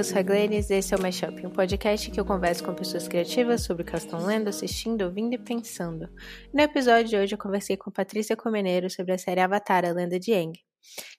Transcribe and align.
eu 0.00 0.04
sou 0.04 0.16
a 0.16 0.20
e 0.22 0.56
esse 0.56 0.94
é 0.94 0.96
o 0.96 1.02
Mashup, 1.02 1.46
um 1.46 1.50
podcast 1.50 2.10
que 2.10 2.18
eu 2.18 2.24
converso 2.24 2.64
com 2.64 2.74
pessoas 2.74 3.06
criativas 3.06 3.60
sobre 3.60 3.82
o 3.82 3.84
que 3.84 3.90
elas 3.90 4.04
estão 4.04 4.24
lendo, 4.24 4.48
assistindo, 4.48 5.02
ouvindo 5.02 5.34
e 5.34 5.38
pensando. 5.38 6.08
No 6.54 6.62
episódio 6.62 7.10
de 7.10 7.16
hoje 7.18 7.34
eu 7.34 7.38
conversei 7.38 7.76
com 7.76 7.90
Patrícia 7.90 8.34
Comeneiro 8.34 8.88
sobre 8.88 9.12
a 9.12 9.18
série 9.18 9.40
Avatar, 9.40 9.84
a 9.84 9.92
Lenda 9.92 10.18
de 10.18 10.32
Aang, 10.32 10.58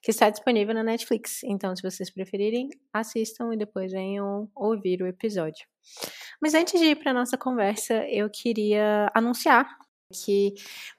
que 0.02 0.10
está 0.10 0.28
disponível 0.30 0.74
na 0.74 0.82
Netflix, 0.82 1.44
então 1.44 1.76
se 1.76 1.80
vocês 1.80 2.12
preferirem, 2.12 2.70
assistam 2.92 3.54
e 3.54 3.56
depois 3.56 3.92
venham 3.92 4.50
ouvir 4.52 5.00
o 5.00 5.06
episódio. 5.06 5.64
Mas 6.40 6.52
antes 6.52 6.80
de 6.80 6.86
ir 6.86 6.96
para 6.96 7.14
nossa 7.14 7.38
conversa, 7.38 8.04
eu 8.08 8.28
queria 8.28 9.08
anunciar 9.14 9.64
que 10.12 10.54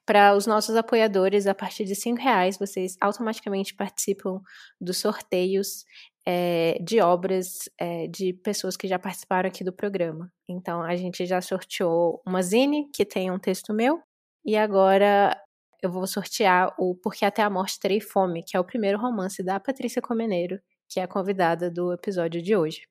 para 0.06 0.36
os 0.36 0.48
nossos 0.48 0.76
apoiadores, 0.76 1.48
a 1.48 1.54
partir 1.54 1.86
de 1.86 1.96
cinco 1.96 2.22
reais, 2.22 2.58
vocês 2.58 2.98
automaticamente 3.00 3.76
participam 3.76 4.42
dos 4.82 4.98
sorteios 4.98 5.86
é, 6.26 6.78
de 6.82 7.02
obras 7.02 7.70
é, 7.80 8.08
de 8.08 8.34
pessoas 8.34 8.78
que 8.78 8.88
já 8.88 8.98
participaram 8.98 9.48
aqui 9.48 9.64
do 9.64 9.74
programa. 9.74 10.32
Então, 10.48 10.82
a 10.82 10.96
gente 10.96 11.26
já 11.26 11.42
sorteou 11.42 12.22
uma 12.26 12.42
zine, 12.42 12.90
que 12.94 13.06
tem 13.06 13.32
um 13.32 13.40
texto 13.40 13.74
meu, 13.74 14.02
e 14.46 14.56
agora 14.56 15.38
eu 15.82 15.92
vou 15.92 16.08
sortear 16.08 16.74
o 16.80 16.96
Porque 16.96 17.26
Até 17.26 17.42
a 17.42 17.50
Morte 17.50 17.80
Terei 17.80 18.00
Fome, 18.00 18.44
que 18.44 18.56
é 18.56 18.60
o 18.60 18.64
primeiro 18.64 18.98
romance 18.98 19.44
da 19.44 19.60
Patrícia 19.60 20.02
Comeneiro, 20.02 20.60
que 20.90 21.00
é 21.00 21.04
a 21.04 21.08
convidada 21.08 21.70
do 21.70 21.92
episódio 21.92 22.42
de 22.42 22.56
hoje. 22.56 22.82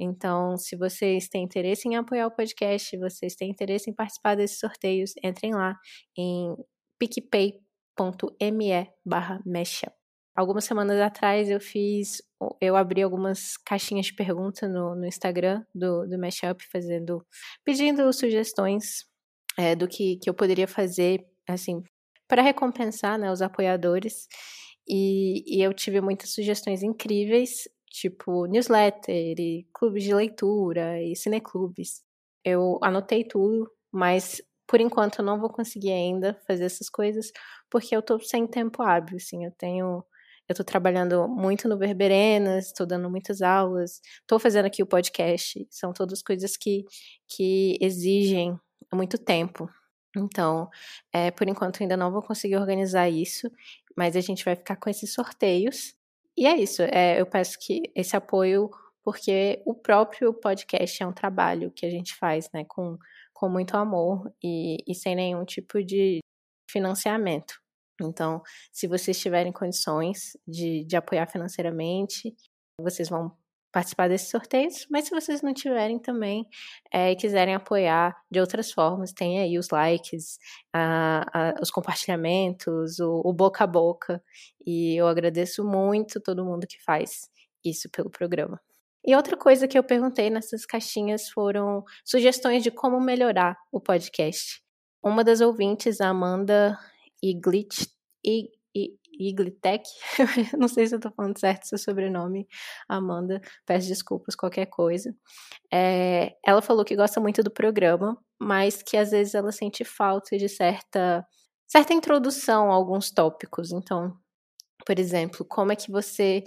Então, 0.00 0.56
se 0.56 0.76
vocês 0.76 1.28
têm 1.28 1.44
interesse 1.44 1.88
em 1.88 1.96
apoiar 1.96 2.26
o 2.26 2.30
podcast, 2.30 2.96
vocês 2.98 3.34
têm 3.34 3.50
interesse 3.50 3.90
em 3.90 3.94
participar 3.94 4.36
desses 4.36 4.58
sorteios, 4.58 5.12
entrem 5.22 5.52
lá 5.52 5.74
em 6.16 6.54
picpay.me 6.98 8.88
barra 9.04 9.40
Algumas 10.38 10.66
semanas 10.66 11.00
atrás 11.00 11.50
eu 11.50 11.60
fiz, 11.60 12.22
eu 12.60 12.76
abri 12.76 13.02
algumas 13.02 13.56
caixinhas 13.56 14.06
de 14.06 14.14
pergunta 14.14 14.68
no, 14.68 14.94
no 14.94 15.04
Instagram 15.04 15.64
do, 15.74 16.06
do 16.06 16.16
Mashup, 16.16 16.64
fazendo, 16.70 17.26
pedindo 17.64 18.12
sugestões 18.12 19.04
é, 19.58 19.74
do 19.74 19.88
que, 19.88 20.14
que 20.18 20.30
eu 20.30 20.34
poderia 20.34 20.68
fazer, 20.68 21.26
assim, 21.44 21.82
para 22.28 22.40
recompensar 22.40 23.18
né, 23.18 23.32
os 23.32 23.42
apoiadores. 23.42 24.28
E, 24.88 25.42
e, 25.44 25.60
eu 25.60 25.74
tive 25.74 26.00
muitas 26.00 26.30
sugestões 26.30 26.84
incríveis 26.84 27.68
tipo 27.90 28.46
newsletter 28.46 29.34
e 29.40 29.66
clubes 29.74 30.04
de 30.04 30.14
leitura 30.14 31.02
e 31.02 31.16
cineclubes. 31.16 32.04
Eu 32.44 32.78
anotei 32.80 33.24
tudo, 33.24 33.68
mas 33.90 34.40
por 34.68 34.80
enquanto 34.80 35.18
eu 35.18 35.24
não 35.24 35.40
vou 35.40 35.50
conseguir 35.50 35.90
ainda 35.90 36.40
fazer 36.46 36.66
essas 36.66 36.88
coisas 36.88 37.32
porque 37.68 37.96
eu 37.96 38.02
tô 38.02 38.20
sem 38.20 38.46
tempo 38.46 38.84
hábil, 38.84 39.16
assim, 39.16 39.44
eu 39.44 39.50
tenho 39.50 40.04
eu 40.48 40.54
tô 40.54 40.64
trabalhando 40.64 41.28
muito 41.28 41.68
no 41.68 41.76
Verberenas, 41.78 42.66
estou 42.66 42.86
dando 42.86 43.10
muitas 43.10 43.42
aulas, 43.42 44.00
estou 44.20 44.38
fazendo 44.38 44.66
aqui 44.66 44.82
o 44.82 44.86
podcast, 44.86 45.66
são 45.70 45.92
todas 45.92 46.22
coisas 46.22 46.56
que, 46.56 46.84
que 47.28 47.76
exigem 47.80 48.58
muito 48.92 49.18
tempo. 49.18 49.68
Então, 50.16 50.68
é, 51.12 51.30
por 51.30 51.46
enquanto 51.48 51.82
ainda 51.82 51.96
não 51.96 52.10
vou 52.10 52.22
conseguir 52.22 52.56
organizar 52.56 53.08
isso, 53.08 53.50
mas 53.96 54.16
a 54.16 54.20
gente 54.20 54.44
vai 54.44 54.56
ficar 54.56 54.76
com 54.76 54.88
esses 54.88 55.12
sorteios 55.12 55.98
e 56.38 56.46
é 56.46 56.56
isso, 56.56 56.82
é, 56.82 57.20
eu 57.20 57.26
peço 57.26 57.58
que 57.60 57.82
esse 57.96 58.16
apoio, 58.16 58.70
porque 59.02 59.60
o 59.66 59.74
próprio 59.74 60.32
podcast 60.32 61.02
é 61.02 61.06
um 61.06 61.12
trabalho 61.12 61.72
que 61.72 61.84
a 61.84 61.90
gente 61.90 62.14
faz, 62.14 62.48
né, 62.54 62.64
com, 62.68 62.96
com 63.34 63.48
muito 63.48 63.76
amor 63.76 64.32
e, 64.40 64.76
e 64.86 64.94
sem 64.94 65.16
nenhum 65.16 65.44
tipo 65.44 65.82
de 65.82 66.20
financiamento. 66.70 67.60
Então, 68.02 68.42
se 68.72 68.86
vocês 68.86 69.18
tiverem 69.18 69.52
condições 69.52 70.36
de, 70.46 70.84
de 70.84 70.96
apoiar 70.96 71.26
financeiramente, 71.26 72.34
vocês 72.80 73.08
vão 73.08 73.36
participar 73.72 74.08
desses 74.08 74.30
sorteios, 74.30 74.86
mas 74.90 75.04
se 75.04 75.10
vocês 75.10 75.42
não 75.42 75.52
tiverem 75.52 75.98
também 75.98 76.46
é, 76.92 77.12
e 77.12 77.16
quiserem 77.16 77.54
apoiar 77.54 78.16
de 78.30 78.40
outras 78.40 78.72
formas, 78.72 79.12
tem 79.12 79.40
aí 79.40 79.58
os 79.58 79.68
likes, 79.70 80.38
a, 80.72 81.24
a, 81.32 81.54
os 81.60 81.70
compartilhamentos, 81.70 82.98
o, 82.98 83.22
o, 83.24 83.32
boca 83.32 83.64
a 83.64 83.66
boca, 83.66 84.22
e 84.66 84.96
eu 84.96 85.06
agradeço 85.06 85.64
muito 85.64 86.20
todo 86.20 86.44
mundo 86.44 86.66
que 86.66 86.82
faz 86.82 87.28
isso 87.64 87.90
pelo 87.90 88.10
programa. 88.10 88.60
E 89.06 89.14
outra 89.14 89.36
coisa 89.36 89.68
que 89.68 89.78
eu 89.78 89.84
perguntei 89.84 90.30
nessas 90.30 90.66
caixinhas 90.66 91.28
foram 91.28 91.84
sugestões 92.04 92.62
de 92.62 92.70
como 92.70 93.00
melhorar 93.00 93.56
o 93.70 93.80
podcast. 93.80 94.62
Uma 95.02 95.22
das 95.22 95.40
ouvintes, 95.40 96.00
a 96.00 96.08
Amanda 96.08 96.78
Iglitch, 97.22 97.86
Iglitec, 99.18 99.88
não 100.58 100.68
sei 100.68 100.86
se 100.86 100.94
eu 100.94 101.00
tô 101.00 101.10
falando 101.10 101.38
certo 101.38 101.66
seu 101.66 101.78
sobrenome, 101.78 102.46
Amanda, 102.88 103.40
peço 103.66 103.88
desculpas, 103.88 104.34
qualquer 104.34 104.66
coisa. 104.66 105.14
É, 105.72 106.36
ela 106.44 106.62
falou 106.62 106.84
que 106.84 106.96
gosta 106.96 107.20
muito 107.20 107.42
do 107.42 107.50
programa, 107.50 108.16
mas 108.40 108.82
que 108.82 108.96
às 108.96 109.10
vezes 109.10 109.34
ela 109.34 109.52
sente 109.52 109.84
falta 109.84 110.36
de 110.36 110.48
certa, 110.48 111.26
certa 111.66 111.92
introdução 111.92 112.70
a 112.70 112.74
alguns 112.74 113.10
tópicos. 113.10 113.72
Então, 113.72 114.16
por 114.86 114.98
exemplo, 114.98 115.44
como 115.44 115.72
é 115.72 115.76
que 115.76 115.90
você 115.90 116.44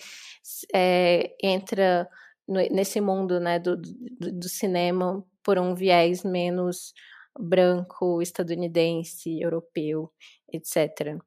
é, 0.74 1.36
entra 1.44 2.10
no, 2.48 2.60
nesse 2.72 3.02
mundo 3.02 3.40
né, 3.40 3.60
do, 3.60 3.78
do, 3.78 4.32
do 4.40 4.50
cinema 4.50 5.24
por 5.44 5.60
um 5.60 5.76
viés 5.76 6.24
menos 6.24 6.94
branco, 7.40 8.22
estadunidense, 8.22 9.40
europeu, 9.42 10.12
etc. 10.52 11.18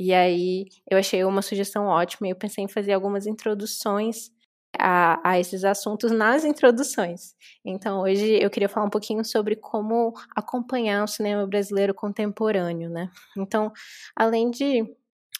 E 0.00 0.14
aí 0.14 0.64
eu 0.90 0.96
achei 0.96 1.22
uma 1.24 1.42
sugestão 1.42 1.84
ótima 1.84 2.26
e 2.26 2.30
eu 2.30 2.36
pensei 2.36 2.64
em 2.64 2.68
fazer 2.68 2.94
algumas 2.94 3.26
introduções 3.26 4.30
a, 4.78 5.20
a, 5.32 5.38
esses 5.38 5.62
assuntos 5.62 6.10
nas 6.10 6.42
introduções. 6.42 7.34
Então, 7.62 8.00
hoje 8.00 8.42
eu 8.42 8.48
queria 8.48 8.68
falar 8.68 8.86
um 8.86 8.90
pouquinho 8.90 9.22
sobre 9.22 9.56
como 9.56 10.14
acompanhar 10.34 11.04
o 11.04 11.06
cinema 11.06 11.46
brasileiro 11.46 11.92
contemporâneo, 11.92 12.88
né? 12.88 13.10
Então, 13.36 13.70
além 14.16 14.50
de 14.50 14.86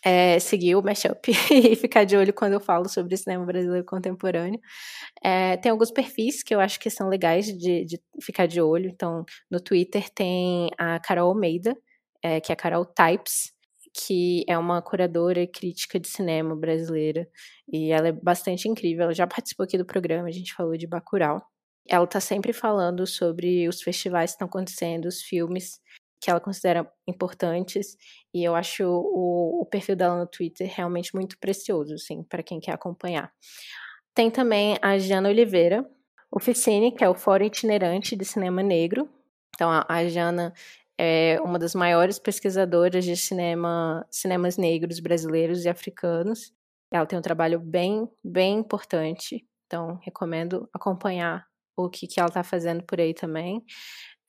é, 0.04 0.38
seguir 0.38 0.76
o 0.76 0.82
Mashup 0.82 1.32
e 1.50 1.75
ficar 1.75 2.04
de 2.04 2.15
olho 2.15 2.34
quando 2.34 2.53
eu 2.53 2.60
falo 2.60 2.87
sobre 2.87 3.16
cinema 3.16 3.47
brasileiro 3.47 3.87
contemporâneo, 3.87 4.60
é, 5.25 5.56
tem 5.56 5.72
alguns 5.72 5.91
perfis 5.91 6.43
que 6.43 6.54
eu 6.54 6.60
acho 6.60 6.78
que 6.78 6.91
são 6.91 7.09
legais 7.09 7.47
de, 7.47 7.87
de 7.87 7.99
ficar 8.20 8.47
de 8.47 8.60
olho. 8.60 8.91
Então, 8.91 9.25
no 9.50 9.59
Twitter 9.59 10.10
tem 10.10 10.69
a 10.76 11.00
Carol 11.00 11.31
Almeida, 11.31 11.75
é, 12.22 12.41
que 12.41 12.53
é 12.53 12.54
a 12.54 12.56
Carol 12.56 12.84
Types, 12.84 13.59
que 13.92 14.44
é 14.48 14.56
uma 14.56 14.80
curadora 14.80 15.40
e 15.40 15.46
crítica 15.46 15.98
de 15.98 16.08
cinema 16.08 16.54
brasileira, 16.56 17.28
e 17.72 17.90
ela 17.90 18.08
é 18.08 18.12
bastante 18.12 18.68
incrível. 18.68 19.04
Ela 19.04 19.14
já 19.14 19.26
participou 19.26 19.64
aqui 19.64 19.76
do 19.76 19.84
programa, 19.84 20.28
a 20.28 20.32
gente 20.32 20.54
falou 20.54 20.76
de 20.76 20.86
Bacurau. 20.86 21.42
Ela 21.88 22.04
está 22.04 22.20
sempre 22.20 22.52
falando 22.52 23.06
sobre 23.06 23.68
os 23.68 23.82
festivais 23.82 24.30
que 24.30 24.34
estão 24.36 24.48
acontecendo, 24.48 25.06
os 25.06 25.22
filmes 25.22 25.80
que 26.20 26.30
ela 26.30 26.40
considera 26.40 26.90
importantes, 27.08 27.96
e 28.32 28.44
eu 28.44 28.54
acho 28.54 28.84
o, 28.84 29.62
o 29.62 29.66
perfil 29.66 29.96
dela 29.96 30.18
no 30.18 30.26
Twitter 30.26 30.70
realmente 30.72 31.14
muito 31.14 31.38
precioso, 31.38 31.94
assim, 31.94 32.22
para 32.22 32.42
quem 32.42 32.60
quer 32.60 32.72
acompanhar. 32.72 33.32
Tem 34.14 34.30
também 34.30 34.76
a 34.82 34.98
Jana 34.98 35.30
Oliveira, 35.30 35.88
Oficine, 36.30 36.92
que 36.92 37.02
é 37.02 37.08
o 37.08 37.14
Fórum 37.14 37.46
Itinerante 37.46 38.14
de 38.14 38.24
Cinema 38.24 38.62
Negro. 38.62 39.08
Então, 39.54 39.70
a, 39.70 39.84
a 39.88 40.06
Jana 40.06 40.52
é 41.03 41.41
uma 41.41 41.59
das 41.59 41.75
maiores 41.75 42.19
pesquisadoras 42.19 43.06
de 43.06 43.16
cinema, 43.16 44.06
cinemas 44.11 44.59
negros 44.59 45.00
brasileiros 45.00 45.65
e 45.65 45.69
africanos. 45.71 46.53
Ela 46.93 47.06
tem 47.06 47.19
um 47.19 47.22
trabalho 47.22 47.59
bem, 47.59 48.06
bem 48.22 48.59
importante, 48.59 49.47
então 49.65 49.99
recomendo 50.03 50.69
acompanhar 50.75 51.47
o 51.75 51.88
que, 51.88 52.06
que 52.06 52.21
ela 52.21 52.28
está 52.28 52.43
fazendo 52.43 52.84
por 52.84 53.00
aí 53.00 53.15
também. 53.15 53.64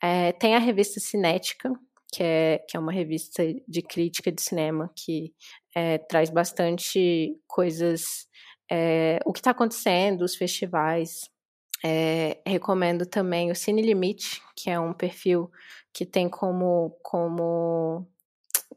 É, 0.02 0.32
tem 0.32 0.56
a 0.56 0.60
revista 0.60 0.98
Cinética, 1.02 1.74
que 2.14 2.24
é, 2.24 2.60
que 2.70 2.78
é 2.78 2.80
uma 2.80 2.94
revista 2.94 3.44
de 3.68 3.82
crítica 3.82 4.32
de 4.32 4.42
cinema 4.42 4.90
que 4.96 5.34
é, 5.76 5.98
traz 5.98 6.30
bastante 6.30 7.36
coisas, 7.48 8.28
é, 8.72 9.20
o 9.26 9.34
que 9.34 9.40
está 9.40 9.52
acontecendo, 9.52 10.22
os 10.22 10.38
festivais. 10.38 11.30
É, 11.84 12.40
recomendo 12.46 13.06
também 13.06 13.52
o 13.52 13.56
Cine 13.56 13.82
Limite, 13.82 14.42
que 14.56 14.70
é 14.70 14.80
um 14.80 14.94
perfil 14.94 15.50
que 15.94 16.06
tem 16.06 16.30
como, 16.30 16.92
como, 17.04 18.08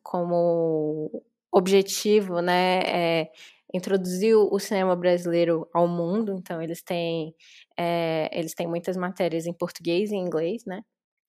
como 0.02 1.22
objetivo, 1.52 2.40
né, 2.40 2.80
é, 3.22 3.32
introduzir 3.72 4.36
o 4.36 4.58
cinema 4.58 4.96
brasileiro 4.96 5.68
ao 5.74 5.88
mundo. 5.88 6.34
Então 6.38 6.62
eles 6.62 6.82
têm 6.82 7.34
é, 7.78 8.30
eles 8.32 8.54
têm 8.54 8.66
muitas 8.68 8.96
matérias 8.96 9.46
em 9.46 9.52
português 9.52 10.10
e 10.12 10.16
inglês, 10.16 10.64
né, 10.66 10.82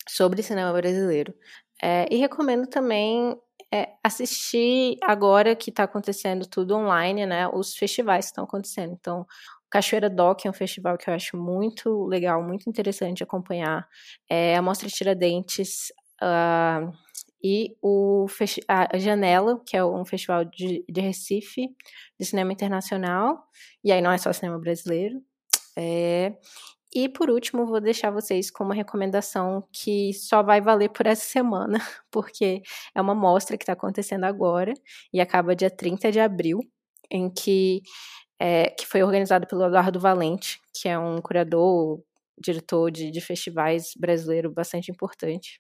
sobre 0.10 0.44
cinema 0.44 0.74
brasileiro. 0.74 1.34
É, 1.84 2.08
e 2.12 2.18
recomendo 2.18 2.68
também 2.68 3.36
é, 3.74 3.90
assistir 4.04 4.98
agora 5.04 5.56
que 5.56 5.70
está 5.72 5.84
acontecendo 5.84 6.46
tudo 6.48 6.76
online, 6.76 7.26
né, 7.26 7.48
os 7.50 7.76
festivais 7.76 8.26
que 8.26 8.32
estão 8.32 8.46
acontecendo. 8.46 8.94
Então 9.00 9.26
Cachoeira 9.76 10.10
Doc 10.10 10.46
é 10.46 10.50
um 10.50 10.54
festival 10.54 10.98
que 10.98 11.10
eu 11.10 11.14
acho 11.14 11.36
muito 11.36 12.06
legal, 12.06 12.42
muito 12.42 12.70
interessante 12.70 13.22
acompanhar. 13.22 13.86
É 14.30 14.56
a 14.56 14.62
Mostra 14.62 14.88
Tiradentes 14.88 15.92
uh, 16.24 16.90
e 17.44 17.76
o 17.82 18.26
a 18.70 18.98
Janela, 18.98 19.62
que 19.68 19.76
é 19.76 19.84
um 19.84 20.06
festival 20.06 20.46
de, 20.46 20.86
de 20.88 21.02
Recife, 21.02 21.68
de 22.18 22.26
cinema 22.26 22.54
internacional. 22.54 23.44
E 23.84 23.92
aí 23.92 24.02
não 24.02 24.14
é 24.14 24.18
só 24.18 24.32
cinema 24.32 24.58
brasileiro. 24.58 25.22
É, 25.78 26.32
e 26.94 27.10
por 27.10 27.30
último, 27.30 27.66
vou 27.66 27.82
deixar 27.82 28.12
vocês 28.12 28.50
com 28.50 28.64
uma 28.64 28.74
recomendação 28.74 29.68
que 29.74 30.14
só 30.14 30.42
vai 30.42 30.62
valer 30.62 30.88
por 30.88 31.06
essa 31.06 31.26
semana, 31.26 31.80
porque 32.10 32.62
é 32.96 33.02
uma 33.02 33.14
mostra 33.14 33.58
que 33.58 33.64
está 33.64 33.74
acontecendo 33.74 34.24
agora 34.24 34.74
e 35.12 35.20
acaba 35.20 35.54
dia 35.54 35.70
30 35.70 36.14
de 36.14 36.20
abril, 36.22 36.62
em 37.12 37.30
que, 37.30 37.82
é, 38.40 38.70
que 38.70 38.86
foi 38.86 39.04
organizada 39.04 39.48
pelo 39.48 39.66
Eduardo 39.66 40.00
Valente, 40.00 40.60
que 40.74 40.90
é 40.90 40.98
um 40.98 41.22
curador, 41.22 42.02
diretor 42.40 42.92
de, 42.92 43.12
de 43.12 43.22
festivais 43.22 43.94
brasileiro 43.98 44.52
bastante 44.52 44.92
importante. 44.92 45.60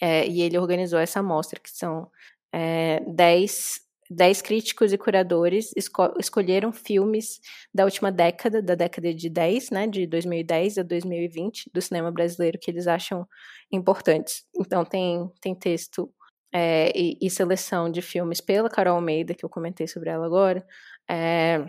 É, 0.00 0.26
e 0.26 0.42
ele 0.42 0.58
organizou 0.58 0.98
essa 0.98 1.22
mostra, 1.22 1.60
que 1.60 1.70
são 1.70 2.10
é, 2.52 3.00
10 3.06 3.86
dez 4.10 4.40
críticos 4.40 4.92
e 4.92 4.98
curadores 4.98 5.72
esco 5.76 6.14
escolheram 6.18 6.72
filmes 6.72 7.40
da 7.74 7.84
última 7.84 8.12
década, 8.12 8.62
da 8.62 8.74
década 8.74 9.12
de 9.12 9.28
10, 9.28 9.70
né, 9.70 9.86
de 9.86 10.06
2010 10.06 10.78
a 10.78 10.82
2020, 10.82 11.70
do 11.72 11.82
cinema 11.82 12.10
brasileiro 12.10 12.58
que 12.60 12.70
eles 12.70 12.86
acham 12.86 13.26
importantes. 13.70 14.44
Então 14.56 14.84
tem, 14.84 15.28
tem 15.40 15.54
texto 15.54 16.10
é, 16.52 16.92
e, 16.96 17.18
e, 17.20 17.28
seleção 17.30 17.90
de 17.90 18.00
filmes 18.00 18.40
pela 18.40 18.70
Carol 18.70 18.96
Almeida, 18.96 19.34
que 19.34 19.44
eu 19.44 19.48
comentei 19.48 19.86
sobre 19.88 20.10
ela 20.10 20.24
agora, 20.26 20.64
é, 21.10 21.64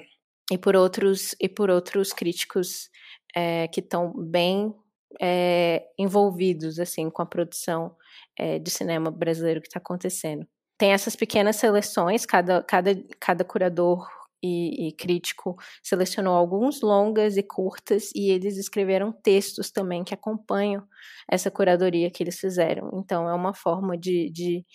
e 0.51 0.57
por 0.57 0.75
outros 0.75 1.35
e 1.39 1.49
por 1.49 1.69
outros 1.69 2.13
críticos 2.13 2.89
é, 3.35 3.67
que 3.67 3.79
estão 3.79 4.13
bem 4.15 4.73
é, 5.21 5.85
envolvidos 5.97 6.79
assim 6.79 7.09
com 7.09 7.21
a 7.21 7.25
produção 7.25 7.95
é, 8.38 8.59
de 8.59 8.69
cinema 8.69 9.11
brasileiro 9.11 9.61
que 9.61 9.67
está 9.67 9.79
acontecendo 9.79 10.47
tem 10.77 10.91
essas 10.91 11.15
pequenas 11.15 11.55
seleções, 11.55 12.25
cada, 12.25 12.61
cada, 12.63 12.91
cada 13.19 13.44
curador 13.44 14.07
e, 14.44 14.89
e, 14.89 14.91
crítico 14.91 15.57
selecionou 15.81 16.35
alguns 16.35 16.81
longas 16.81 17.35
e 17.38 17.44
curtas 17.44 18.11
e 18.15 18.29
eles 18.29 18.57
escreveram 18.57 19.11
textos 19.11 19.71
também 19.71 20.03
que 20.03 20.13
acompanham 20.13 20.88
essa 21.29 21.49
curadoria 21.49 22.11
que 22.11 22.21
eles 22.21 22.39
fizeram. 22.39 22.91
Então 22.94 23.27
é 23.27 23.33
uma 23.33 23.53
forma 23.55 23.97
de, 23.97 24.29
de 24.29 24.65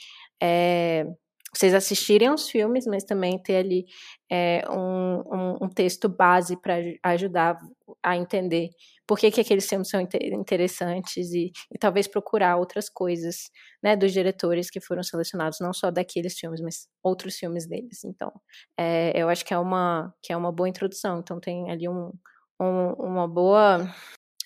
é, 0.43 1.07
vocês 1.55 1.75
assistirem 1.75 2.29
aos 2.29 2.49
filmes, 2.49 2.87
mas 2.87 3.05
também 3.05 3.39
ter 3.39 3.57
ali 3.57 3.85
é, 4.31 4.63
um, 4.71 5.23
um, 5.27 5.65
um, 5.65 5.69
texto 5.69 6.09
base 6.09 6.57
para 6.57 6.77
ajudar 7.03 7.59
a 8.03 8.17
entender 8.17 8.71
por 9.07 9.19
que, 9.19 9.31
que 9.31 9.41
aqueles 9.43 9.69
filmes 9.69 9.91
são 9.91 10.01
interessantes 10.01 11.31
e, 11.33 11.53
e, 11.71 11.79
talvez 11.79 12.07
procurar 12.07 12.57
outras 12.57 12.89
coisas 12.89 13.51
né, 13.83 13.95
dos 13.95 14.13
diretores 14.13 14.71
que 14.71 14.81
foram 14.81 15.03
selecionados, 15.03 15.59
não 15.61 15.75
só 15.75 15.91
daqueles 15.91 16.39
filmes, 16.39 16.61
mas 16.63 16.89
outros 17.03 17.37
filmes 17.37 17.67
deles. 17.67 18.03
Então, 18.05 18.33
é, 18.79 19.13
eu 19.15 19.29
acho 19.29 19.45
que 19.45 19.53
é, 19.53 19.59
uma, 19.59 20.15
que 20.23 20.33
é 20.33 20.37
uma 20.37 20.51
boa 20.51 20.69
introdução. 20.69 21.19
Então, 21.19 21.39
tem 21.39 21.71
ali 21.71 21.87
um, 21.89 22.13
um 22.59 22.93
uma 22.99 23.29
boa 23.29 23.87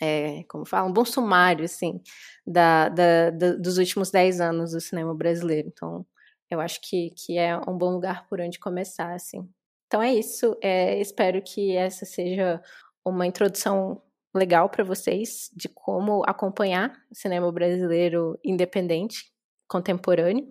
é, 0.01 0.43
como 0.49 0.67
fala, 0.67 0.89
um 0.89 0.93
bom 0.93 1.05
sumário, 1.05 1.65
assim, 1.65 2.01
da, 2.47 2.89
da, 2.89 3.31
da, 3.31 3.53
dos 3.55 3.79
últimos 3.79 4.11
dez 4.11 4.41
anos 4.41 4.73
do 4.73 4.81
cinema 4.81 5.15
brasileiro. 5.15 5.69
Então, 5.69 6.05
eu 6.51 6.61
acho 6.61 6.81
que, 6.83 7.11
que 7.11 7.39
é 7.39 7.57
um 7.69 7.77
bom 7.77 7.91
lugar 7.91 8.27
por 8.29 8.41
onde 8.41 8.59
começar, 8.59 9.15
assim. 9.15 9.49
Então 9.87 10.03
é 10.03 10.15
isso. 10.15 10.57
É, 10.63 10.99
espero 11.01 11.43
que 11.43 11.77
essa 11.77 12.05
seja 12.05 12.61
uma 13.05 13.27
introdução 13.27 14.03
legal 14.35 14.69
para 14.69 14.85
vocês 14.85 15.51
de 15.55 15.69
como 15.69 16.23
acompanhar 16.27 16.93
o 17.11 17.15
cinema 17.15 17.51
brasileiro 17.51 18.39
independente, 18.45 19.33
contemporâneo. 19.69 20.47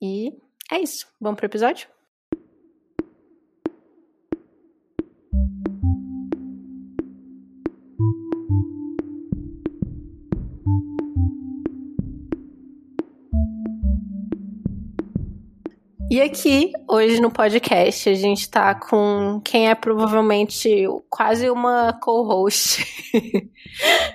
E 0.00 0.32
é 0.70 0.78
isso. 0.78 1.06
Vamos 1.20 1.36
para 1.38 1.46
o 1.46 1.50
episódio? 1.50 1.95
E 16.08 16.20
aqui, 16.20 16.70
hoje 16.88 17.20
no 17.20 17.32
podcast, 17.32 18.08
a 18.08 18.14
gente 18.14 18.48
tá 18.48 18.76
com 18.76 19.40
quem 19.44 19.68
é 19.68 19.74
provavelmente 19.74 20.86
quase 21.10 21.50
uma 21.50 21.92
co-host. 21.94 22.86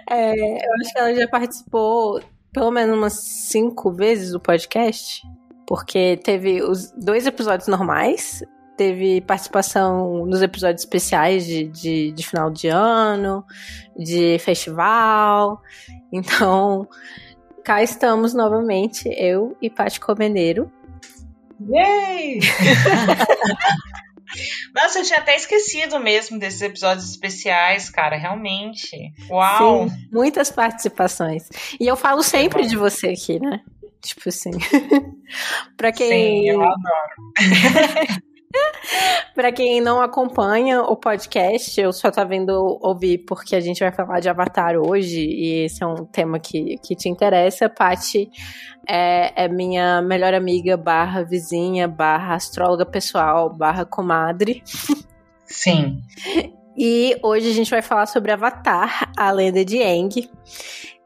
é, 0.10 0.32
eu 0.34 0.74
acho 0.80 0.94
que 0.94 1.00
ela 1.00 1.14
já 1.14 1.28
participou 1.28 2.22
pelo 2.54 2.72
menos 2.72 2.98
umas 2.98 3.14
cinco 3.14 3.92
vezes 3.92 4.32
do 4.32 4.40
podcast, 4.40 5.22
porque 5.68 6.16
teve 6.24 6.62
os 6.64 6.92
dois 6.92 7.28
episódios 7.28 7.68
normais, 7.68 8.42
teve 8.78 9.20
participação 9.20 10.26
nos 10.26 10.42
episódios 10.42 10.84
especiais 10.84 11.46
de, 11.46 11.66
de, 11.68 12.12
de 12.14 12.26
final 12.26 12.50
de 12.50 12.70
ano, 12.70 13.44
de 13.98 14.40
festival. 14.40 15.62
Então, 16.10 16.88
cá 17.66 17.84
estamos 17.84 18.34
novamente, 18.34 19.10
eu 19.10 19.58
e 19.62 19.70
Paty 19.70 20.00
Comeneiro 20.00 20.72
Yay! 21.70 22.40
Nossa, 24.74 25.00
eu 25.00 25.04
tinha 25.04 25.20
até 25.20 25.36
esquecido 25.36 26.00
mesmo 26.00 26.40
desses 26.40 26.62
episódios 26.62 27.10
especiais, 27.10 27.90
cara, 27.90 28.16
realmente. 28.16 29.12
Uau! 29.30 29.90
Sim, 29.90 30.08
muitas 30.12 30.50
participações. 30.50 31.50
E 31.80 31.86
eu 31.86 31.98
falo 31.98 32.24
sempre 32.24 32.66
de 32.66 32.78
você 32.78 33.10
aqui, 33.10 33.40
né? 33.40 33.60
Tipo 34.02 34.30
assim. 34.30 34.52
pra 35.76 35.92
quem. 35.92 36.10
Sim, 36.10 36.50
eu 36.50 36.62
adoro. 36.62 37.34
para 39.34 39.52
quem 39.52 39.82
não 39.82 40.02
acompanha 40.02 40.82
o 40.82 40.96
podcast, 40.96 41.80
eu 41.80 41.92
só 41.94 42.12
tá 42.12 42.24
vendo 42.24 42.80
ouvir 42.82 43.20
porque 43.20 43.56
a 43.56 43.60
gente 43.60 43.80
vai 43.80 43.92
falar 43.92 44.20
de 44.20 44.30
Avatar 44.30 44.76
hoje 44.76 45.22
e 45.22 45.66
esse 45.66 45.84
é 45.84 45.88
um 45.88 46.06
tema 46.06 46.40
que, 46.40 46.78
que 46.78 46.96
te 46.96 47.10
interessa. 47.10 47.70
Paty 47.70 48.30
é, 48.88 49.46
é 49.46 49.48
minha 49.48 50.02
melhor 50.02 50.34
amiga, 50.34 50.76
barra 50.78 51.24
vizinha, 51.24 51.88
barra 51.88 52.36
astróloga 52.36 52.86
pessoal, 52.86 53.50
barra 53.50 53.86
comadre. 53.86 54.64
Sim. 55.46 56.02
E 56.78 57.18
hoje 57.22 57.50
a 57.50 57.54
gente 57.54 57.70
vai 57.70 57.82
falar 57.82 58.06
sobre 58.06 58.32
Avatar, 58.32 59.12
a 59.18 59.32
lenda 59.32 59.64
de 59.64 59.82
Aang, 59.84 60.30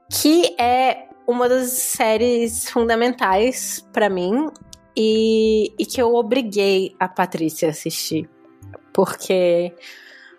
que 0.10 0.56
é 0.60 1.06
uma 1.28 1.50
das 1.50 1.70
séries 1.72 2.70
fundamentais 2.70 3.86
para 3.92 4.10
mim 4.10 4.48
e, 4.96 5.74
e 5.78 5.86
que 5.86 6.02
eu 6.02 6.16
obriguei 6.16 6.96
a 7.00 7.08
Patrícia 7.08 7.68
a 7.68 7.72
assistir. 7.72 8.30
Porque. 8.94 9.74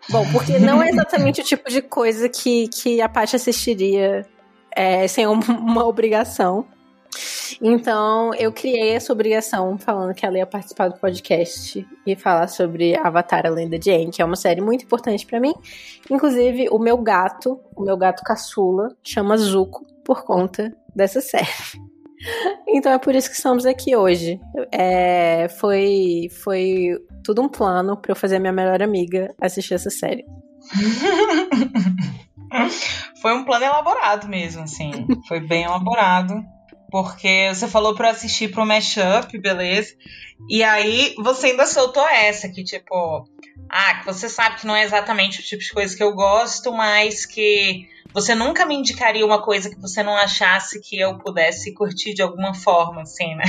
Bom, 0.09 0.25
porque 0.31 0.59
não 0.59 0.83
é 0.83 0.89
exatamente 0.89 1.41
o 1.41 1.45
tipo 1.45 1.69
de 1.69 1.83
coisa 1.83 2.29
que, 2.29 2.69
que 2.69 3.01
a 3.01 3.09
Paty 3.09 3.35
assistiria 3.37 4.25
é, 4.75 5.09
sem 5.09 5.27
uma 5.27 5.85
obrigação. 5.85 6.67
Então, 7.61 8.35
eu 8.35 8.53
criei 8.53 8.91
essa 8.91 9.13
obrigação 9.13 9.79
falando 9.79 10.15
que 10.15 10.25
ela 10.25 10.37
ia 10.37 10.47
participar 10.47 10.89
do 10.89 10.99
podcast 10.99 11.87
e 12.07 12.17
falar 12.17 12.47
sobre 12.49 12.97
Avatar, 12.97 13.47
a 13.47 13.51
Lenda 13.51 13.79
de 13.79 13.91
Aang, 13.91 14.11
que 14.11 14.21
é 14.21 14.25
uma 14.25 14.37
série 14.37 14.61
muito 14.61 14.85
importante 14.85 15.27
para 15.27 15.41
mim. 15.41 15.55
Inclusive, 16.11 16.69
o 16.71 16.79
meu 16.79 16.99
gato, 16.99 17.59
o 17.75 17.83
meu 17.83 17.97
gato 17.97 18.23
caçula, 18.23 18.89
chama 19.03 19.37
Zuko 19.37 19.87
por 20.05 20.25
conta 20.25 20.77
dessa 20.95 21.21
série. 21.21 21.47
Então 22.69 22.93
é 22.93 22.99
por 22.99 23.15
isso 23.15 23.31
que 23.31 23.37
estamos 23.37 23.67
aqui 23.67 23.97
hoje. 23.97 24.41
É, 24.73 25.49
foi, 25.61 26.29
foi 26.43 26.99
tudo 27.25 27.43
um 27.43 27.49
plano 27.49 27.97
para 27.97 28.13
eu 28.13 28.17
fazer 28.17 28.37
a 28.37 28.41
minha 28.41 28.53
melhor 28.53 28.83
amiga 28.83 29.35
assistir 29.41 29.75
essa 29.75 29.91
série. 29.91 30.25
foi 33.21 33.35
um 33.35 33.45
plano 33.45 33.65
elaborado 33.65 34.29
mesmo, 34.29 34.63
assim. 34.63 35.07
Foi 35.29 35.41
bem 35.41 35.65
elaborado. 35.65 36.43
Porque 36.91 37.51
você 37.53 37.67
falou 37.67 37.95
para 37.95 38.11
assistir 38.11 38.51
pro 38.51 38.65
mashup, 38.65 39.37
beleza? 39.39 39.95
E 40.49 40.63
aí 40.63 41.15
você 41.19 41.49
ainda 41.49 41.67
soltou 41.67 42.07
essa, 42.09 42.49
que 42.49 42.63
tipo, 42.63 43.29
ah, 43.69 43.95
que 43.97 44.07
você 44.07 44.29
sabe 44.29 44.61
que 44.61 44.67
não 44.67 44.77
é 44.77 44.85
exatamente 44.85 45.41
o 45.41 45.43
tipo 45.43 45.63
de 45.63 45.73
coisa 45.73 45.97
que 45.97 46.03
eu 46.03 46.15
gosto, 46.15 46.73
mas 46.73 47.27
que 47.27 47.89
você 48.17 48.35
nunca 48.35 48.65
me 48.65 48.75
indicaria 48.75 49.27
uma 49.27 49.43
coisa 49.43 49.69
que 49.69 49.79
você 49.79 50.03
não 50.03 50.17
achasse 50.17 50.81
que 50.81 50.99
eu 50.99 51.19
pudesse 51.19 51.75
curtir 51.75 52.15
de 52.15 52.23
alguma 52.23 52.55
forma, 52.55 53.03
assim, 53.03 53.35
né? 53.35 53.45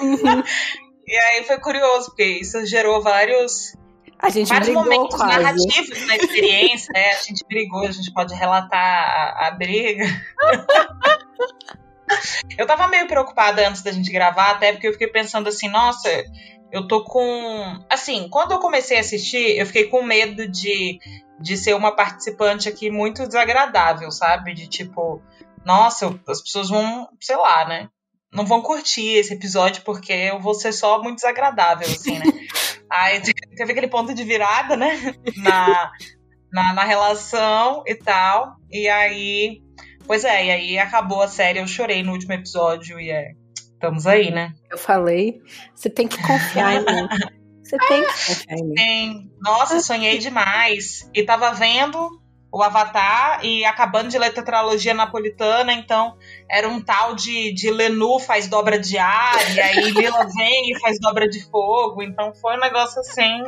Uhum. 0.00 0.42
e 1.06 1.16
aí 1.16 1.44
foi 1.44 1.56
curioso, 1.60 2.06
porque 2.06 2.24
isso 2.24 2.66
gerou 2.66 3.00
vários. 3.00 3.76
A 4.18 4.28
gente 4.28 4.48
vários 4.48 4.70
brigou 4.70 4.82
momentos 4.82 5.14
quase. 5.14 5.38
narrativos 5.38 6.06
na 6.08 6.16
experiência, 6.16 6.90
né? 6.92 7.10
A 7.10 7.22
gente 7.22 7.44
brigou, 7.46 7.86
a 7.86 7.92
gente 7.92 8.12
pode 8.12 8.34
relatar 8.34 8.76
a, 8.76 9.46
a 9.46 9.50
briga. 9.52 10.04
eu 12.58 12.66
tava 12.66 12.88
meio 12.88 13.06
preocupada 13.06 13.68
antes 13.68 13.82
da 13.82 13.92
gente 13.92 14.10
gravar, 14.10 14.50
até 14.50 14.72
porque 14.72 14.88
eu 14.88 14.92
fiquei 14.94 15.06
pensando 15.06 15.48
assim, 15.48 15.68
nossa, 15.68 16.08
eu 16.72 16.88
tô 16.88 17.04
com. 17.04 17.78
Assim, 17.88 18.28
quando 18.28 18.50
eu 18.50 18.58
comecei 18.58 18.96
a 18.96 19.00
assistir, 19.00 19.56
eu 19.56 19.64
fiquei 19.64 19.84
com 19.84 20.02
medo 20.02 20.48
de 20.48 20.98
de 21.40 21.56
ser 21.56 21.74
uma 21.74 21.94
participante 21.94 22.68
aqui 22.68 22.90
muito 22.90 23.26
desagradável, 23.26 24.10
sabe? 24.10 24.54
De 24.54 24.66
tipo, 24.66 25.22
nossa, 25.64 26.18
as 26.28 26.42
pessoas 26.42 26.68
vão, 26.68 27.08
sei 27.20 27.36
lá, 27.36 27.66
né? 27.66 27.88
Não 28.32 28.44
vão 28.44 28.60
curtir 28.60 29.16
esse 29.16 29.34
episódio 29.34 29.82
porque 29.84 30.12
eu 30.12 30.40
vou 30.40 30.54
ser 30.54 30.72
só 30.72 31.02
muito 31.02 31.16
desagradável, 31.16 31.86
assim, 31.86 32.18
né? 32.18 32.24
Aí 32.90 33.20
teve 33.56 33.72
aquele 33.72 33.88
ponto 33.88 34.14
de 34.14 34.24
virada, 34.24 34.76
né? 34.76 35.14
Na, 35.36 35.92
na, 36.50 36.72
na 36.72 36.84
relação 36.84 37.82
e 37.86 37.94
tal. 37.94 38.56
E 38.70 38.88
aí. 38.88 39.60
Pois 40.06 40.24
é, 40.24 40.46
e 40.46 40.50
aí 40.50 40.78
acabou 40.78 41.20
a 41.20 41.28
série, 41.28 41.58
eu 41.58 41.66
chorei 41.66 42.02
no 42.02 42.12
último 42.12 42.32
episódio 42.32 42.98
e 42.98 43.10
é. 43.10 43.32
Estamos 43.74 44.06
aí, 44.06 44.30
né? 44.30 44.54
Eu 44.70 44.78
falei, 44.78 45.40
você 45.74 45.90
tem 45.90 46.08
que 46.08 46.20
confiar 46.22 46.76
em 46.76 46.78
mim. 46.80 47.08
Você 47.68 47.76
tem 47.78 48.04
que. 48.06 48.74
Tem. 48.74 49.30
Nossa, 49.40 49.80
sonhei 49.80 50.18
demais. 50.18 51.08
E 51.14 51.22
tava 51.22 51.52
vendo 51.52 52.18
o 52.50 52.62
Avatar 52.62 53.44
e 53.44 53.62
acabando 53.64 54.08
de 54.08 54.18
ler 54.18 54.32
tetralogia 54.32 54.94
napolitana, 54.94 55.70
então 55.72 56.16
era 56.50 56.66
um 56.66 56.80
tal 56.80 57.14
de, 57.14 57.52
de 57.52 57.70
Lenu 57.70 58.18
faz 58.18 58.48
dobra 58.48 58.78
de 58.78 58.96
ar, 58.96 59.54
e 59.54 59.60
aí 59.60 59.90
Lila 59.90 60.26
vem 60.34 60.72
e 60.72 60.80
faz 60.80 60.98
dobra 60.98 61.28
de 61.28 61.44
fogo, 61.50 62.02
então 62.02 62.32
foi 62.34 62.56
um 62.56 62.60
negócio 62.60 63.00
assim 63.00 63.44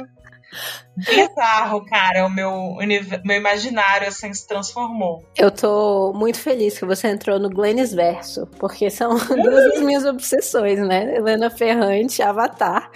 bizarro, 0.96 1.84
cara. 1.84 2.26
O 2.26 2.30
meu, 2.30 2.76
meu 3.24 3.36
imaginário 3.36 4.08
assim 4.08 4.32
se 4.32 4.46
transformou. 4.46 5.24
Eu 5.36 5.50
tô 5.50 6.12
muito 6.14 6.38
feliz 6.38 6.78
que 6.78 6.84
você 6.84 7.08
entrou 7.08 7.38
no 7.38 7.48
Glennis 7.48 7.92
Verso, 7.92 8.46
porque 8.58 8.90
são 8.90 9.16
duas 9.28 9.72
das 9.72 9.82
minhas 9.82 10.04
obsessões, 10.04 10.78
né? 10.78 11.16
Helena 11.16 11.50
Ferrante, 11.50 12.22
Avatar. 12.22 12.90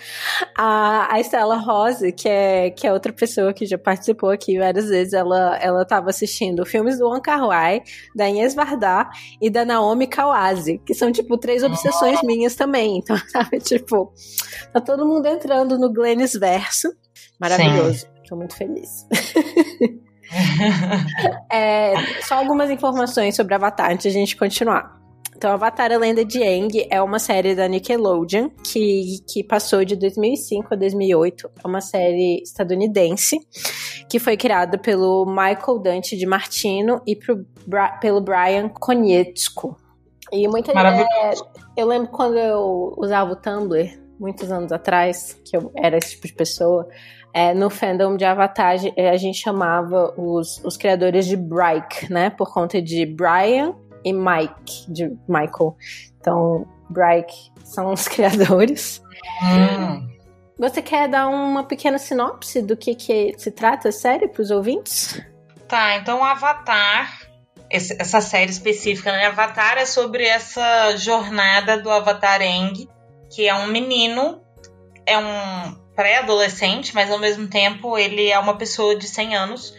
A, 0.56 1.14
a 1.14 1.20
Estela 1.20 1.56
Rose, 1.56 2.12
que 2.12 2.28
é, 2.28 2.70
que 2.70 2.86
é 2.86 2.92
outra 2.92 3.12
pessoa 3.12 3.52
que 3.52 3.66
já 3.66 3.78
participou 3.78 4.30
aqui 4.30 4.58
várias 4.58 4.88
vezes, 4.88 5.12
ela, 5.12 5.56
ela 5.58 5.84
tava 5.84 6.10
assistindo 6.10 6.66
filmes 6.66 6.98
do 6.98 7.08
Wong 7.08 7.20
Kar 7.20 7.46
Wai, 7.46 7.82
da 8.14 8.28
Inês 8.28 8.54
Vardar 8.54 9.10
e 9.40 9.48
da 9.48 9.64
Naomi 9.64 10.06
Kawase, 10.06 10.78
que 10.84 10.94
são, 10.94 11.10
tipo, 11.10 11.38
três 11.38 11.62
obsessões 11.62 12.20
minhas 12.22 12.54
também. 12.54 12.98
Então, 12.98 13.16
sabe, 13.28 13.58
tipo, 13.58 14.12
tá 14.72 14.80
todo 14.80 15.06
mundo 15.06 15.26
entrando 15.26 15.78
no 15.78 15.92
Glennis 15.92 16.34
Verso. 16.34 16.88
Maravilhoso. 17.38 18.06
Estou 18.22 18.38
muito 18.38 18.56
feliz. 18.56 19.06
é, 21.52 21.94
só 22.22 22.36
algumas 22.36 22.70
informações 22.70 23.36
sobre 23.36 23.54
Avatar 23.54 23.90
antes 23.90 24.04
de 24.04 24.18
a 24.18 24.20
gente 24.20 24.36
continuar. 24.36 25.02
Então, 25.36 25.52
Avatar 25.52 25.92
A 25.92 25.98
Lenda 25.98 26.24
de 26.24 26.42
Aang 26.42 26.86
é 26.88 27.02
uma 27.02 27.18
série 27.18 27.54
da 27.54 27.66
Nickelodeon 27.66 28.50
que, 28.62 29.18
que 29.28 29.42
passou 29.42 29.84
de 29.84 29.96
2005 29.96 30.72
a 30.72 30.76
2008. 30.76 31.50
É 31.62 31.68
uma 31.68 31.80
série 31.80 32.40
estadunidense 32.42 33.38
que 34.08 34.18
foi 34.18 34.36
criada 34.36 34.78
pelo 34.78 35.26
Michael 35.26 35.80
Dante 35.80 36.16
de 36.16 36.24
Martino 36.24 37.02
e 37.06 37.16
pro, 37.16 37.44
pelo 38.00 38.20
Brian 38.20 38.68
Konietzko. 38.68 39.76
E 40.32 40.48
muita 40.48 40.72
é, 40.72 41.34
Eu 41.76 41.86
lembro 41.86 42.08
quando 42.08 42.38
eu 42.38 42.94
usava 42.96 43.32
o 43.32 43.36
Tumblr, 43.36 44.00
muitos 44.18 44.50
anos 44.50 44.72
atrás, 44.72 45.38
que 45.44 45.56
eu 45.56 45.70
era 45.76 45.98
esse 45.98 46.12
tipo 46.12 46.26
de 46.26 46.34
pessoa, 46.34 46.88
é, 47.34 47.52
no 47.52 47.68
fandom 47.68 48.16
de 48.16 48.24
Avatar, 48.24 48.76
a 48.96 49.16
gente 49.16 49.38
chamava 49.38 50.14
os, 50.16 50.62
os 50.64 50.76
criadores 50.76 51.26
de 51.26 51.36
Bryke, 51.36 52.10
né? 52.12 52.30
Por 52.30 52.54
conta 52.54 52.80
de 52.80 53.04
Brian 53.04 53.74
e 54.04 54.12
Mike, 54.12 54.90
de 54.92 55.08
Michael. 55.28 55.76
Então, 56.20 56.64
Bryke 56.88 57.50
são 57.64 57.92
os 57.92 58.06
criadores. 58.08 59.02
Hum. 59.42 60.08
Você 60.56 60.80
quer 60.80 61.08
dar 61.08 61.26
uma 61.26 61.64
pequena 61.64 61.98
sinopse 61.98 62.62
do 62.62 62.76
que, 62.76 62.94
que 62.94 63.34
se 63.36 63.50
trata 63.50 63.88
a 63.88 63.92
série 63.92 64.28
para 64.28 64.40
os 64.40 64.52
ouvintes? 64.52 65.20
Tá, 65.66 65.96
então 65.96 66.22
Avatar, 66.22 67.10
essa 67.68 68.20
série 68.20 68.52
específica, 68.52 69.10
né? 69.10 69.26
Avatar 69.26 69.78
é 69.78 69.86
sobre 69.86 70.24
essa 70.24 70.96
jornada 70.96 71.82
do 71.82 71.90
Avatar 71.90 72.40
Eng, 72.40 72.88
que 73.28 73.48
é 73.48 73.54
um 73.56 73.66
menino, 73.66 74.40
é 75.04 75.18
um 75.18 75.83
pré-adolescente, 75.94 76.94
mas 76.94 77.10
ao 77.10 77.18
mesmo 77.18 77.48
tempo 77.48 77.96
ele 77.96 78.28
é 78.28 78.38
uma 78.38 78.56
pessoa 78.56 78.96
de 78.96 79.06
100 79.06 79.36
anos 79.36 79.74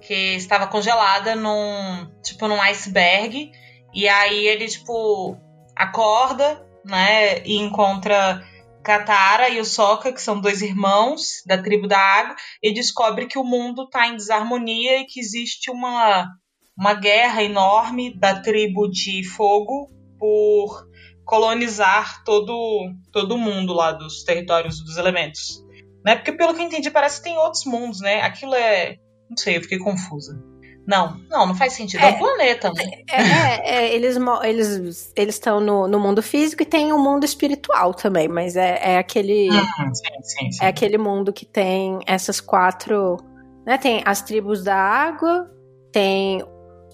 que 0.00 0.34
estava 0.34 0.66
congelada 0.66 1.34
num, 1.34 2.10
tipo, 2.22 2.46
num 2.46 2.60
iceberg. 2.60 3.50
E 3.92 4.08
aí 4.08 4.46
ele, 4.46 4.66
tipo, 4.66 5.36
acorda, 5.74 6.66
né, 6.84 7.42
e 7.44 7.56
encontra 7.56 8.44
Katara 8.82 9.48
e 9.48 9.58
o 9.58 9.64
Sokka, 9.64 10.12
que 10.12 10.20
são 10.20 10.38
dois 10.38 10.60
irmãos 10.60 11.42
da 11.46 11.56
tribo 11.56 11.88
da 11.88 11.98
água, 11.98 12.36
e 12.62 12.72
descobre 12.72 13.26
que 13.26 13.38
o 13.38 13.44
mundo 13.44 13.84
está 13.84 14.06
em 14.06 14.16
desarmonia 14.16 15.00
e 15.00 15.06
que 15.06 15.18
existe 15.18 15.70
uma, 15.70 16.28
uma 16.76 16.92
guerra 16.92 17.42
enorme 17.42 18.14
da 18.18 18.40
tribo 18.40 18.88
de 18.90 19.24
fogo 19.24 19.88
por 20.18 20.86
colonizar 21.24 22.22
todo 22.24 22.92
todo 23.12 23.38
mundo 23.38 23.72
lá 23.72 23.92
dos 23.92 24.22
territórios 24.22 24.80
dos 24.82 24.96
elementos. 24.96 25.64
Né? 26.04 26.16
Porque 26.16 26.32
pelo 26.32 26.54
que 26.54 26.60
eu 26.60 26.66
entendi, 26.66 26.90
parece 26.90 27.18
que 27.18 27.24
tem 27.24 27.38
outros 27.38 27.64
mundos, 27.64 28.00
né? 28.00 28.20
Aquilo 28.22 28.54
é. 28.54 28.96
Não 29.28 29.36
sei, 29.36 29.56
eu 29.56 29.62
fiquei 29.62 29.78
confusa. 29.78 30.38
Não, 30.86 31.18
não, 31.30 31.46
não 31.46 31.54
faz 31.54 31.72
sentido. 31.72 32.02
É, 32.02 32.10
é 32.10 32.14
um 32.14 32.18
planeta, 32.18 32.70
né? 32.74 32.84
É, 33.10 33.22
é, 33.22 33.84
é 33.86 33.94
eles 33.94 34.18
eles 34.42 35.12
eles 35.16 35.34
estão 35.34 35.58
no, 35.58 35.88
no 35.88 35.98
mundo 35.98 36.22
físico 36.22 36.62
e 36.62 36.66
tem 36.66 36.92
o 36.92 36.96
um 36.96 37.02
mundo 37.02 37.24
espiritual 37.24 37.94
também, 37.94 38.28
mas 38.28 38.54
é, 38.54 38.92
é 38.92 38.98
aquele 38.98 39.50
hum, 39.50 39.94
sim, 39.94 40.22
sim, 40.22 40.52
sim. 40.52 40.64
é 40.64 40.68
aquele 40.68 40.98
mundo 40.98 41.32
que 41.32 41.46
tem 41.46 42.00
essas 42.06 42.38
quatro, 42.38 43.16
né? 43.64 43.78
Tem 43.78 44.02
as 44.04 44.20
tribos 44.20 44.62
da 44.62 44.76
água, 44.76 45.50
tem 45.90 46.44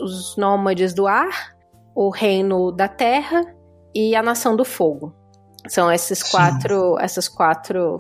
os 0.01 0.37
nômades 0.37 0.95
do 0.95 1.09
ar, 1.09 1.57
o 1.93 2.11
reino 2.11 2.71
da 2.71 2.87
terra 2.87 3.43
e 3.95 4.15
a 4.15 4.23
nação 4.23 4.57
do 4.57 4.65
fogo. 4.65 5.15
São 5.69 5.93
esses 5.93 6.23
quatro, 6.23 6.99
essas 6.99 7.29
quatro, 7.29 7.99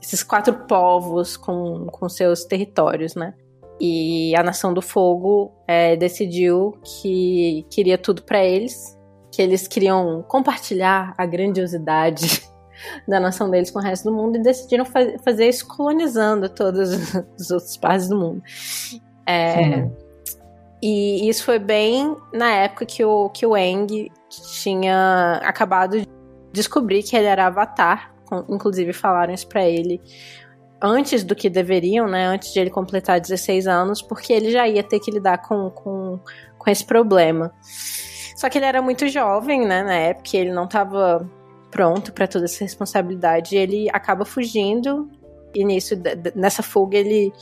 esses 0.00 0.22
quatro 0.22 0.54
povos 0.66 1.36
com, 1.36 1.86
com 1.86 2.08
seus 2.08 2.44
territórios, 2.44 3.14
né? 3.14 3.34
E 3.80 4.36
a 4.36 4.42
nação 4.42 4.74
do 4.74 4.82
fogo 4.82 5.52
é, 5.66 5.96
decidiu 5.96 6.78
que 6.84 7.66
queria 7.70 7.96
tudo 7.96 8.22
para 8.22 8.44
eles, 8.44 8.96
que 9.32 9.40
eles 9.40 9.66
queriam 9.66 10.22
compartilhar 10.28 11.14
a 11.16 11.24
grandiosidade 11.24 12.46
da 13.08 13.18
nação 13.18 13.50
deles 13.50 13.70
com 13.70 13.78
o 13.78 13.82
resto 13.82 14.10
do 14.10 14.14
mundo 14.14 14.36
e 14.36 14.42
decidiram 14.42 14.84
fa 14.84 15.00
fazer 15.24 15.48
isso 15.48 15.66
colonizando 15.66 16.48
todas 16.48 16.92
as 16.92 17.14
outras 17.50 17.76
partes 17.76 18.08
do 18.08 18.18
mundo. 18.18 18.42
É, 19.26 19.88
e 20.82 21.28
isso 21.28 21.44
foi 21.44 21.58
bem 21.58 22.16
na 22.32 22.50
época 22.50 22.86
que 22.86 23.04
o, 23.04 23.28
que 23.30 23.46
o 23.46 23.56
Eng 23.56 24.10
tinha 24.30 25.40
acabado 25.42 26.00
de 26.00 26.08
descobrir 26.52 27.02
que 27.02 27.16
ele 27.16 27.26
era 27.26 27.46
Avatar. 27.46 28.14
Inclusive 28.48 28.92
falaram 28.92 29.34
isso 29.34 29.48
pra 29.48 29.68
ele 29.68 30.00
antes 30.82 31.22
do 31.22 31.34
que 31.34 31.50
deveriam, 31.50 32.06
né? 32.08 32.26
Antes 32.26 32.52
de 32.52 32.60
ele 32.60 32.70
completar 32.70 33.20
16 33.20 33.66
anos, 33.66 34.00
porque 34.00 34.32
ele 34.32 34.50
já 34.50 34.66
ia 34.66 34.82
ter 34.82 34.98
que 35.00 35.10
lidar 35.10 35.38
com, 35.38 35.70
com, 35.70 36.18
com 36.56 36.70
esse 36.70 36.84
problema. 36.84 37.52
Só 38.36 38.48
que 38.48 38.56
ele 38.56 38.64
era 38.64 38.80
muito 38.80 39.06
jovem, 39.08 39.66
né? 39.66 39.82
Na 39.82 39.94
época, 39.94 40.36
ele 40.36 40.52
não 40.52 40.64
estava 40.64 41.28
pronto 41.70 42.12
para 42.12 42.26
toda 42.26 42.46
essa 42.46 42.64
responsabilidade. 42.64 43.56
ele 43.56 43.88
acaba 43.92 44.24
fugindo 44.24 45.10
e 45.54 45.64
nisso, 45.64 45.94
nessa 46.34 46.62
fuga, 46.62 46.96
ele 46.96 47.32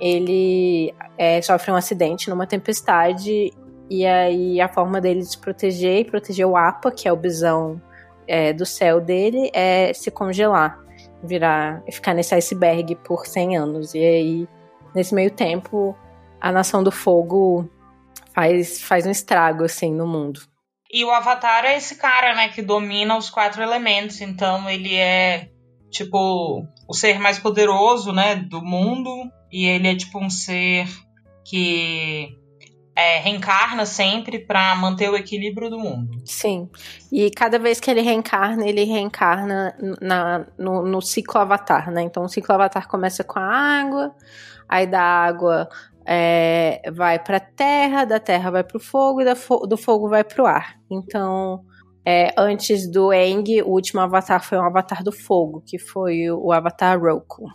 ele 0.00 0.92
é, 1.16 1.40
sofre 1.40 1.70
um 1.70 1.76
acidente 1.76 2.28
numa 2.28 2.46
tempestade 2.48 3.52
e 3.90 4.06
aí 4.06 4.60
a 4.60 4.68
forma 4.68 5.00
dele 5.00 5.20
de 5.20 5.26
se 5.26 5.38
proteger 5.38 6.00
e 6.00 6.04
proteger 6.04 6.46
o 6.46 6.56
Apa, 6.56 6.90
que 6.90 7.06
é 7.06 7.12
o 7.12 7.16
bisão 7.16 7.80
é, 8.26 8.52
do 8.52 8.64
céu 8.64 9.00
dele, 9.00 9.50
é 9.52 9.92
se 9.92 10.10
congelar, 10.10 10.78
virar, 11.22 11.82
ficar 11.90 12.14
nesse 12.14 12.34
iceberg 12.34 12.94
por 12.96 13.26
100 13.26 13.56
anos. 13.56 13.94
E 13.94 13.98
aí, 13.98 14.48
nesse 14.94 15.14
meio 15.14 15.30
tempo, 15.30 15.96
a 16.40 16.50
Nação 16.50 16.82
do 16.82 16.90
Fogo 16.90 17.68
faz, 18.34 18.80
faz 18.82 19.06
um 19.06 19.10
estrago, 19.10 19.64
assim, 19.64 19.92
no 19.92 20.06
mundo. 20.06 20.40
E 20.90 21.04
o 21.04 21.10
Avatar 21.10 21.64
é 21.64 21.76
esse 21.76 21.96
cara, 21.96 22.34
né, 22.34 22.48
que 22.48 22.62
domina 22.62 23.16
os 23.16 23.28
quatro 23.28 23.62
elementos. 23.62 24.20
Então, 24.20 24.68
ele 24.70 24.94
é, 24.94 25.48
tipo, 25.90 26.66
o 26.88 26.94
ser 26.94 27.18
mais 27.18 27.38
poderoso, 27.38 28.12
né, 28.12 28.36
do 28.36 28.62
mundo. 28.62 29.10
E 29.50 29.66
ele 29.66 29.88
é, 29.88 29.96
tipo, 29.96 30.18
um 30.18 30.30
ser 30.30 30.86
que 31.44 32.38
é, 32.96 33.18
reencarna 33.18 33.84
sempre 33.84 34.38
para 34.38 34.74
manter 34.76 35.10
o 35.10 35.16
equilíbrio 35.16 35.68
do 35.68 35.78
mundo. 35.78 36.22
Sim. 36.24 36.68
E 37.10 37.30
cada 37.30 37.58
vez 37.58 37.80
que 37.80 37.90
ele 37.90 38.00
reencarna, 38.00 38.66
ele 38.66 38.84
reencarna 38.84 39.76
na, 40.00 40.46
no, 40.56 40.84
no 40.84 41.00
ciclo 41.02 41.40
avatar, 41.40 41.90
né? 41.90 42.02
Então 42.02 42.24
o 42.24 42.28
ciclo 42.28 42.54
avatar 42.54 42.86
começa 42.88 43.24
com 43.24 43.38
a 43.38 43.42
água, 43.42 44.14
aí 44.68 44.86
da 44.86 45.02
água 45.02 45.68
é, 46.06 46.82
vai 46.92 47.18
para 47.18 47.38
a 47.38 47.40
terra, 47.40 48.04
da 48.04 48.20
terra 48.20 48.50
vai 48.50 48.62
para 48.62 48.76
o 48.76 48.80
fogo 48.80 49.20
e 49.20 49.34
fo 49.34 49.66
do 49.66 49.76
fogo 49.76 50.08
vai 50.08 50.22
para 50.22 50.42
o 50.42 50.46
ar. 50.46 50.76
Então, 50.88 51.64
é, 52.06 52.32
antes 52.36 52.88
do 52.88 53.12
Eng, 53.12 53.62
o 53.62 53.70
último 53.70 54.00
avatar 54.00 54.42
foi 54.42 54.58
um 54.58 54.64
avatar 54.64 55.02
do 55.02 55.10
fogo, 55.10 55.62
que 55.66 55.78
foi 55.78 56.30
o, 56.30 56.46
o 56.46 56.52
avatar 56.52 57.00
Roku. 57.00 57.46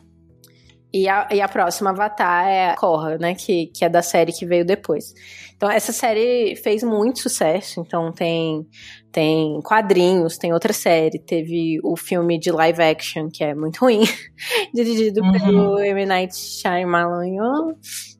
E 0.91 1.07
a, 1.07 1.27
e 1.31 1.39
a 1.39 1.47
próxima 1.47 1.91
Avatar 1.91 2.47
é 2.47 2.71
a 2.71 2.75
Korra, 2.75 3.17
né? 3.17 3.35
Que, 3.35 3.67
que 3.67 3.85
é 3.85 3.89
da 3.89 4.01
série 4.01 4.33
que 4.33 4.45
veio 4.45 4.65
depois. 4.65 5.13
Então, 5.55 5.69
essa 5.69 5.91
série 5.91 6.55
fez 6.55 6.83
muito 6.83 7.19
sucesso. 7.19 7.79
Então, 7.81 8.11
tem, 8.11 8.67
tem 9.11 9.59
quadrinhos, 9.61 10.37
tem 10.37 10.51
outra 10.51 10.73
série. 10.73 11.19
Teve 11.19 11.79
o 11.83 11.95
filme 11.95 12.39
de 12.39 12.51
live 12.51 12.81
action, 12.81 13.29
que 13.31 13.43
é 13.43 13.53
muito 13.53 13.77
ruim. 13.77 14.01
dirigido 14.73 15.21
uhum. 15.21 15.31
pelo 15.31 15.79
M. 15.79 16.05
Night 16.05 16.35
Shyamalan. 16.35 17.75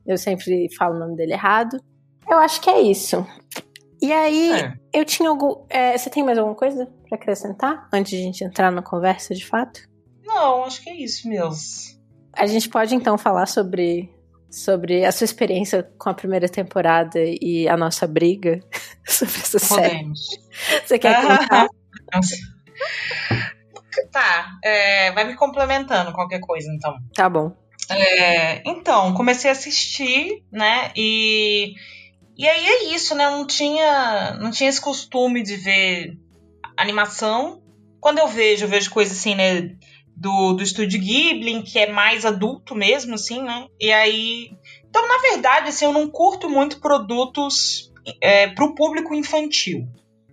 Eu 0.06 0.16
sempre 0.16 0.68
falo 0.76 0.94
o 0.94 0.98
nome 0.98 1.16
dele 1.16 1.32
errado. 1.32 1.76
Eu 2.28 2.38
acho 2.38 2.60
que 2.60 2.70
é 2.70 2.80
isso. 2.80 3.26
E 4.00 4.12
aí, 4.12 4.52
é. 4.52 4.74
eu 4.92 5.04
tinha 5.04 5.28
algum. 5.28 5.64
É, 5.68 5.98
você 5.98 6.08
tem 6.08 6.22
mais 6.22 6.38
alguma 6.38 6.56
coisa 6.56 6.86
para 7.08 7.18
acrescentar 7.18 7.88
antes 7.92 8.12
de 8.12 8.18
a 8.18 8.22
gente 8.22 8.44
entrar 8.44 8.70
na 8.70 8.82
conversa 8.82 9.34
de 9.34 9.44
fato? 9.44 9.80
Não, 10.24 10.64
acho 10.64 10.80
que 10.82 10.88
é 10.88 10.94
isso 10.94 11.28
mesmo. 11.28 11.99
A 12.32 12.46
gente 12.46 12.68
pode 12.68 12.94
então 12.94 13.18
falar 13.18 13.46
sobre, 13.46 14.08
sobre 14.50 15.04
a 15.04 15.12
sua 15.12 15.24
experiência 15.24 15.82
com 15.98 16.10
a 16.10 16.14
primeira 16.14 16.48
temporada 16.48 17.18
e 17.18 17.68
a 17.68 17.76
nossa 17.76 18.06
briga 18.06 18.60
sobre 19.06 19.34
essa 19.36 19.60
Podemos. 19.60 20.26
série. 20.26 20.86
Você 20.86 20.98
quer 20.98 21.20
contar? 21.20 21.66
tá, 24.12 24.58
é, 24.64 25.12
vai 25.12 25.24
me 25.24 25.34
complementando 25.34 26.12
qualquer 26.12 26.40
coisa 26.40 26.68
então. 26.72 26.96
Tá 27.14 27.28
bom. 27.28 27.54
É, 27.88 28.62
então, 28.68 29.12
comecei 29.14 29.50
a 29.50 29.52
assistir, 29.52 30.44
né? 30.52 30.92
E, 30.96 31.74
e 32.38 32.48
aí 32.48 32.66
é 32.66 32.84
isso, 32.94 33.14
né? 33.14 33.28
não 33.28 33.46
tinha, 33.46 34.34
não 34.40 34.50
tinha 34.50 34.70
esse 34.70 34.80
costume 34.80 35.42
de 35.42 35.56
ver 35.56 36.16
animação. 36.76 37.60
Quando 38.00 38.18
eu 38.18 38.28
vejo, 38.28 38.64
eu 38.64 38.68
vejo 38.68 38.90
coisas 38.90 39.18
assim, 39.18 39.34
né? 39.34 39.76
Do, 40.20 40.52
do 40.52 40.62
estúdio 40.62 41.00
Ghibli, 41.00 41.62
que 41.62 41.78
é 41.78 41.90
mais 41.90 42.26
adulto 42.26 42.74
mesmo, 42.74 43.14
assim, 43.14 43.42
né? 43.42 43.66
E 43.80 43.90
aí. 43.90 44.52
Então, 44.86 45.08
na 45.08 45.18
verdade, 45.18 45.70
assim, 45.70 45.86
eu 45.86 45.92
não 45.92 46.10
curto 46.10 46.48
muito 46.48 46.78
produtos 46.78 47.90
é, 48.20 48.48
pro 48.48 48.74
público 48.74 49.14
infantil. 49.14 49.88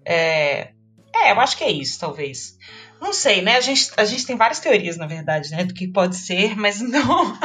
É, 0.06 0.72
é, 1.15 1.32
eu 1.32 1.39
acho 1.39 1.58
que 1.58 1.63
é 1.63 1.72
isso, 1.72 2.00
talvez. 2.00 2.58
Não 3.00 3.13
sei, 3.13 3.41
né? 3.41 3.56
A 3.56 3.62
gente, 3.62 3.91
a 3.96 4.03
gente 4.03 4.25
tem 4.25 4.36
várias 4.36 4.60
teorias, 4.60 4.98
na 4.98 5.08
verdade, 5.08 5.51
né? 5.51 5.63
Do 5.63 5.74
que 5.74 5.88
pode 5.88 6.17
ser, 6.17 6.58
mas 6.58 6.82
não. 6.84 7.38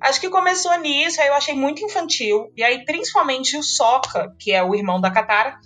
acho 0.00 0.20
que 0.20 0.28
começou 0.28 0.78
nisso, 0.80 1.22
aí 1.22 1.28
eu 1.28 1.34
achei 1.34 1.54
muito 1.54 1.82
infantil. 1.82 2.52
E 2.54 2.62
aí, 2.62 2.84
principalmente 2.84 3.56
o 3.56 3.62
Soka, 3.62 4.34
que 4.38 4.52
é 4.52 4.62
o 4.62 4.74
irmão 4.74 5.00
da 5.00 5.10
Katara, 5.10 5.58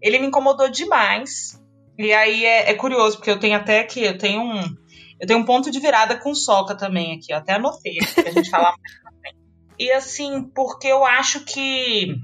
ele 0.00 0.20
me 0.20 0.28
incomodou 0.28 0.68
demais. 0.68 1.60
E 1.98 2.12
aí 2.12 2.44
é, 2.44 2.70
é 2.70 2.74
curioso, 2.74 3.16
porque 3.16 3.30
eu 3.30 3.40
tenho 3.40 3.56
até 3.56 3.82
que. 3.82 4.04
Eu 4.04 4.16
tenho 4.16 4.40
um 4.40 4.81
eu 5.22 5.28
tenho 5.28 5.38
um 5.38 5.44
ponto 5.44 5.70
de 5.70 5.78
virada 5.78 6.18
com 6.18 6.34
soca 6.34 6.74
também 6.74 7.14
aqui, 7.14 7.32
eu 7.32 7.36
até 7.36 7.52
anotei 7.52 7.98
pra 8.12 8.32
gente 8.32 8.50
falar 8.50 8.74
mais 9.22 9.36
E 9.78 9.92
assim, 9.92 10.50
porque 10.52 10.88
eu 10.88 11.04
acho 11.04 11.44
que 11.44 12.16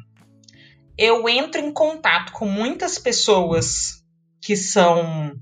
eu 0.99 1.29
entro 1.29 1.61
em 1.61 1.73
contato 1.73 2.33
com 2.33 2.45
muitas 2.45 2.99
pessoas 2.99 4.03
que 4.43 4.57
são, 4.57 5.33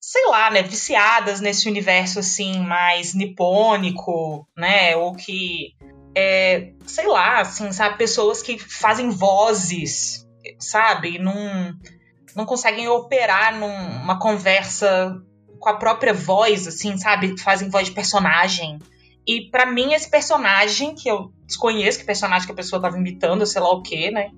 sei 0.00 0.26
lá, 0.26 0.50
né, 0.50 0.60
viciadas 0.60 1.40
nesse 1.40 1.68
universo 1.68 2.18
assim 2.18 2.58
mais 2.58 3.14
nipônico, 3.14 4.44
né, 4.56 4.96
ou 4.96 5.14
que 5.14 5.72
é, 6.16 6.72
sei 6.84 7.06
lá, 7.06 7.42
assim, 7.42 7.70
sabe, 7.70 7.96
pessoas 7.96 8.42
que 8.42 8.58
fazem 8.58 9.08
vozes, 9.08 10.26
sabe, 10.58 11.16
não 11.20 11.72
não 12.34 12.44
conseguem 12.44 12.88
operar 12.88 13.56
numa 13.56 14.18
conversa 14.18 15.16
com 15.58 15.68
a 15.68 15.76
própria 15.76 16.12
voz, 16.12 16.66
assim, 16.66 16.96
sabe? 16.96 17.40
Fazem 17.40 17.68
voz 17.68 17.86
de 17.86 17.92
personagem. 17.92 18.78
E 19.26 19.50
para 19.50 19.66
mim, 19.66 19.92
esse 19.92 20.08
personagem, 20.08 20.94
que 20.94 21.10
eu 21.10 21.32
desconheço 21.44 21.98
que 21.98 22.04
personagem 22.04 22.46
que 22.46 22.52
a 22.52 22.56
pessoa 22.56 22.80
tava 22.80 22.96
imitando, 22.96 23.44
sei 23.44 23.60
lá 23.60 23.72
o 23.72 23.82
quê, 23.82 24.10
né? 24.10 24.30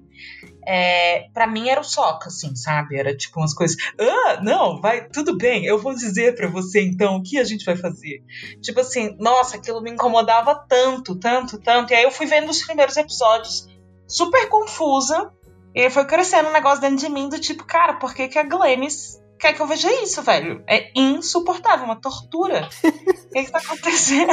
É, 0.66 1.28
para 1.32 1.46
mim 1.46 1.68
era 1.68 1.80
o 1.80 1.84
Soca, 1.84 2.28
assim, 2.28 2.56
sabe? 2.56 2.98
Era 2.98 3.14
tipo 3.14 3.38
umas 3.38 3.52
coisas. 3.52 3.76
Ah, 3.98 4.40
não, 4.42 4.80
vai, 4.80 5.06
tudo 5.08 5.36
bem, 5.36 5.64
eu 5.64 5.78
vou 5.78 5.94
dizer 5.94 6.34
para 6.34 6.48
você 6.48 6.82
então 6.82 7.16
o 7.16 7.22
que 7.22 7.38
a 7.38 7.44
gente 7.44 7.64
vai 7.64 7.76
fazer. 7.76 8.22
Tipo 8.62 8.80
assim, 8.80 9.14
nossa, 9.18 9.56
aquilo 9.56 9.82
me 9.82 9.90
incomodava 9.90 10.54
tanto, 10.54 11.16
tanto, 11.16 11.58
tanto. 11.58 11.92
E 11.92 11.96
aí 11.96 12.04
eu 12.04 12.10
fui 12.10 12.26
vendo 12.26 12.48
os 12.48 12.62
primeiros 12.62 12.96
episódios 12.96 13.68
super 14.06 14.48
confusa. 14.48 15.30
E 15.74 15.82
aí 15.82 15.90
foi 15.90 16.06
crescendo 16.06 16.48
um 16.48 16.52
negócio 16.52 16.80
dentro 16.80 16.96
de 16.96 17.08
mim 17.10 17.28
do 17.28 17.38
tipo, 17.38 17.64
cara, 17.64 17.94
por 17.94 18.14
que, 18.14 18.26
que 18.28 18.38
a 18.38 18.42
Glennis 18.42 19.20
quer 19.38 19.52
que 19.52 19.60
eu 19.60 19.66
veja 19.66 19.90
isso, 20.02 20.22
velho? 20.22 20.62
É 20.66 20.90
insuportável, 20.94 21.84
uma 21.84 22.00
tortura. 22.00 22.68
o 22.84 23.30
que, 23.30 23.44
que 23.44 23.52
tá 23.52 23.58
acontecendo? 23.58 24.32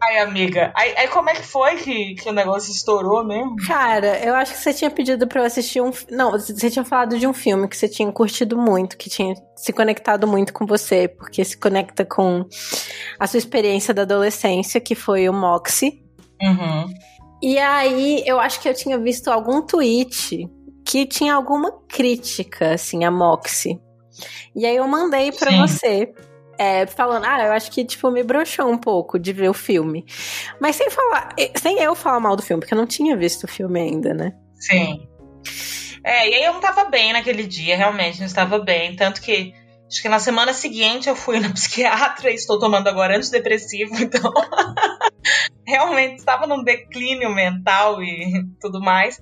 Ai, 0.00 0.18
amiga. 0.18 0.72
Aí, 0.74 0.94
aí, 0.96 1.08
como 1.08 1.28
é 1.28 1.34
que 1.34 1.42
foi 1.42 1.76
que, 1.76 2.14
que 2.14 2.28
o 2.30 2.32
negócio 2.32 2.72
estourou 2.72 3.22
mesmo? 3.22 3.56
Cara, 3.66 4.18
eu 4.24 4.34
acho 4.34 4.54
que 4.54 4.58
você 4.58 4.72
tinha 4.72 4.90
pedido 4.90 5.26
pra 5.26 5.42
eu 5.42 5.44
assistir 5.44 5.82
um. 5.82 5.90
Não, 6.10 6.30
você 6.30 6.70
tinha 6.70 6.84
falado 6.84 7.18
de 7.18 7.26
um 7.26 7.34
filme 7.34 7.68
que 7.68 7.76
você 7.76 7.86
tinha 7.86 8.10
curtido 8.10 8.56
muito, 8.56 8.96
que 8.96 9.10
tinha 9.10 9.34
se 9.54 9.74
conectado 9.74 10.26
muito 10.26 10.54
com 10.54 10.64
você, 10.64 11.06
porque 11.06 11.44
se 11.44 11.58
conecta 11.58 12.02
com 12.02 12.46
a 13.20 13.26
sua 13.26 13.36
experiência 13.36 13.92
da 13.92 14.02
adolescência, 14.02 14.80
que 14.80 14.94
foi 14.94 15.28
o 15.28 15.34
Moxie. 15.34 16.02
Uhum. 16.40 16.86
E 17.42 17.58
aí, 17.58 18.22
eu 18.24 18.40
acho 18.40 18.62
que 18.62 18.68
eu 18.68 18.74
tinha 18.74 18.98
visto 18.98 19.28
algum 19.28 19.60
tweet 19.60 20.48
que 20.84 21.06
tinha 21.06 21.34
alguma 21.34 21.72
crítica, 21.88 22.74
assim, 22.74 23.04
a 23.04 23.10
Moxie. 23.10 23.80
E 24.54 24.64
aí 24.66 24.76
eu 24.76 24.86
mandei 24.86 25.32
para 25.32 25.50
você. 25.66 26.12
É, 26.56 26.86
falando, 26.86 27.24
ah, 27.24 27.46
eu 27.46 27.52
acho 27.52 27.68
que, 27.68 27.84
tipo, 27.84 28.08
me 28.12 28.22
broxou 28.22 28.70
um 28.70 28.78
pouco 28.78 29.18
de 29.18 29.32
ver 29.32 29.50
o 29.50 29.54
filme. 29.54 30.06
Mas 30.60 30.76
sem 30.76 30.88
falar, 30.88 31.34
sem 31.56 31.80
eu 31.80 31.96
falar 31.96 32.20
mal 32.20 32.36
do 32.36 32.42
filme, 32.42 32.60
porque 32.60 32.72
eu 32.72 32.78
não 32.78 32.86
tinha 32.86 33.16
visto 33.16 33.42
o 33.42 33.48
filme 33.48 33.80
ainda, 33.80 34.14
né? 34.14 34.32
Sim. 34.54 35.08
É, 36.04 36.28
e 36.28 36.34
aí 36.34 36.44
eu 36.44 36.52
não 36.52 36.60
tava 36.60 36.84
bem 36.84 37.12
naquele 37.12 37.44
dia, 37.44 37.76
realmente, 37.76 38.20
não 38.20 38.26
estava 38.26 38.60
bem. 38.60 38.94
Tanto 38.94 39.20
que 39.20 39.52
Acho 39.94 40.02
que 40.02 40.08
na 40.08 40.18
semana 40.18 40.52
seguinte 40.52 41.08
eu 41.08 41.14
fui 41.14 41.38
na 41.40 41.50
psiquiatra 41.50 42.30
e 42.30 42.34
estou 42.34 42.58
tomando 42.58 42.88
agora 42.88 43.16
antidepressivo, 43.16 43.94
então 44.02 44.32
realmente 45.66 46.18
estava 46.18 46.46
num 46.46 46.62
declínio 46.62 47.34
mental 47.34 48.02
e 48.02 48.44
tudo 48.60 48.80
mais. 48.80 49.20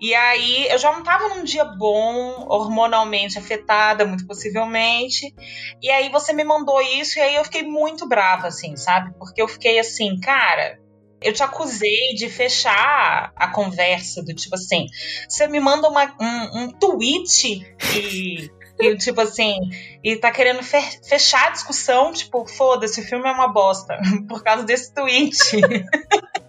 E 0.00 0.14
aí 0.14 0.68
eu 0.68 0.78
já 0.78 0.92
não 0.92 1.00
estava 1.00 1.28
num 1.28 1.44
dia 1.44 1.64
bom, 1.64 2.46
hormonalmente 2.48 3.38
afetada, 3.38 4.04
muito 4.04 4.26
possivelmente. 4.26 5.32
E 5.80 5.90
aí 5.90 6.08
você 6.10 6.32
me 6.32 6.44
mandou 6.44 6.80
isso 6.80 7.18
e 7.18 7.22
aí 7.22 7.36
eu 7.36 7.44
fiquei 7.44 7.62
muito 7.62 8.08
brava, 8.08 8.48
assim, 8.48 8.76
sabe? 8.76 9.12
Porque 9.18 9.40
eu 9.40 9.46
fiquei 9.46 9.78
assim, 9.78 10.18
cara, 10.18 10.78
eu 11.22 11.32
te 11.32 11.42
acusei 11.42 12.14
de 12.14 12.28
fechar 12.28 13.32
a 13.36 13.48
conversa 13.48 14.22
do 14.22 14.34
tipo 14.34 14.54
assim, 14.54 14.86
você 15.28 15.46
me 15.46 15.60
manda 15.60 15.88
uma, 15.88 16.04
um, 16.20 16.62
um 16.62 16.70
tweet 16.70 17.64
e 17.96 18.50
e, 18.78 18.96
tipo 18.96 19.20
assim, 19.20 19.54
e 20.02 20.16
tá 20.16 20.30
querendo 20.30 20.62
fechar 20.62 21.48
a 21.48 21.50
discussão, 21.50 22.12
tipo, 22.12 22.46
foda-se, 22.46 23.00
o 23.00 23.04
filme 23.04 23.28
é 23.28 23.32
uma 23.32 23.48
bosta, 23.48 23.98
por 24.28 24.42
causa 24.42 24.64
desse 24.64 24.92
tweet. 24.92 25.38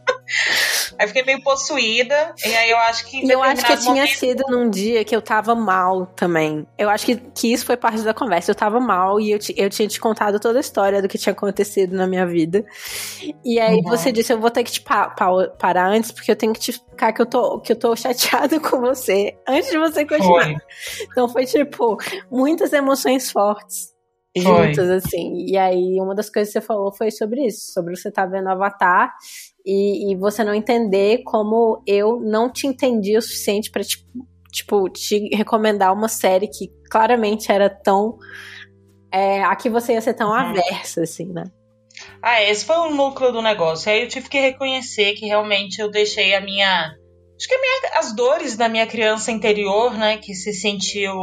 Aí 0.97 1.07
fiquei 1.07 1.23
meio 1.23 1.41
possuída, 1.41 2.33
e 2.45 2.55
aí 2.55 2.69
eu 2.69 2.77
acho 2.77 3.05
que. 3.05 3.29
Eu 3.29 3.41
acho 3.41 3.65
que 3.65 3.77
tinha 3.77 4.07
sido 4.07 4.43
num 4.49 4.69
dia 4.69 5.03
que 5.03 5.15
eu 5.15 5.21
tava 5.21 5.55
mal 5.55 6.05
também. 6.07 6.67
Eu 6.77 6.89
acho 6.89 7.05
que, 7.05 7.15
que 7.15 7.51
isso 7.51 7.65
foi 7.65 7.77
parte 7.77 8.01
da 8.01 8.13
conversa. 8.13 8.51
Eu 8.51 8.55
tava 8.55 8.79
mal 8.79 9.19
e 9.19 9.31
eu, 9.31 9.39
eu 9.55 9.69
tinha 9.69 9.87
te 9.87 9.99
contado 9.99 10.39
toda 10.39 10.59
a 10.59 10.61
história 10.61 11.01
do 11.01 11.07
que 11.07 11.17
tinha 11.17 11.33
acontecido 11.33 11.95
na 11.95 12.07
minha 12.07 12.25
vida. 12.25 12.65
E 13.43 13.59
aí 13.59 13.77
uhum. 13.77 13.83
você 13.83 14.11
disse: 14.11 14.33
eu 14.33 14.39
vou 14.39 14.51
ter 14.51 14.63
que 14.63 14.71
te 14.71 14.81
pa 14.81 15.09
pa 15.09 15.47
parar 15.59 15.87
antes, 15.87 16.11
porque 16.11 16.31
eu 16.31 16.35
tenho 16.35 16.53
que 16.53 16.59
te 16.59 16.71
explicar 16.71 17.13
que 17.13 17.21
eu 17.21 17.25
tô, 17.25 17.59
que 17.59 17.71
eu 17.71 17.75
tô 17.75 17.95
chateada 17.95 18.59
com 18.61 18.79
você 18.79 19.35
antes 19.47 19.69
de 19.69 19.77
você 19.77 20.05
continuar. 20.05 20.45
Foi. 20.45 20.57
Então 21.11 21.29
foi 21.29 21.45
tipo, 21.45 21.97
muitas 22.29 22.73
emoções 22.73 23.31
fortes 23.31 23.92
juntas, 24.35 24.89
assim. 24.89 25.45
E 25.47 25.57
aí, 25.57 25.99
uma 25.99 26.15
das 26.15 26.29
coisas 26.29 26.53
que 26.53 26.59
você 26.59 26.65
falou 26.65 26.91
foi 26.91 27.11
sobre 27.11 27.45
isso, 27.45 27.71
sobre 27.71 27.95
você 27.95 28.09
estar 28.09 28.23
tá 28.23 28.27
vendo 28.27 28.49
Avatar 28.49 29.13
e, 29.65 30.11
e, 30.11 30.15
você 30.15 30.43
não 30.43 30.53
entender 30.53 31.23
como 31.23 31.81
eu 31.85 32.19
não 32.19 32.51
te 32.51 32.67
entendi 32.67 33.17
o 33.17 33.21
suficiente 33.21 33.69
para 33.71 33.83
tipo, 33.83 34.27
tipo, 34.51 34.89
te 34.89 35.29
recomendar 35.35 35.93
uma 35.93 36.07
série 36.07 36.47
que 36.47 36.71
claramente 36.89 37.51
era 37.51 37.69
tão. 37.69 38.17
É, 39.11 39.43
aqui 39.43 39.69
você 39.69 39.93
ia 39.93 40.01
ser 40.01 40.13
tão 40.13 40.29
uhum. 40.29 40.35
aversa, 40.35 41.03
assim, 41.03 41.31
né? 41.31 41.43
Ah, 42.21 42.41
esse 42.41 42.65
foi 42.65 42.77
o 42.77 42.89
núcleo 42.89 43.31
do 43.31 43.41
negócio. 43.41 43.91
Aí 43.91 44.01
eu 44.01 44.07
tive 44.07 44.27
que 44.27 44.39
reconhecer 44.39 45.13
que 45.13 45.27
realmente 45.27 45.79
eu 45.79 45.89
deixei 45.89 46.33
a 46.33 46.41
minha. 46.41 46.91
Acho 47.35 47.47
que 47.47 47.57
minha, 47.57 47.99
as 47.99 48.15
dores 48.15 48.57
da 48.57 48.67
minha 48.67 48.87
criança 48.87 49.31
interior, 49.31 49.93
né? 49.93 50.17
Que 50.17 50.33
se 50.33 50.53
sentiu 50.53 51.13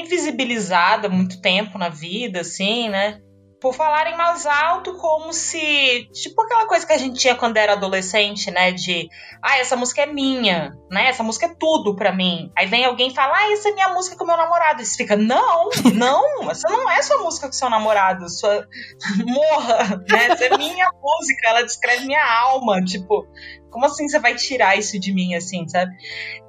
invisibilizada 0.00 1.08
muito 1.08 1.40
tempo 1.40 1.78
na 1.78 1.88
vida, 1.88 2.40
assim, 2.40 2.88
né? 2.88 3.20
Por 3.60 3.74
falarem 3.74 4.16
mais 4.16 4.44
alto 4.44 4.94
como 4.96 5.32
se. 5.32 6.08
Tipo 6.12 6.42
aquela 6.42 6.66
coisa 6.66 6.86
que 6.86 6.92
a 6.92 6.98
gente 6.98 7.18
tinha 7.18 7.34
quando 7.34 7.56
era 7.56 7.72
adolescente, 7.72 8.50
né? 8.50 8.72
De. 8.72 9.08
Ah, 9.42 9.58
essa 9.58 9.76
música 9.76 10.02
é 10.02 10.06
minha, 10.06 10.76
né? 10.90 11.08
Essa 11.08 11.22
música 11.22 11.46
é 11.46 11.54
tudo 11.54 11.96
pra 11.96 12.12
mim. 12.12 12.50
Aí 12.56 12.66
vem 12.66 12.84
alguém 12.84 13.08
e 13.08 13.14
fala, 13.14 13.36
ah, 13.36 13.52
essa 13.52 13.70
é 13.70 13.72
minha 13.72 13.88
música 13.88 14.16
com 14.16 14.24
meu 14.24 14.36
namorado. 14.36 14.82
E 14.82 14.86
você 14.86 14.96
fica, 14.96 15.16
não, 15.16 15.70
não, 15.94 16.50
essa 16.50 16.68
não 16.68 16.90
é 16.90 17.02
sua 17.02 17.18
música 17.22 17.46
com 17.46 17.52
seu 17.52 17.70
namorado. 17.70 18.28
Sua. 18.28 18.66
Morra, 19.24 20.02
né? 20.08 20.26
Essa 20.26 20.44
é 20.44 20.56
minha 20.58 20.90
música, 21.00 21.48
ela 21.48 21.62
descreve 21.62 22.04
minha 22.04 22.24
alma. 22.24 22.82
Tipo, 22.82 23.26
como 23.70 23.86
assim 23.86 24.08
você 24.08 24.18
vai 24.18 24.34
tirar 24.34 24.78
isso 24.78 24.98
de 24.98 25.12
mim, 25.12 25.34
assim, 25.34 25.66
sabe? 25.68 25.94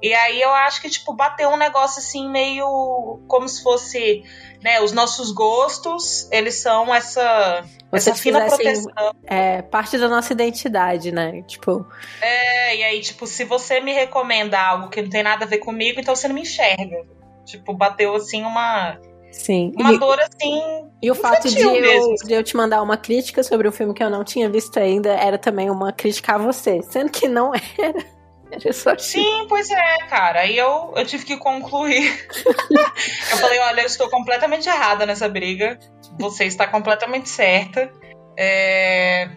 E 0.02 0.12
aí 0.12 0.40
eu 0.40 0.50
acho 0.50 0.80
que, 0.80 0.90
tipo, 0.90 1.14
bateu 1.14 1.48
um 1.48 1.56
negócio 1.56 2.00
assim, 2.00 2.28
meio 2.30 3.20
como 3.26 3.48
se 3.48 3.62
fosse 3.62 4.22
né, 4.62 4.80
os 4.80 4.92
nossos 4.92 5.30
gostos, 5.30 6.28
eles 6.32 6.56
são 6.56 6.92
essa, 6.94 7.64
essa 7.92 8.14
fina 8.14 8.46
proteção. 8.46 9.14
É, 9.24 9.62
parte 9.62 9.96
da 9.98 10.08
nossa 10.08 10.32
identidade, 10.32 11.12
né? 11.12 11.42
Tipo. 11.42 11.86
É, 12.20 12.76
e 12.76 12.82
aí, 12.82 13.00
tipo, 13.00 13.26
se 13.26 13.44
você 13.44 13.80
me 13.80 13.92
recomenda 13.92 14.58
algo 14.58 14.88
que 14.88 15.00
não 15.00 15.08
tem 15.08 15.22
nada 15.22 15.44
a 15.44 15.48
ver 15.48 15.58
comigo, 15.58 16.00
então 16.00 16.14
você 16.14 16.28
não 16.28 16.34
me 16.34 16.42
enxerga. 16.42 17.04
Tipo, 17.44 17.72
bateu 17.72 18.14
assim 18.14 18.42
uma. 18.42 18.98
Sim. 19.30 19.72
Uma 19.78 19.92
e, 19.92 19.98
dor 19.98 20.18
assim. 20.20 20.90
E 21.02 21.10
o 21.10 21.14
fato 21.14 21.48
de 21.48 21.60
eu, 21.60 22.14
de 22.26 22.32
eu 22.32 22.42
te 22.42 22.56
mandar 22.56 22.82
uma 22.82 22.96
crítica 22.96 23.42
sobre 23.42 23.68
um 23.68 23.72
filme 23.72 23.94
que 23.94 24.02
eu 24.02 24.10
não 24.10 24.24
tinha 24.24 24.48
visto 24.50 24.78
ainda 24.78 25.10
era 25.10 25.38
também 25.38 25.70
uma 25.70 25.92
crítica 25.92 26.34
a 26.34 26.38
você, 26.38 26.82
sendo 26.82 27.10
que 27.10 27.28
não 27.28 27.52
era. 27.78 28.17
Sim, 28.98 29.46
pois 29.48 29.70
é, 29.70 29.96
cara. 30.08 30.40
Aí 30.40 30.56
eu, 30.56 30.92
eu 30.96 31.04
tive 31.04 31.24
que 31.24 31.36
concluir. 31.36 32.26
eu 33.32 33.36
falei, 33.38 33.58
olha, 33.60 33.82
eu 33.82 33.86
estou 33.86 34.08
completamente 34.08 34.68
errada 34.68 35.04
nessa 35.06 35.28
briga. 35.28 35.78
Você 36.18 36.44
está 36.44 36.66
completamente 36.66 37.28
certa. 37.28 37.92
É... 38.36 39.28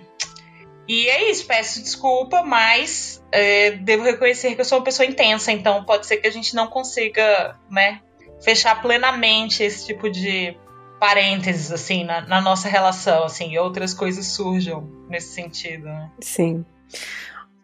E 0.88 1.08
é 1.08 1.30
isso, 1.30 1.46
peço 1.46 1.82
desculpa, 1.82 2.44
mas 2.44 3.24
é, 3.32 3.72
devo 3.72 4.04
reconhecer 4.04 4.56
que 4.56 4.62
eu 4.62 4.66
sou 4.66 4.80
uma 4.80 4.84
pessoa 4.84 5.06
intensa, 5.06 5.52
então 5.52 5.86
pode 5.86 6.06
ser 6.06 6.18
que 6.18 6.28
a 6.28 6.32
gente 6.32 6.54
não 6.54 6.68
consiga, 6.68 7.58
né, 7.70 8.02
fechar 8.44 8.82
plenamente 8.82 9.64
esse 9.64 9.86
tipo 9.86 10.10
de 10.10 10.58
parênteses, 11.00 11.72
assim, 11.72 12.04
na, 12.04 12.22
na 12.22 12.42
nossa 12.42 12.68
relação, 12.68 13.24
assim, 13.24 13.52
e 13.52 13.58
outras 13.60 13.94
coisas 13.94 14.26
surjam 14.28 14.88
nesse 15.08 15.34
sentido, 15.34 15.86
né? 15.86 16.12
Sim. 16.20 16.66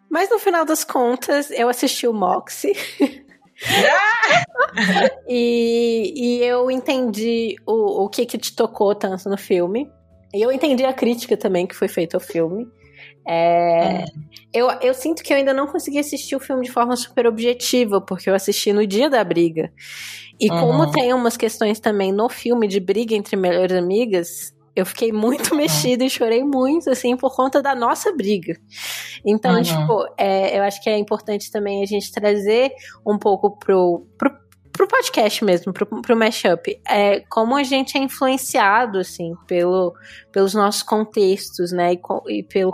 Mas 0.10 0.30
no 0.30 0.40
final 0.40 0.66
das 0.66 0.84
contas, 0.84 1.52
eu 1.52 1.70
assisti 1.70 2.08
o 2.08 2.14
Moxie. 2.14 2.74
e, 5.28 6.14
e 6.16 6.44
eu 6.44 6.72
entendi 6.72 7.56
o, 7.66 8.04
o 8.04 8.10
que 8.10 8.26
que 8.26 8.38
te 8.38 8.56
tocou 8.56 8.96
tanto 8.96 9.30
no 9.30 9.38
filme. 9.38 9.92
E 10.34 10.42
eu 10.42 10.52
entendi 10.52 10.86
a 10.86 10.94
crítica 10.94 11.36
também 11.36 11.66
que 11.66 11.76
foi 11.76 11.88
feita 11.88 12.18
ao 12.18 12.22
filme. 12.22 12.68
É, 13.28 14.06
eu, 14.54 14.70
eu 14.82 14.94
sinto 14.94 15.22
que 15.22 15.34
eu 15.34 15.38
ainda 15.38 15.54
não 15.54 15.68
consegui 15.68 16.00
assistir 16.00 16.36
o 16.36 16.40
filme 16.40 16.64
de 16.64 16.72
forma 16.72 16.96
super 16.96 17.28
objetiva, 17.28 18.00
porque 18.00 18.30
eu 18.30 18.36
assisti 18.36 18.72
no 18.72 18.88
dia 18.88 19.10
da 19.10 19.24
briga. 19.24 19.72
E 20.40 20.50
uhum. 20.50 20.60
como 20.60 20.92
tem 20.92 21.14
umas 21.14 21.36
questões 21.36 21.80
também 21.80 22.12
no 22.12 22.30
filme 22.30 22.68
de 22.68 22.80
briga 22.80 23.16
entre 23.16 23.36
melhores 23.36 23.76
amigas, 23.76 24.54
eu 24.80 24.86
fiquei 24.86 25.12
muito 25.12 25.52
uhum. 25.52 25.58
mexida 25.58 26.04
e 26.04 26.10
chorei 26.10 26.44
muito, 26.44 26.90
assim, 26.90 27.16
por 27.16 27.36
conta 27.36 27.62
da 27.62 27.74
nossa 27.74 28.12
briga. 28.14 28.56
Então, 29.26 29.56
uhum. 29.56 29.62
tipo, 29.62 30.06
é, 30.18 30.58
eu 30.58 30.64
acho 30.64 30.82
que 30.82 30.90
é 30.90 30.98
importante 30.98 31.52
também 31.52 31.82
a 31.82 31.86
gente 31.86 32.12
trazer 32.12 32.72
um 33.06 33.18
pouco 33.18 33.58
pro, 33.58 34.06
pro, 34.18 34.32
pro 34.72 34.88
podcast 34.88 35.44
mesmo, 35.44 35.74
pro, 35.74 35.86
pro 35.86 36.18
mashup, 36.18 36.80
é, 36.88 37.22
como 37.30 37.56
a 37.56 37.64
gente 37.64 37.98
é 37.98 38.02
influenciado, 38.02 39.00
assim, 39.00 39.34
pelo, 39.48 39.94
pelos 40.32 40.54
nossos 40.54 40.84
contextos, 40.84 41.72
né, 41.72 41.94
e, 41.94 42.40
e 42.40 42.44
pelo, 42.44 42.74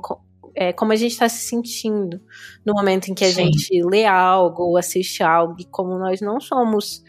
é, 0.55 0.73
como 0.73 0.91
a 0.91 0.95
gente 0.95 1.11
está 1.11 1.29
se 1.29 1.47
sentindo 1.47 2.21
no 2.65 2.73
momento 2.73 3.09
em 3.09 3.13
que 3.13 3.25
a 3.25 3.31
Sim. 3.31 3.45
gente 3.45 3.81
lê 3.83 4.05
algo 4.05 4.63
ou 4.63 4.77
assiste 4.77 5.23
algo, 5.23 5.55
e 5.59 5.65
como 5.65 5.97
nós 5.97 6.21
não 6.21 6.39
somos 6.39 7.03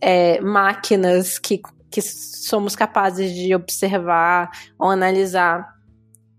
é, 0.00 0.40
máquinas 0.40 1.38
que 1.38 1.60
que 1.90 2.00
somos 2.02 2.76
capazes 2.76 3.32
de 3.34 3.54
observar 3.54 4.50
ou 4.78 4.90
analisar 4.90 5.66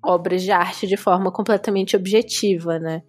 obras 0.04 0.42
de 0.42 0.52
arte 0.52 0.88
de 0.88 0.98
forma 0.98 1.32
completamente 1.32 1.96
objetiva, 1.96 2.80
né? 2.80 3.02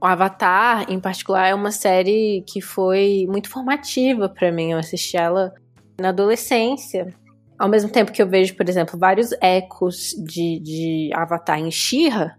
O 0.00 0.06
Avatar, 0.06 0.90
em 0.90 1.00
particular, 1.00 1.48
é 1.48 1.54
uma 1.54 1.70
série 1.70 2.44
que 2.46 2.60
foi 2.60 3.26
muito 3.28 3.48
formativa 3.48 4.28
para 4.28 4.52
mim. 4.52 4.72
Eu 4.72 4.78
assisti 4.78 5.16
ela 5.16 5.54
na 5.98 6.10
adolescência. 6.10 7.14
Ao 7.58 7.68
mesmo 7.68 7.88
tempo 7.88 8.12
que 8.12 8.20
eu 8.20 8.28
vejo, 8.28 8.54
por 8.54 8.68
exemplo, 8.68 8.98
vários 8.98 9.32
ecos 9.40 10.10
de, 10.18 10.60
de 10.60 11.10
Avatar 11.14 11.58
em 11.58 11.70
Shira, 11.70 12.36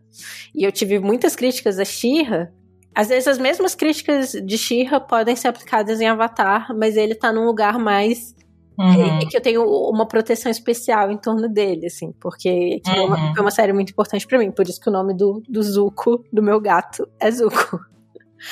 e 0.54 0.64
eu 0.64 0.72
tive 0.72 1.00
muitas 1.00 1.36
críticas 1.36 1.80
a 1.80 1.86
Shira, 1.86 2.54
às 2.94 3.08
vezes 3.08 3.28
as 3.28 3.38
mesmas 3.38 3.74
críticas 3.74 4.32
de 4.32 4.58
Shira 4.58 5.00
podem 5.00 5.36
ser 5.36 5.48
aplicadas 5.48 6.00
em 6.00 6.08
Avatar, 6.08 6.68
mas 6.78 6.96
ele 6.96 7.16
tá 7.16 7.32
num 7.32 7.46
lugar 7.46 7.80
mais 7.80 8.36
Uhum. 8.78 9.20
E 9.22 9.26
que 9.28 9.38
eu 9.38 9.42
tenho 9.42 9.64
uma 9.64 10.06
proteção 10.06 10.52
especial 10.52 11.10
em 11.10 11.18
torno 11.18 11.48
dele, 11.48 11.88
assim, 11.88 12.12
porque 12.20 12.82
uhum. 12.86 12.94
foi, 12.94 13.06
uma, 13.06 13.34
foi, 13.34 13.42
uma, 13.42 13.52
série 13.52 13.74
muito 13.74 13.92
importante 13.92 14.28
para 14.28 14.38
mim, 14.38 14.52
por 14.52 14.68
isso 14.68 14.80
que 14.80 14.90
o 14.90 14.94
nome 14.94 15.14
do, 15.14 15.42
do 15.48 15.64
Zuko, 15.64 16.24
do 16.32 16.44
meu 16.44 16.60
gato, 16.60 17.08
é 17.20 17.32
Zuko. 17.32 17.80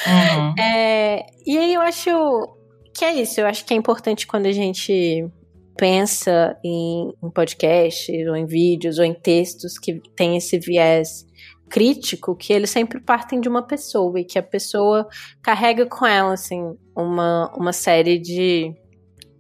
Uhum. 0.08 0.64
É, 0.64 1.26
e 1.46 1.58
aí 1.58 1.74
eu 1.74 1.82
acho 1.82 2.10
que 2.94 3.04
é 3.04 3.14
isso, 3.14 3.42
eu 3.42 3.48
acho 3.48 3.66
que 3.66 3.74
é 3.74 3.78
importante 3.78 4.26
quando 4.26 4.46
a 4.46 4.52
gente 4.52 5.28
pensa 5.76 6.58
em, 6.64 7.14
em 7.22 7.30
podcasts, 7.30 8.28
ou 8.28 8.36
em 8.36 8.46
vídeos, 8.46 9.00
ou 9.00 9.06
em 9.06 9.14
textos 9.14 9.78
que 9.78 10.02
tem 10.16 10.38
esse 10.38 10.58
viés 10.60 11.26
crítico, 11.70 12.36
que 12.36 12.54
eles 12.54 12.70
sempre 12.70 13.00
partem 13.00 13.42
de 13.42 13.50
uma 13.50 13.64
pessoa, 13.64 14.20
e 14.20 14.24
que 14.24 14.38
a 14.38 14.44
pessoa 14.44 15.08
carrega 15.42 15.88
com 15.88 16.06
ela, 16.06 16.34
assim, 16.34 16.78
uma, 16.96 17.52
uma 17.58 17.74
série 17.74 18.20
de 18.20 18.76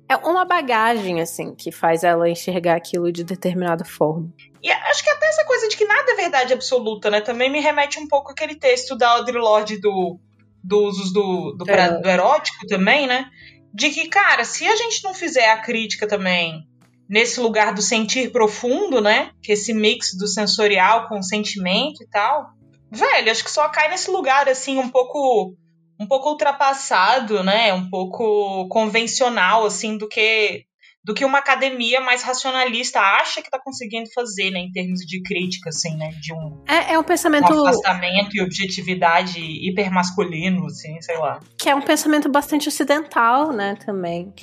é 0.07 0.15
uma 0.17 0.45
bagagem, 0.45 1.21
assim, 1.21 1.55
que 1.55 1.71
faz 1.71 2.03
ela 2.03 2.29
enxergar 2.29 2.75
aquilo 2.75 3.11
de 3.11 3.23
determinada 3.23 3.85
forma. 3.85 4.31
E 4.61 4.71
acho 4.71 5.03
que 5.03 5.09
até 5.09 5.27
essa 5.27 5.45
coisa 5.45 5.67
de 5.67 5.75
que 5.75 5.85
nada 5.85 6.11
é 6.11 6.15
verdade 6.15 6.53
absoluta, 6.53 7.09
né? 7.09 7.21
Também 7.21 7.49
me 7.49 7.59
remete 7.59 7.99
um 7.99 8.07
pouco 8.07 8.31
aquele 8.31 8.55
texto 8.55 8.95
da 8.95 9.09
Audre 9.09 9.37
Lorde 9.37 9.79
do, 9.79 10.19
do 10.63 10.85
usos 10.85 11.11
do, 11.11 11.53
do, 11.53 11.69
é. 11.69 11.99
do 11.99 12.09
erótico 12.09 12.65
também, 12.67 13.07
né? 13.07 13.29
De 13.73 13.89
que, 13.89 14.07
cara, 14.07 14.45
se 14.45 14.65
a 14.67 14.75
gente 14.75 15.03
não 15.03 15.13
fizer 15.13 15.49
a 15.49 15.61
crítica 15.61 16.07
também 16.07 16.67
nesse 17.09 17.39
lugar 17.39 17.73
do 17.73 17.81
sentir 17.81 18.31
profundo, 18.31 19.01
né? 19.01 19.31
Que 19.41 19.53
esse 19.53 19.73
mix 19.73 20.15
do 20.17 20.27
sensorial 20.27 21.07
com 21.07 21.19
o 21.19 21.23
sentimento 21.23 22.01
e 22.01 22.07
tal. 22.07 22.51
Velho, 22.89 23.31
acho 23.31 23.43
que 23.43 23.51
só 23.51 23.67
cai 23.69 23.89
nesse 23.89 24.11
lugar, 24.11 24.47
assim, 24.47 24.77
um 24.77 24.89
pouco 24.89 25.55
um 26.03 26.07
pouco 26.07 26.29
ultrapassado, 26.29 27.43
né? 27.43 27.73
Um 27.73 27.89
pouco 27.89 28.67
convencional, 28.67 29.65
assim, 29.65 29.97
do 29.97 30.07
que 30.07 30.65
do 31.05 31.13
que 31.13 31.25
uma 31.25 31.39
academia 31.39 31.99
mais 31.99 32.23
racionalista 32.23 32.97
acha 32.97 33.41
que 33.41 33.49
está 33.49 33.59
conseguindo 33.59 34.09
fazer, 34.13 34.51
né, 34.51 34.59
em 34.59 34.71
termos 34.71 35.01
de 35.01 35.21
crítica, 35.21 35.67
assim, 35.67 35.97
né, 35.97 36.11
de 36.21 36.33
um, 36.33 36.63
é, 36.65 36.93
é 36.93 36.97
um 36.97 37.03
pensamento 37.03 37.51
um 37.51 37.67
afastamento 37.67 38.37
e 38.37 38.41
objetividade 38.41 39.37
hipermasculino, 39.37 40.65
assim, 40.65 41.01
sei 41.01 41.17
lá. 41.17 41.41
Que 41.59 41.67
é 41.67 41.75
um 41.75 41.81
pensamento 41.81 42.29
bastante 42.29 42.69
ocidental, 42.69 43.51
né, 43.51 43.75
também. 43.85 44.33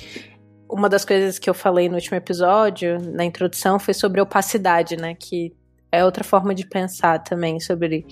Uma 0.69 0.87
das 0.87 1.03
coisas 1.03 1.39
que 1.39 1.49
eu 1.49 1.53
falei 1.55 1.89
no 1.89 1.95
último 1.95 2.15
episódio, 2.15 2.99
na 3.11 3.25
introdução, 3.25 3.79
foi 3.79 3.95
sobre 3.95 4.21
opacidade, 4.21 4.95
né, 4.97 5.15
que 5.15 5.51
é 5.91 6.05
outra 6.05 6.23
forma 6.23 6.53
de 6.53 6.67
pensar 6.67 7.23
também 7.23 7.59
sobre 7.59 8.05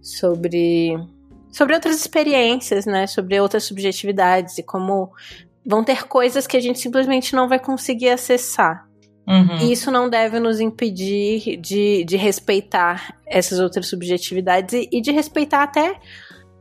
sobre 0.00 0.96
sobre 1.52 1.74
outras 1.74 1.94
experiências, 1.94 2.86
né? 2.86 3.06
Sobre 3.06 3.38
outras 3.38 3.64
subjetividades 3.64 4.56
e 4.58 4.62
como 4.62 5.12
vão 5.64 5.84
ter 5.84 6.08
coisas 6.08 6.46
que 6.46 6.56
a 6.56 6.60
gente 6.60 6.80
simplesmente 6.80 7.36
não 7.36 7.46
vai 7.46 7.60
conseguir 7.60 8.08
acessar. 8.08 8.88
Uhum. 9.28 9.58
E 9.60 9.72
isso 9.72 9.90
não 9.90 10.10
deve 10.10 10.40
nos 10.40 10.58
impedir 10.58 11.56
de, 11.58 12.02
de 12.04 12.16
respeitar 12.16 13.16
essas 13.24 13.60
outras 13.60 13.86
subjetividades 13.86 14.74
e, 14.74 14.88
e 14.90 15.00
de 15.00 15.12
respeitar 15.12 15.62
até 15.62 16.00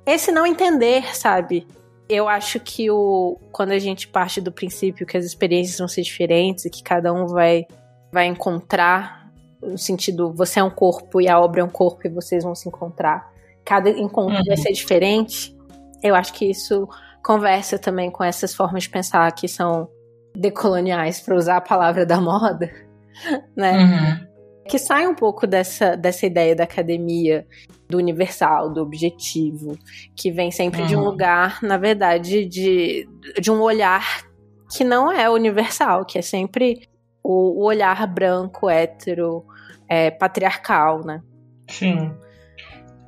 esse 0.06 0.32
não 0.32 0.46
entender, 0.46 1.16
sabe? 1.16 1.66
Eu 2.08 2.28
acho 2.28 2.60
que 2.60 2.92
o, 2.92 3.40
quando 3.52 3.72
a 3.72 3.80
gente 3.80 4.08
parte 4.08 4.42
do 4.42 4.52
princípio 4.52 5.08
que 5.08 5.18
as 5.18 5.26
experiências 5.26 5.80
vão 5.80 5.88
ser 5.88 6.02
diferentes 6.02 6.66
e 6.66 6.70
que 6.70 6.84
cada 6.84 7.14
um 7.14 7.26
vai, 7.26 7.66
vai 8.12 8.26
encontrar, 8.28 9.32
no 9.62 9.78
sentido, 9.78 10.32
você 10.32 10.60
é 10.60 10.64
um 10.64 10.70
corpo 10.70 11.22
e 11.22 11.30
a 11.30 11.40
obra 11.40 11.62
é 11.62 11.64
um 11.64 11.70
corpo 11.70 12.02
e 12.06 12.10
vocês 12.10 12.44
vão 12.44 12.54
se 12.54 12.68
encontrar 12.68 13.31
cada 13.66 13.90
encontro 13.90 14.38
uhum. 14.38 14.44
vai 14.46 14.58
ser 14.58 14.72
diferente, 14.72 15.56
eu 16.04 16.16
acho 16.16 16.34
que 16.34 16.50
isso 16.50 16.88
conversa 17.24 17.78
também 17.78 18.10
com 18.10 18.24
essas 18.24 18.56
formas 18.56 18.84
de 18.84 18.90
pensar 18.90 19.32
que 19.34 19.48
são 19.48 19.88
decoloniais, 20.36 21.20
para 21.22 21.36
usar 21.36 21.58
a 21.58 21.62
palavra 21.62 22.06
da 22.06 22.20
moda, 22.20 22.72
né? 23.56 23.78
Uhum. 23.78 24.32
Que 24.68 24.80
sai 24.80 25.06
um 25.08 25.16
pouco 25.16 25.46
dessa, 25.46 25.98
dessa 25.98 26.26
ideia 26.26 26.56
da 26.56 26.64
academia, 26.64 27.46
do 27.90 27.98
universal, 27.98 28.72
do 28.72 28.82
objetivo, 28.82 29.78
que 30.16 30.32
vem 30.32 30.50
sempre 30.50 30.82
uhum. 30.82 30.88
de 30.88 30.96
um 30.96 31.00
uhum. 31.00 31.06
lugar, 31.06 31.62
na 31.62 31.78
verdade, 31.78 32.46
de, 32.46 33.08
de 33.40 33.52
um 33.52 33.60
olhar 33.62 34.24
que 34.72 34.84
não 34.84 35.12
é 35.12 35.30
universal, 35.30 36.06
que 36.06 36.18
é 36.18 36.22
sempre 36.22 36.88
o, 37.22 37.62
o 37.62 37.66
olhar 37.66 38.08
branco, 38.08 38.70
hétero, 38.70 39.46
é, 39.90 40.10
patriarcal, 40.10 41.04
né? 41.06 41.22
Sim. 41.70 42.14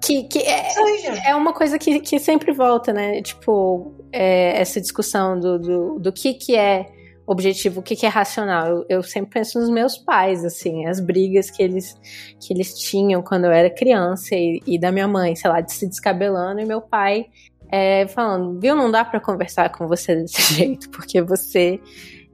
Que, 0.04 0.24
que 0.24 0.40
é, 0.40 1.30
é 1.30 1.36
uma 1.36 1.54
coisa 1.54 1.80
que, 1.80 2.00
que 2.02 2.20
sempre 2.20 2.52
volta, 2.52 2.92
né? 2.92 3.22
Tipo, 3.22 3.94
é, 4.12 4.60
essa 4.60 4.82
discussão 4.82 5.40
do, 5.40 5.58
do, 5.58 6.00
do 6.00 6.12
que, 6.12 6.34
que 6.34 6.56
é 6.56 6.88
objetivo, 7.26 7.80
o 7.80 7.84
que, 7.84 7.96
que 7.96 8.06
é 8.06 8.10
racional. 8.10 8.68
Eu, 8.68 8.86
eu, 8.90 9.04
sempre 9.04 9.32
penso 9.32 9.60
nos 9.60 9.70
meus 9.70 9.98
pais, 9.98 10.44
assim, 10.44 10.86
as 10.86 11.00
brigas 11.00 11.50
que 11.50 11.64
eles, 11.64 11.96
que 12.40 12.54
eles 12.54 12.78
tinham 12.78 13.22
quando 13.22 13.46
eu 13.46 13.52
era 13.52 13.70
criança 13.70 14.36
e, 14.36 14.62
e 14.68 14.78
da 14.78 14.92
minha 14.92 15.08
mãe, 15.08 15.36
sei 15.36 15.50
lá, 15.50 15.62
de 15.62 15.72
se 15.72 15.88
descabelando 15.88 16.60
e 16.60 16.66
meu 16.66 16.82
pai 16.82 17.28
é, 17.72 18.06
falando, 18.08 18.60
viu, 18.60 18.76
não 18.76 18.92
dá 18.92 19.04
para 19.04 19.20
conversar 19.20 19.72
com 19.72 19.88
você 19.88 20.16
desse 20.16 20.42
jeito, 20.54 20.90
porque 20.90 21.22
você 21.22 21.80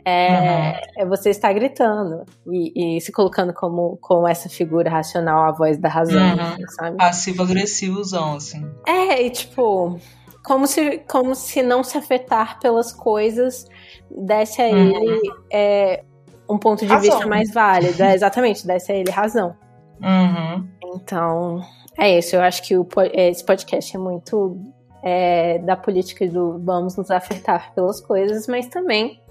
é, 0.05 0.81
uhum. 0.97 1.09
você 1.09 1.29
está 1.29 1.51
gritando 1.51 2.23
e, 2.47 2.97
e, 2.97 3.01
se 3.01 3.11
colocando 3.11 3.53
como, 3.53 3.97
como 3.97 4.27
essa 4.27 4.49
figura 4.49 4.89
racional, 4.89 5.45
a 5.45 5.51
voz 5.51 5.77
da 5.77 5.89
razão, 5.89 6.35
uhum. 6.35 6.41
assim, 6.41 6.67
sabe? 6.67 6.97
Passivo-agressivozão, 6.97 8.35
assim. 8.35 8.65
É, 8.87 9.21
e 9.21 9.29
tipo, 9.29 9.99
como 10.43 10.67
se, 10.67 10.99
como 11.07 11.35
se 11.35 11.61
não 11.61 11.83
se 11.83 11.97
afetar 11.97 12.59
pelas 12.59 12.91
coisas 12.91 13.65
desse 14.09 14.61
a 14.61 14.67
uhum. 14.67 14.95
ele 14.95 15.31
é, 15.51 16.03
um 16.49 16.57
ponto 16.57 16.85
de 16.85 16.91
razão. 16.91 17.11
vista 17.11 17.27
mais 17.27 17.53
válido. 17.53 18.01
É, 18.01 18.15
exatamente, 18.15 18.65
desse 18.65 18.91
a 18.91 18.95
ele 18.95 19.11
razão. 19.11 19.55
Uhum. 20.01 20.67
Então, 20.95 21.61
é 21.97 22.17
isso. 22.17 22.35
Eu 22.35 22.41
acho 22.41 22.63
que 22.63 22.77
o, 22.77 22.87
esse 23.13 23.43
podcast 23.43 23.95
é 23.95 23.99
muito 23.99 24.57
é, 25.03 25.59
da 25.59 25.75
política 25.75 26.27
do 26.27 26.57
vamos 26.59 26.95
nos 26.95 27.11
afetar 27.11 27.73
pelas 27.75 28.01
coisas, 28.01 28.47
mas 28.47 28.67
também 28.67 29.21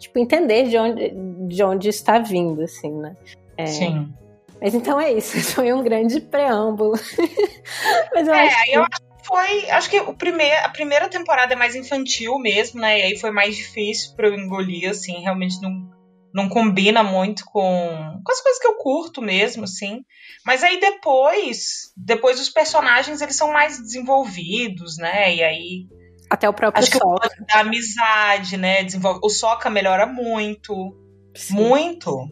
tipo, 0.00 0.18
entender 0.18 0.68
de 0.68 0.76
onde, 0.76 1.12
de 1.46 1.62
onde 1.62 1.88
está 1.88 2.18
vindo, 2.18 2.62
assim, 2.62 2.90
né? 2.90 3.14
É, 3.56 3.66
Sim. 3.66 4.12
Mas 4.60 4.74
então 4.74 5.00
é 5.00 5.12
isso, 5.12 5.38
foi 5.54 5.72
um 5.72 5.82
grande 5.82 6.20
preâmbulo. 6.20 6.92
mas 8.14 8.26
eu 8.26 8.34
é, 8.34 8.46
acho 8.48 8.64
que... 8.64 8.72
eu 8.72 8.82
acho 8.82 9.00
que 9.00 9.26
foi. 9.26 9.70
Acho 9.70 9.90
que 9.90 10.00
o 10.00 10.14
primeir, 10.14 10.64
a 10.64 10.68
primeira 10.70 11.08
temporada 11.08 11.52
é 11.52 11.56
mais 11.56 11.76
infantil 11.76 12.38
mesmo, 12.38 12.80
né? 12.80 12.98
E 12.98 13.02
aí 13.02 13.18
foi 13.18 13.30
mais 13.30 13.56
difícil 13.56 14.14
para 14.16 14.28
eu 14.28 14.34
engolir, 14.34 14.88
assim, 14.88 15.20
realmente 15.20 15.60
não, 15.60 15.90
não 16.32 16.48
combina 16.48 17.02
muito 17.02 17.44
com, 17.44 18.20
com 18.24 18.32
as 18.32 18.40
coisas 18.40 18.60
que 18.60 18.66
eu 18.66 18.76
curto 18.76 19.20
mesmo, 19.20 19.64
assim. 19.64 20.02
Mas 20.44 20.62
aí 20.62 20.80
depois, 20.80 21.92
depois 21.96 22.40
os 22.40 22.48
personagens 22.48 23.20
eles 23.20 23.36
são 23.36 23.52
mais 23.52 23.78
desenvolvidos, 23.78 24.96
né? 24.96 25.34
E 25.34 25.42
aí 25.42 25.86
até 26.30 26.48
o 26.48 26.54
próprio 26.54 26.82
Acho 26.82 26.96
Soca. 26.96 27.28
que 27.28 27.44
da 27.44 27.60
amizade, 27.60 28.56
né? 28.56 28.84
Desenvolve... 28.84 29.20
O 29.22 29.28
Soca 29.28 29.68
melhora 29.68 30.06
muito. 30.06 30.96
Sim. 31.34 31.54
Muito. 31.54 32.28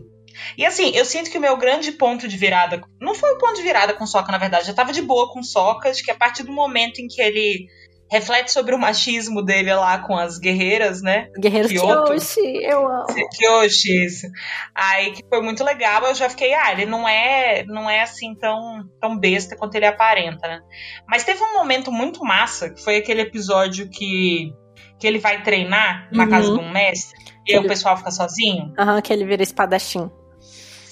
E 0.56 0.64
assim, 0.64 0.90
eu 0.94 1.04
sinto 1.04 1.30
que 1.30 1.38
o 1.38 1.40
meu 1.40 1.56
grande 1.56 1.90
ponto 1.90 2.28
de 2.28 2.36
virada. 2.36 2.80
Não 3.00 3.14
foi 3.14 3.32
o 3.32 3.38
ponto 3.38 3.54
de 3.54 3.62
virada 3.62 3.92
com 3.92 4.04
o 4.04 4.06
Soca, 4.06 4.30
na 4.30 4.38
verdade. 4.38 4.68
Eu 4.68 4.74
tava 4.74 4.92
de 4.92 5.02
boa 5.02 5.32
com 5.32 5.40
o 5.40 5.44
Soca. 5.44 5.90
Acho 5.90 6.04
que 6.04 6.12
a 6.12 6.16
partir 6.16 6.44
do 6.44 6.52
momento 6.52 7.00
em 7.00 7.08
que 7.08 7.20
ele 7.20 7.66
reflete 8.10 8.50
sobre 8.50 8.74
o 8.74 8.78
machismo 8.78 9.42
dele 9.42 9.72
lá 9.74 9.98
com 9.98 10.16
as 10.16 10.38
guerreiras, 10.38 11.02
né? 11.02 11.28
Guerreiros 11.38 11.70
Kyoshi, 11.70 12.40
eu 12.62 12.86
amo. 12.86 13.06
Kyoshi, 13.36 14.04
isso. 14.04 14.26
Aí 14.74 15.12
que 15.12 15.22
foi 15.28 15.42
muito 15.42 15.62
legal, 15.62 16.04
eu 16.04 16.14
já 16.14 16.28
fiquei, 16.28 16.54
ah, 16.54 16.72
ele 16.72 16.86
não 16.86 17.08
é, 17.08 17.64
não 17.66 17.88
é 17.88 18.00
assim 18.00 18.34
tão, 18.34 18.84
tão 19.00 19.18
besta 19.18 19.56
quanto 19.56 19.74
ele 19.74 19.86
aparenta, 19.86 20.48
né? 20.48 20.60
Mas 21.06 21.24
teve 21.24 21.42
um 21.42 21.54
momento 21.54 21.92
muito 21.92 22.24
massa, 22.24 22.70
que 22.70 22.82
foi 22.82 22.96
aquele 22.96 23.22
episódio 23.22 23.88
que, 23.90 24.52
que 24.98 25.06
ele 25.06 25.18
vai 25.18 25.42
treinar 25.42 26.08
na 26.12 26.24
uhum. 26.24 26.30
casa 26.30 26.52
de 26.52 26.58
um 26.58 26.70
mestre, 26.70 27.18
e 27.46 27.54
aí 27.54 27.58
o 27.58 27.68
pessoal 27.68 27.96
fica 27.96 28.10
sozinho. 28.10 28.72
Aham, 28.78 28.96
uhum, 28.96 29.02
que 29.02 29.12
ele 29.12 29.24
vira 29.24 29.42
espadachim. 29.42 30.10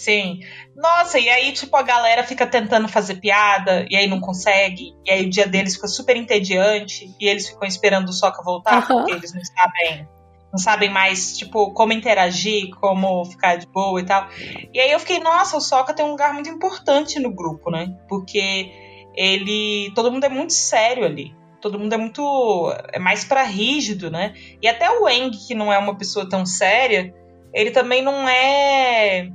Sim. 0.07 0.39
Nossa, 0.77 1.19
e 1.19 1.29
aí, 1.29 1.51
tipo, 1.51 1.77
a 1.77 1.83
galera 1.83 2.23
fica 2.23 2.47
tentando 2.47 2.87
fazer 2.87 3.17
piada, 3.17 3.85
e 3.91 3.97
aí 3.97 4.07
não 4.07 4.21
consegue, 4.21 4.95
e 5.05 5.11
aí 5.11 5.27
o 5.27 5.31
dia 5.31 5.49
deles 5.49 5.75
fica 5.75 5.89
super 5.89 6.17
entediante, 6.17 7.13
e 7.21 7.27
eles 7.27 7.49
ficam 7.49 7.67
esperando 7.67 8.11
o 8.11 8.13
Soca 8.13 8.41
voltar, 8.41 8.89
uhum. 8.89 8.99
porque 8.99 9.13
eles 9.15 9.35
não 9.35 9.43
sabem. 9.45 10.09
Não 10.53 10.61
sabem 10.61 10.89
mais, 10.89 11.37
tipo, 11.37 11.73
como 11.73 11.93
interagir, 11.93 12.71
como 12.81 13.25
ficar 13.25 13.57
de 13.57 13.67
boa 13.67 14.01
e 14.01 14.07
tal. 14.07 14.29
E 14.73 14.79
aí 14.79 14.93
eu 14.93 15.01
fiquei, 15.01 15.19
nossa, 15.19 15.57
o 15.57 15.61
Soca 15.61 15.93
tem 15.93 16.05
um 16.05 16.13
lugar 16.13 16.33
muito 16.33 16.49
importante 16.49 17.19
no 17.19 17.35
grupo, 17.35 17.69
né? 17.69 17.99
Porque 18.09 18.71
ele. 19.17 19.91
Todo 19.93 20.11
mundo 20.11 20.25
é 20.25 20.29
muito 20.29 20.53
sério 20.53 21.05
ali 21.05 21.35
todo 21.61 21.81
mundo 21.81 21.93
é 21.93 21.97
muito 21.97 22.73
é 22.93 22.99
mais 22.99 23.25
para 23.25 23.43
rígido, 23.43 24.09
né? 24.09 24.35
E 24.63 24.69
até 24.69 24.89
o 24.89 25.09
Eng, 25.09 25.33
que 25.33 25.53
não 25.53 25.73
é 25.73 25.77
uma 25.77 25.99
pessoa 25.99 26.29
tão 26.29 26.47
séria, 26.47 27.13
ele 27.53 27.73
também 27.73 28.03
não 28.03 28.29
é 28.29 29.29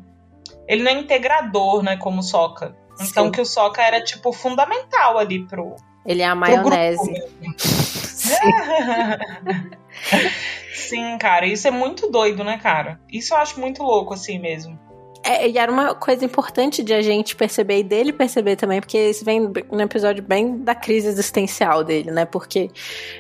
ele 0.72 0.84
não 0.84 0.92
é 0.92 0.94
integrador, 0.94 1.84
né, 1.84 1.98
como 1.98 2.22
o 2.22 2.24
Soca. 2.24 2.74
Então 3.02 3.26
Sim. 3.26 3.32
que 3.32 3.42
o 3.42 3.46
Soca 3.46 3.82
era 3.82 4.02
tipo 4.02 4.32
fundamental 4.32 5.18
ali 5.18 5.46
pro 5.46 5.76
Ele 6.06 6.22
é 6.22 6.26
a 6.26 6.34
maionese. 6.34 7.12
Sim, 10.74 11.18
cara, 11.18 11.46
isso 11.46 11.68
é 11.68 11.72
muito 11.72 12.10
doido, 12.10 12.46
né, 12.46 12.58
cara? 12.58 13.02
Isso 13.12 13.34
eu 13.34 13.38
acho 13.38 13.60
muito 13.60 13.84
louco 13.84 14.14
assim 14.14 14.40
mesmo. 14.40 14.80
É, 15.24 15.48
e 15.48 15.58
era 15.58 15.72
uma 15.72 15.94
coisa 15.94 16.26
importante 16.26 16.82
de 16.82 16.94
a 16.94 17.02
gente 17.02 17.36
perceber 17.36 17.80
e 17.80 17.84
dele 17.84 18.12
perceber 18.12 18.56
também, 18.56 18.80
porque 18.80 19.10
isso 19.10 19.24
vem 19.24 19.52
num 19.72 19.82
episódio 19.82 20.24
bem 20.24 20.58
da 20.58 20.74
crise 20.74 21.08
existencial 21.08 21.84
dele, 21.84 22.10
né? 22.10 22.26
Porque 22.26 22.72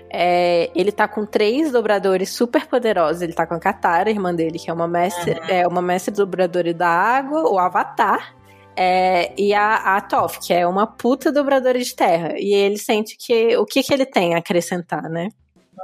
é, 0.09 0.71
ele 0.73 0.91
tá 0.91 1.07
com 1.07 1.25
três 1.25 1.71
dobradores 1.71 2.29
super 2.29 2.65
poderosos. 2.65 3.21
Ele 3.21 3.33
tá 3.33 3.45
com 3.45 3.53
a 3.53 3.59
Katara, 3.59 4.09
irmã 4.09 4.33
dele, 4.33 4.57
que 4.57 4.69
é 4.69 4.73
uma 4.73 4.87
mestre, 4.87 5.31
uhum. 5.31 5.45
é 5.47 5.67
uma 5.67 5.81
mestre 5.81 6.13
dobradora 6.13 6.73
da 6.73 6.89
água, 6.89 7.47
o 7.47 7.59
Avatar. 7.59 8.35
É, 8.75 9.33
e 9.39 9.53
a, 9.53 9.97
a 9.97 10.01
Toph, 10.01 10.39
que 10.39 10.53
é 10.53 10.65
uma 10.65 10.87
puta 10.87 11.31
dobradora 11.31 11.77
de 11.77 11.95
terra. 11.95 12.33
E 12.37 12.53
ele 12.53 12.77
sente 12.77 13.15
que 13.15 13.55
o 13.57 13.65
que, 13.65 13.83
que 13.83 13.93
ele 13.93 14.05
tem 14.05 14.33
a 14.33 14.39
acrescentar, 14.39 15.03
né? 15.03 15.29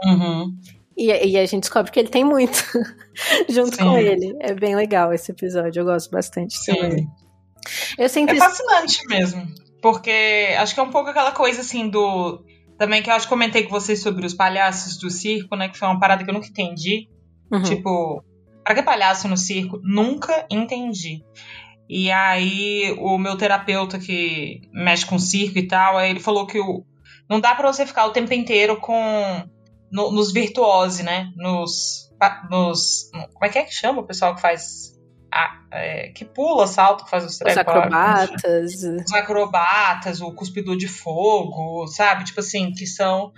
Uhum. 0.05 0.55
E, 0.97 1.11
e, 1.11 1.37
a 1.37 1.45
gente 1.45 1.61
descobre 1.61 1.91
que 1.91 1.99
ele 1.99 2.09
tem 2.09 2.23
muito 2.23 2.57
junto 3.47 3.75
Sim. 3.75 3.83
com 3.83 3.97
ele. 3.97 4.35
É 4.39 4.53
bem 4.53 4.75
legal 4.75 5.13
esse 5.13 5.31
episódio, 5.31 5.81
eu 5.81 5.85
gosto 5.85 6.09
bastante 6.09 6.57
Sim. 6.57 6.73
também. 6.73 7.07
Eu 7.97 8.09
sempre... 8.09 8.37
É 8.37 8.39
fascinante 8.39 9.05
mesmo. 9.07 9.47
Porque 9.81 10.55
acho 10.57 10.73
que 10.73 10.79
é 10.79 10.83
um 10.83 10.89
pouco 10.89 11.09
aquela 11.09 11.31
coisa 11.31 11.61
assim 11.61 11.89
do. 11.89 12.43
Também 12.77 13.01
que 13.01 13.09
eu 13.09 13.13
acho 13.13 13.25
que 13.25 13.33
comentei 13.33 13.63
com 13.63 13.69
vocês 13.69 14.01
sobre 14.01 14.25
os 14.25 14.33
palhaços 14.33 14.97
do 14.97 15.09
circo, 15.09 15.55
né? 15.55 15.69
Que 15.69 15.77
foi 15.77 15.87
uma 15.87 15.99
parada 15.99 16.23
que 16.23 16.29
eu 16.29 16.33
nunca 16.33 16.47
entendi. 16.47 17.07
Uhum. 17.51 17.63
Tipo, 17.63 18.23
para 18.63 18.75
que 18.75 18.83
palhaço 18.83 19.27
no 19.27 19.37
circo? 19.37 19.79
Nunca 19.83 20.45
entendi. 20.49 21.23
E 21.89 22.11
aí, 22.11 22.95
o 22.99 23.17
meu 23.17 23.37
terapeuta 23.37 23.97
que 23.97 24.61
mexe 24.73 25.05
com 25.05 25.17
circo 25.17 25.57
e 25.57 25.67
tal, 25.67 26.01
ele 26.01 26.19
falou 26.19 26.45
que 26.45 26.59
o, 26.59 26.83
não 27.29 27.39
dá 27.39 27.55
para 27.55 27.71
você 27.71 27.85
ficar 27.85 28.05
o 28.05 28.11
tempo 28.11 28.33
inteiro 28.33 28.77
com 28.77 29.47
no, 29.91 30.11
nos 30.11 30.31
virtuose, 30.31 31.03
né? 31.03 31.31
Nos, 31.35 32.09
nos. 32.49 33.09
Como 33.33 33.45
é 33.45 33.49
que 33.49 33.59
é 33.59 33.63
que 33.63 33.73
chama 33.73 34.01
o 34.01 34.05
pessoal 34.05 34.35
que 34.35 34.41
faz. 34.41 34.95
A, 35.33 35.61
é, 35.71 36.09
que 36.09 36.23
pula, 36.23 36.65
salto, 36.67 37.03
que 37.03 37.09
faz 37.09 37.25
os, 37.25 37.39
os 37.41 37.57
acrobatas. 37.57 38.73
Os 39.05 39.13
acrobatas, 39.13 40.21
o 40.21 40.31
cuspidor 40.31 40.77
de 40.77 40.87
fogo, 40.87 41.85
sabe? 41.87 42.23
Tipo 42.23 42.39
assim, 42.39 42.71
que 42.71 42.85
são, 42.85 43.31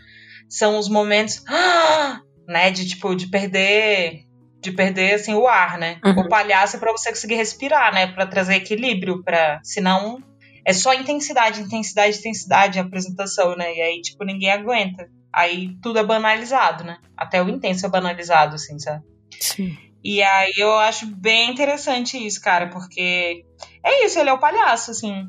são 0.47 0.77
os 0.77 0.89
momentos. 0.89 1.43
Né? 2.47 2.71
De 2.71 2.87
tipo, 2.87 3.13
de 3.13 3.27
perder. 3.27 4.23
De 4.59 4.71
perder 4.71 5.13
assim, 5.13 5.35
o 5.35 5.47
ar, 5.47 5.77
né? 5.77 5.99
Uhum. 6.03 6.21
O 6.21 6.27
palhaço 6.27 6.77
é 6.77 6.79
pra 6.79 6.91
você 6.91 7.09
conseguir 7.09 7.35
respirar, 7.35 7.93
né? 7.93 8.07
Pra 8.07 8.25
trazer 8.25 8.55
equilíbrio, 8.55 9.23
pra. 9.23 9.59
Senão 9.61 10.17
é 10.65 10.73
só 10.73 10.91
intensidade, 10.95 11.61
intensidade, 11.61 12.17
intensidade 12.17 12.79
a 12.79 12.81
apresentação, 12.81 13.55
né? 13.55 13.71
E 13.75 13.81
aí, 13.81 14.01
tipo, 14.01 14.25
ninguém 14.25 14.51
aguenta 14.51 15.07
aí 15.33 15.75
tudo 15.81 15.99
é 15.99 16.03
banalizado, 16.03 16.83
né? 16.83 16.97
Até 17.15 17.41
o 17.41 17.49
intenso 17.49 17.85
é 17.85 17.89
banalizado, 17.89 18.55
assim, 18.55 18.79
sabe? 18.79 19.03
Sim. 19.39 19.77
E 20.03 20.23
aí 20.23 20.53
eu 20.57 20.71
acho 20.77 21.05
bem 21.07 21.51
interessante 21.51 22.17
isso, 22.17 22.41
cara, 22.41 22.67
porque 22.67 23.45
é 23.83 24.05
isso, 24.05 24.17
ele 24.19 24.29
é 24.29 24.33
o 24.33 24.39
palhaço, 24.39 24.91
assim. 24.91 25.27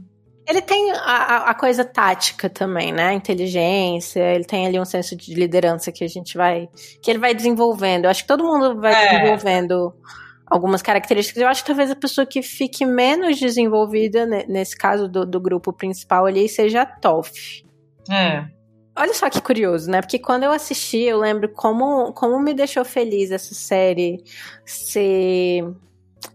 Ele 0.48 0.60
tem 0.60 0.90
a, 0.92 1.50
a 1.50 1.54
coisa 1.54 1.84
tática 1.84 2.48
também, 2.48 2.92
né? 2.92 3.12
Inteligência, 3.12 4.34
ele 4.34 4.44
tem 4.44 4.66
ali 4.66 4.80
um 4.80 4.84
senso 4.84 5.14
de 5.16 5.34
liderança 5.34 5.92
que 5.92 6.02
a 6.02 6.08
gente 6.08 6.36
vai. 6.36 6.68
que 7.02 7.10
ele 7.10 7.18
vai 7.18 7.34
desenvolvendo. 7.34 8.04
Eu 8.04 8.10
acho 8.10 8.22
que 8.22 8.28
todo 8.28 8.44
mundo 8.44 8.80
vai 8.80 8.92
é. 8.92 9.08
desenvolvendo 9.10 9.94
algumas 10.46 10.82
características. 10.82 11.40
Eu 11.40 11.48
acho 11.48 11.62
que 11.62 11.68
talvez 11.68 11.90
a 11.90 11.96
pessoa 11.96 12.26
que 12.26 12.42
fique 12.42 12.84
menos 12.84 13.38
desenvolvida, 13.38 14.26
nesse 14.26 14.76
caso 14.76 15.08
do, 15.08 15.24
do 15.24 15.40
grupo 15.40 15.72
principal 15.72 16.26
ali, 16.26 16.48
seja 16.48 16.82
a 16.82 16.86
Toff. 16.86 17.64
É. 18.10 18.59
Olha 19.00 19.14
só 19.14 19.30
que 19.30 19.40
curioso, 19.40 19.90
né? 19.90 20.02
Porque 20.02 20.18
quando 20.18 20.42
eu 20.42 20.52
assisti, 20.52 20.98
eu 20.98 21.18
lembro 21.18 21.48
como, 21.48 22.12
como 22.12 22.38
me 22.38 22.52
deixou 22.52 22.84
feliz 22.84 23.30
essa 23.30 23.54
série 23.54 24.22
ser. 24.62 25.64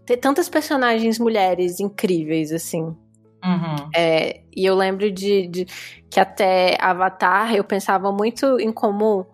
ter 0.04 0.16
tantas 0.16 0.48
personagens 0.48 1.16
mulheres 1.16 1.78
incríveis, 1.78 2.50
assim. 2.50 2.82
Uhum. 2.82 3.90
É, 3.94 4.40
e 4.54 4.66
eu 4.66 4.74
lembro 4.74 5.12
de, 5.12 5.46
de, 5.46 5.66
que 6.10 6.18
até 6.18 6.76
Avatar 6.80 7.54
eu 7.54 7.62
pensava 7.62 8.10
muito 8.10 8.58
em 8.58 8.72
como 8.72 9.24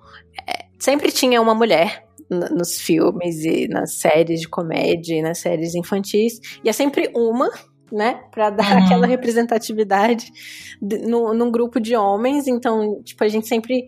é, 0.47 0.67
sempre 0.79 1.11
tinha 1.11 1.41
uma 1.41 1.55
mulher 1.55 2.05
nos 2.29 2.79
filmes 2.79 3.47
e 3.47 3.67
nas 3.67 3.95
séries 3.95 4.43
de 4.43 4.49
comédia 4.49 5.17
e 5.17 5.23
nas 5.23 5.39
séries 5.39 5.75
infantis. 5.75 6.39
E 6.63 6.69
é 6.69 6.73
sempre 6.75 7.11
uma, 7.15 7.51
né? 7.93 8.23
Pra 8.31 8.51
dar 8.51 8.73
uhum. 8.73 8.85
aquela 8.85 9.07
representatividade 9.07 10.33
no, 10.81 11.35
num 11.35 11.51
grupo 11.51 11.79
de 11.79 11.95
homens. 11.95 12.49
Então, 12.49 13.03
tipo, 13.03 13.23
a 13.23 13.29
gente 13.29 13.47
sempre. 13.47 13.87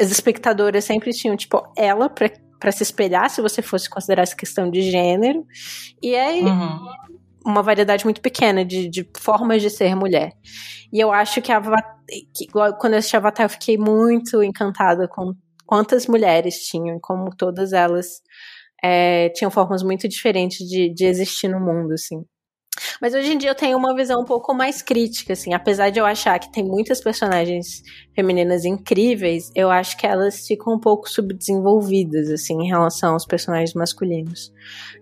As 0.00 0.10
espectadoras 0.10 0.84
sempre 0.84 1.12
tinham, 1.12 1.36
tipo, 1.36 1.62
ela 1.76 2.08
pra, 2.08 2.28
pra 2.58 2.72
se 2.72 2.82
espelhar, 2.82 3.30
se 3.30 3.40
você 3.40 3.62
fosse 3.62 3.88
considerar 3.88 4.22
essa 4.22 4.34
questão 4.34 4.70
de 4.70 4.82
gênero. 4.82 5.44
E 6.02 6.16
aí. 6.16 6.42
Uhum. 6.42 7.04
Uma 7.46 7.62
variedade 7.62 8.06
muito 8.06 8.22
pequena 8.22 8.64
de, 8.64 8.88
de 8.88 9.06
formas 9.18 9.60
de 9.60 9.68
ser 9.68 9.94
mulher. 9.94 10.32
E 10.90 10.98
eu 10.98 11.12
acho 11.12 11.42
que, 11.42 11.52
a, 11.52 11.60
que 12.34 12.46
quando 12.50 12.94
eu 12.94 12.98
assisti 12.98 13.18
Avatar, 13.18 13.44
eu 13.44 13.50
fiquei 13.50 13.76
muito 13.76 14.42
encantada 14.42 15.06
com 15.06 15.34
quantas 15.66 16.06
mulheres 16.06 16.60
tinham, 16.64 16.98
como 17.02 17.28
todas 17.36 17.74
elas 17.74 18.22
é, 18.82 19.28
tinham 19.28 19.50
formas 19.50 19.82
muito 19.82 20.08
diferentes 20.08 20.66
de, 20.66 20.88
de 20.92 21.04
existir 21.04 21.48
no 21.48 21.60
mundo, 21.60 21.92
assim. 21.92 22.24
Mas 23.00 23.14
hoje 23.14 23.32
em 23.32 23.38
dia 23.38 23.50
eu 23.50 23.54
tenho 23.54 23.76
uma 23.76 23.94
visão 23.94 24.20
um 24.20 24.24
pouco 24.24 24.54
mais 24.54 24.82
crítica, 24.82 25.32
assim. 25.32 25.52
Apesar 25.52 25.90
de 25.90 25.98
eu 25.98 26.06
achar 26.06 26.38
que 26.38 26.50
tem 26.52 26.64
muitas 26.64 27.00
personagens 27.00 27.82
femininas 28.14 28.64
incríveis, 28.64 29.50
eu 29.54 29.70
acho 29.70 29.96
que 29.96 30.06
elas 30.06 30.46
ficam 30.46 30.74
um 30.74 30.80
pouco 30.80 31.08
subdesenvolvidas, 31.08 32.30
assim, 32.30 32.54
em 32.62 32.68
relação 32.68 33.12
aos 33.12 33.26
personagens 33.26 33.74
masculinos. 33.74 34.52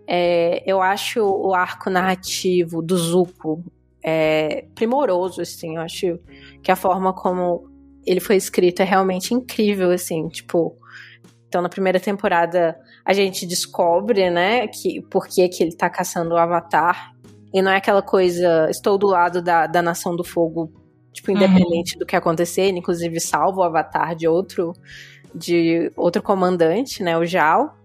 É, 0.07 0.63
eu 0.67 0.83
acho 0.83 1.21
o 1.23 1.55
arco 1.55 1.89
narrativo 1.91 2.83
do 2.83 2.97
Zuko 2.97 3.65
é, 4.03 4.65
primoroso, 4.75 5.41
assim. 5.41 5.77
Eu 5.77 5.83
acho 5.83 6.19
que 6.63 6.73
a 6.73 6.77
forma 6.77 7.13
como 7.13 7.71
ele 8.05 8.21
foi 8.21 8.37
escrito 8.37 8.81
é 8.83 8.85
realmente 8.85 9.33
incrível, 9.33 9.91
assim, 9.91 10.29
tipo. 10.29 10.77
Então, 11.49 11.61
na 11.61 11.69
primeira 11.69 12.01
temporada, 12.01 12.75
a 13.05 13.13
gente 13.13 13.45
descobre, 13.45 14.31
né, 14.31 14.67
que 14.69 15.03
por 15.03 15.29
que, 15.29 15.47
que 15.51 15.63
ele 15.63 15.77
tá 15.77 15.91
caçando 15.91 16.35
o 16.35 16.39
Avatar. 16.39 17.13
E 17.53 17.61
não 17.61 17.71
é 17.71 17.77
aquela 17.77 18.03
coisa, 18.03 18.69
estou 18.71 18.97
do 18.97 19.07
lado 19.07 19.43
da, 19.43 19.67
da 19.67 19.83
Nação 19.83 20.17
do 20.17 20.25
Fogo, 20.25 20.73
tipo, 21.13 21.31
uhum. 21.31 21.37
independente 21.37 21.95
uhum. 21.95 21.99
do 22.01 22.07
que 22.07 22.17
acontecer, 22.17 22.63
ele, 22.63 22.79
inclusive 22.79 23.21
salva 23.21 23.61
o 23.61 23.65
Avatar 23.65 24.15
de 24.15 24.27
outro, 24.27 24.73
de 25.35 25.93
outro 25.97 26.23
comandante, 26.23 27.03
né, 27.03 27.17
o 27.17 27.25
Jal. 27.25 27.77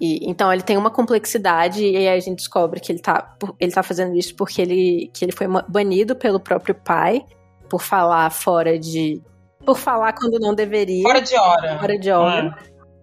E, 0.00 0.28
então 0.30 0.52
ele 0.52 0.62
tem 0.62 0.76
uma 0.76 0.90
complexidade 0.90 1.84
e 1.84 1.96
aí 1.96 2.08
a 2.08 2.20
gente 2.20 2.36
descobre 2.36 2.80
que 2.80 2.92
ele 2.92 3.00
tá, 3.00 3.36
ele 3.58 3.72
tá 3.72 3.82
fazendo 3.82 4.16
isso 4.16 4.34
porque 4.36 4.62
ele, 4.62 5.10
que 5.12 5.24
ele 5.24 5.32
foi 5.32 5.46
banido 5.68 6.14
pelo 6.14 6.38
próprio 6.38 6.74
pai 6.74 7.24
por 7.68 7.82
falar 7.82 8.30
fora 8.30 8.78
de. 8.78 9.20
Por 9.64 9.76
falar 9.76 10.12
quando 10.12 10.38
não 10.38 10.54
deveria. 10.54 11.02
Fora 11.02 11.20
de 11.20 11.36
hora. 11.36 11.78
Fora 11.78 11.98
de 11.98 12.10
hora. 12.10 12.58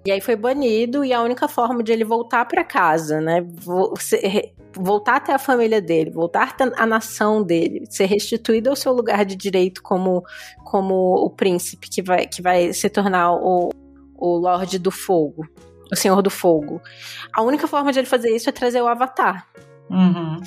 E 0.06 0.12
aí 0.12 0.22
foi 0.22 0.36
banido, 0.36 1.04
e 1.04 1.12
a 1.12 1.22
única 1.22 1.48
forma 1.48 1.82
de 1.82 1.91
ele 1.91 2.04
voltar 2.04 2.46
para 2.46 2.63
casa, 2.63 3.20
né? 3.20 3.44
Voltar 4.78 5.15
até 5.15 5.34
a 5.34 5.39
família 5.39 5.82
dele, 5.82 6.12
voltar 6.12 6.50
até 6.50 6.72
a 6.76 6.86
nação 6.86 7.41
dele, 7.41 7.86
ser 7.89 8.06
restituído 8.06 8.70
ao 8.70 8.76
seu 8.76 8.94
lugar 8.94 9.26
de 9.26 9.36
direito 9.36 9.82
como, 9.82 10.24
como 10.63 10.94
o 11.15 11.30
príncipe 11.32 11.89
que 11.89 12.04
vai, 12.04 12.28
que 12.28 12.41
vai 12.41 12.72
se 12.72 12.88
tornar 12.88 13.34
o, 13.34 13.70
o 14.15 14.38
Lorde 14.38 14.78
do 14.78 14.91
Fogo, 14.91 15.48
o 15.91 15.96
Senhor 15.96 16.22
do 16.22 16.30
Fogo. 16.30 16.80
A 17.34 17.41
única 17.41 17.68
forma 17.68 17.91
de 17.91 18.00
ele 18.00 18.08
fazer 18.08 18.30
isso 18.30 18.48
é 18.48 18.52
trazer 18.52 18.82
o 18.82 18.88
Avatar. 18.88 19.48
Uhum. 19.89 20.38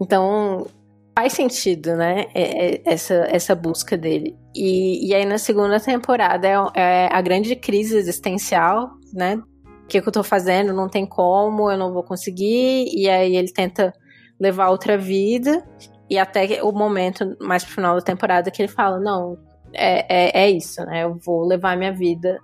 Então, 0.00 0.66
faz 1.14 1.34
sentido, 1.34 1.96
né? 1.96 2.26
É, 2.34 2.76
é, 2.76 2.82
essa, 2.84 3.26
essa 3.28 3.54
busca 3.54 3.96
dele. 3.96 4.36
E, 4.54 5.08
e 5.08 5.14
aí 5.14 5.24
na 5.24 5.38
segunda 5.38 5.78
temporada 5.78 6.48
é, 6.48 6.54
é 6.74 7.08
a 7.12 7.20
grande 7.20 7.54
crise 7.56 7.96
existencial, 7.96 9.01
né? 9.12 9.36
O 9.84 9.86
que, 9.86 10.00
que 10.00 10.08
eu 10.08 10.12
tô 10.12 10.22
fazendo? 10.22 10.72
Não 10.72 10.88
tem 10.88 11.04
como, 11.04 11.70
eu 11.70 11.76
não 11.76 11.92
vou 11.92 12.02
conseguir. 12.02 12.86
E 12.94 13.08
aí 13.08 13.36
ele 13.36 13.52
tenta 13.52 13.92
levar 14.38 14.70
outra 14.70 14.96
vida. 14.96 15.64
E 16.08 16.18
até 16.18 16.62
o 16.62 16.72
momento 16.72 17.36
mais 17.40 17.64
pro 17.64 17.74
final 17.74 17.94
da 17.94 18.02
temporada 18.02 18.50
que 18.50 18.62
ele 18.62 18.72
fala: 18.72 18.98
Não, 18.98 19.38
é, 19.72 20.04
é, 20.08 20.44
é 20.44 20.50
isso, 20.50 20.84
né? 20.84 21.04
Eu 21.04 21.18
vou 21.24 21.44
levar 21.46 21.76
minha 21.76 21.92
vida 21.92 22.38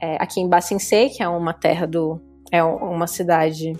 é, 0.00 0.16
aqui 0.20 0.40
em 0.40 0.48
Bacincê, 0.48 1.08
que 1.08 1.22
é 1.22 1.28
uma 1.28 1.52
terra 1.52 1.86
do. 1.86 2.20
É 2.50 2.62
uma 2.62 3.06
cidade 3.06 3.72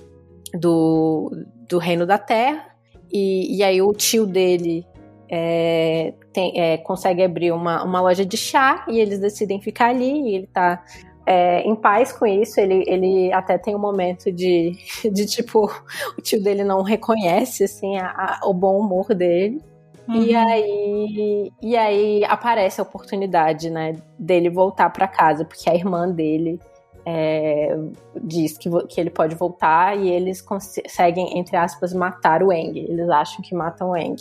do, 0.55 1.31
do 1.69 1.79
Reino 1.79 2.07
da 2.07 2.19
Terra. 2.19 2.67
E, 3.13 3.59
e 3.59 3.63
aí 3.63 3.83
o 3.83 3.93
tio 3.93 4.27
dele 4.27 4.87
é, 5.29 6.15
tem, 6.33 6.59
é, 6.59 6.79
consegue 6.79 7.23
abrir 7.23 7.53
uma, 7.53 7.83
uma 7.85 8.01
loja 8.01 8.25
de 8.25 8.37
chá 8.37 8.85
e 8.89 8.99
eles 8.99 9.19
decidem 9.19 9.61
ficar 9.61 9.91
ali 9.91 10.29
e 10.29 10.35
ele 10.35 10.47
tá 10.47 10.85
é, 11.27 11.61
em 11.63 11.75
paz 11.75 12.13
com 12.13 12.27
isso. 12.27 12.61
Ele, 12.61 12.85
ele 12.87 13.33
até 13.33 13.59
tem 13.59 13.75
um 13.75 13.79
momento 13.79 14.31
de, 14.31 14.77
de 15.11 15.27
tipo, 15.27 15.71
o 16.19 16.23
tio 16.23 16.43
dele 16.43 16.65
não 16.65 16.83
reconhece 16.83 17.65
assim, 17.65 17.97
a, 17.97 18.07
a, 18.07 18.49
o 18.49 18.55
bom 18.55 18.79
humor 18.79 19.15
dele. 19.15 19.61
Uhum. 20.09 20.23
E, 20.23 20.35
aí, 20.35 21.53
e 21.63 21.77
aí 21.77 22.25
aparece 22.25 22.81
a 22.81 22.85
oportunidade, 22.85 23.71
né, 23.71 23.97
dele 24.19 24.51
voltar 24.51 24.91
para 24.91 25.07
casa, 25.07 25.45
porque 25.45 25.71
a 25.71 25.75
irmã 25.75 26.11
dele 26.11 26.59
é, 27.07 27.77
diz 28.23 28.57
que, 28.59 28.69
que 28.87 29.01
ele 29.01 29.11
pode 29.11 29.35
voltar 29.35 29.97
e 29.97 30.09
eles 30.09 30.41
conseguem, 30.41 31.39
entre 31.39 31.57
aspas, 31.57 31.93
matar 31.93 32.43
o 32.43 32.53
Eng. 32.53 32.77
Eles 32.77 33.09
acham 33.09 33.43
que 33.43 33.55
matam 33.55 33.91
o 33.91 33.97
Eng. 33.97 34.17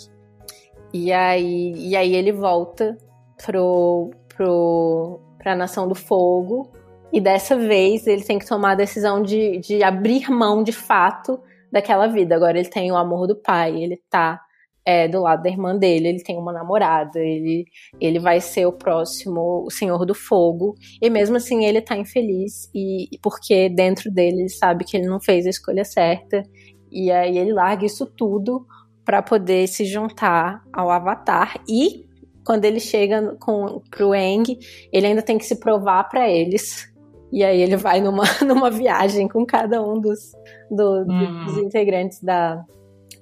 E 0.94 1.12
aí, 1.14 1.74
e 1.78 1.96
aí 1.96 2.14
ele 2.16 2.32
volta 2.32 2.98
pro, 3.44 4.12
pro, 4.36 5.20
pra 5.38 5.56
Nação 5.56 5.88
do 5.88 5.96
Fogo. 5.96 6.70
E 7.14 7.20
dessa 7.20 7.58
vez 7.58 8.08
ele 8.08 8.24
tem 8.24 8.40
que 8.40 8.48
tomar 8.48 8.72
a 8.72 8.76
decisão 8.76 9.22
de, 9.22 9.60
de 9.60 9.84
abrir 9.84 10.30
mão 10.30 10.64
de 10.64 10.72
fato 10.72 11.40
daquela 11.72 12.08
vida. 12.08 12.36
Agora 12.36 12.58
ele 12.58 12.70
tem 12.70 12.92
o 12.92 12.98
amor 12.98 13.28
do 13.28 13.36
pai, 13.36 13.82
ele 13.82 14.02
tá 14.10 14.40
é, 14.86 15.08
do 15.08 15.22
lado 15.22 15.44
da 15.44 15.50
irmã 15.50 15.78
dele, 15.78 16.08
ele 16.08 16.24
tem 16.24 16.38
uma 16.38 16.52
namorada, 16.52 17.20
ele, 17.20 17.66
ele 18.00 18.20
vai 18.20 18.40
ser 18.40 18.66
o 18.66 18.72
próximo 18.72 19.68
Senhor 19.70 20.06
do 20.06 20.16
Fogo, 20.16 20.76
e 21.02 21.10
mesmo 21.10 21.38
assim 21.38 21.66
ele 21.66 21.82
tá 21.82 21.96
infeliz, 21.96 22.70
e 22.74 23.08
porque 23.22 23.70
dentro 23.70 24.12
dele 24.12 24.42
ele 24.42 24.50
sabe 24.50 24.84
que 24.84 24.98
ele 24.98 25.08
não 25.08 25.20
fez 25.20 25.46
a 25.46 25.50
escolha 25.50 25.86
certa, 25.86 26.44
e 26.92 27.12
aí 27.12 27.38
ele 27.38 27.54
larga 27.54 27.86
isso 27.86 28.06
tudo 28.06 28.66
para 29.06 29.22
poder 29.22 29.68
se 29.68 29.86
juntar 29.86 30.64
ao 30.74 30.90
Avatar, 30.90 31.62
e 31.70 32.10
quando 32.44 32.66
ele 32.66 32.80
chega 32.80 33.36
com, 33.40 33.82
pro 33.92 34.16
Eng, 34.16 34.58
ele 34.92 35.06
ainda 35.06 35.22
tem 35.22 35.38
que 35.38 35.46
se 35.46 35.60
provar 35.60 36.06
para 36.10 36.28
eles, 36.28 36.91
e 37.32 37.44
aí 37.44 37.62
ele 37.62 37.78
vai 37.78 38.02
numa, 38.02 38.24
numa 38.46 38.70
viagem 38.70 39.28
com 39.28 39.46
cada 39.46 39.82
um 39.82 40.00
dos, 40.00 40.32
do, 40.70 41.06
uhum. 41.08 41.46
dos 41.46 41.58
integrantes 41.58 42.22
da, 42.22 42.66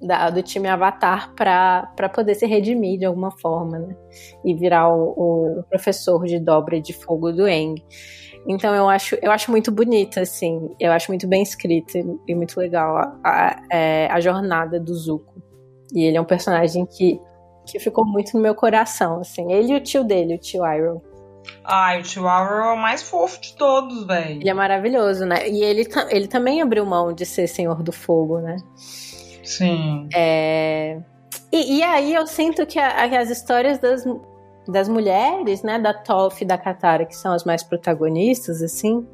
da, 0.02 0.30
do 0.30 0.42
time 0.42 0.68
Avatar 0.68 1.32
para 1.34 2.08
poder 2.12 2.34
se 2.34 2.46
redimir 2.46 2.98
de 2.98 3.04
alguma 3.04 3.30
forma, 3.30 3.78
né? 3.78 3.96
E 4.44 4.54
virar 4.54 4.88
o, 4.88 5.58
o 5.60 5.62
professor 5.68 6.24
de 6.24 6.38
dobra 6.40 6.80
de 6.80 6.92
fogo 6.92 7.32
do 7.32 7.46
Eng. 7.46 7.76
Então 8.46 8.74
eu 8.74 8.88
acho, 8.88 9.16
eu 9.20 9.30
acho 9.30 9.50
muito 9.50 9.70
bonita, 9.70 10.22
assim. 10.22 10.70
Eu 10.80 10.92
acho 10.92 11.10
muito 11.10 11.28
bem 11.28 11.42
escrita 11.42 11.98
e 12.26 12.34
muito 12.34 12.58
legal 12.58 12.96
a, 12.96 13.18
a, 13.22 13.62
é, 13.70 14.08
a 14.10 14.18
jornada 14.18 14.80
do 14.80 14.94
Zuko. 14.94 15.40
E 15.94 16.04
ele 16.04 16.16
é 16.16 16.20
um 16.20 16.24
personagem 16.24 16.86
que, 16.86 17.20
que 17.66 17.78
ficou 17.78 18.04
muito 18.04 18.36
no 18.36 18.42
meu 18.42 18.54
coração, 18.54 19.20
assim. 19.20 19.52
Ele 19.52 19.72
e 19.72 19.76
o 19.76 19.80
tio 19.80 20.04
dele, 20.04 20.34
o 20.34 20.38
tio 20.38 20.64
Iroh. 20.64 21.02
Ai, 21.64 22.02
o 22.02 22.20
Iroh 22.20 22.64
é 22.64 22.72
o 22.72 22.76
mais 22.76 23.02
fofo 23.02 23.40
de 23.40 23.54
todos, 23.54 24.06
velho. 24.06 24.40
Ele 24.40 24.48
é 24.48 24.54
maravilhoso, 24.54 25.24
né? 25.24 25.48
E 25.48 25.62
ele, 25.62 25.86
ele 26.08 26.26
também 26.26 26.62
abriu 26.62 26.84
mão 26.84 27.12
de 27.12 27.24
ser 27.24 27.46
Senhor 27.46 27.82
do 27.82 27.92
Fogo, 27.92 28.38
né? 28.38 28.56
Sim. 29.44 30.08
É... 30.14 30.98
E, 31.52 31.78
e, 31.78 31.82
aí 31.82 32.14
eu 32.14 32.26
sinto 32.26 32.64
que, 32.64 32.78
a, 32.78 33.08
que, 33.08 33.16
as 33.16 33.28
histórias 33.28 33.78
das, 33.78 34.04
das 34.68 34.88
mulheres, 34.88 35.62
né, 35.62 35.78
da 35.80 35.92
Toph 35.92 36.42
e 36.42 36.44
da 36.44 36.56
Katara, 36.56 37.04
que 37.04 37.16
são 37.16 37.32
as 37.32 37.44
mais 37.44 37.62
protagonistas, 37.62 38.62
assim, 38.62 39.06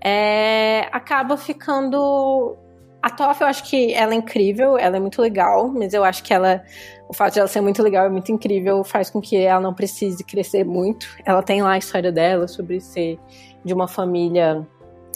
é, 0.00 0.88
acaba 0.92 1.36
ficando. 1.36 2.56
A 3.02 3.10
Toph, 3.10 3.40
eu 3.40 3.46
acho 3.46 3.64
que 3.64 3.92
ela 3.92 4.12
é 4.12 4.16
incrível, 4.16 4.78
ela 4.78 4.96
é 4.96 5.00
muito 5.00 5.20
legal, 5.20 5.68
mas 5.68 5.94
eu 5.94 6.04
acho 6.04 6.22
que 6.22 6.32
ela. 6.32 6.62
O 7.08 7.14
fato 7.14 7.34
de 7.34 7.38
ela 7.38 7.48
ser 7.48 7.60
muito 7.60 7.82
legal 7.82 8.06
e 8.06 8.10
muito 8.10 8.30
incrível 8.30 8.84
faz 8.84 9.08
com 9.08 9.20
que 9.20 9.36
ela 9.36 9.60
não 9.60 9.72
precise 9.72 10.22
crescer 10.22 10.64
muito. 10.64 11.06
Ela 11.24 11.42
tem 11.42 11.62
lá 11.62 11.72
a 11.72 11.78
história 11.78 12.12
dela 12.12 12.46
sobre 12.46 12.80
ser 12.80 13.18
de 13.64 13.72
uma 13.72 13.88
família. 13.88 14.66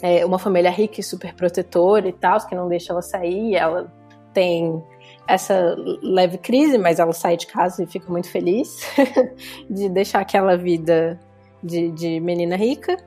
É, 0.01 0.25
uma 0.25 0.39
família 0.39 0.71
rica 0.71 0.99
e 0.99 1.03
super 1.03 1.33
protetora 1.33 2.09
e 2.09 2.11
tal, 2.11 2.45
que 2.45 2.55
não 2.55 2.67
deixa 2.67 2.91
ela 2.91 3.01
sair. 3.01 3.55
Ela 3.55 3.93
tem 4.33 4.83
essa 5.27 5.75
leve 6.01 6.37
crise, 6.37 6.77
mas 6.77 6.99
ela 6.99 7.13
sai 7.13 7.37
de 7.37 7.47
casa 7.47 7.83
e 7.83 7.85
fica 7.85 8.11
muito 8.11 8.29
feliz 8.29 8.79
de 9.69 9.87
deixar 9.87 10.19
aquela 10.19 10.57
vida 10.57 11.19
de, 11.63 11.91
de 11.91 12.19
menina 12.19 12.55
rica. 12.55 12.97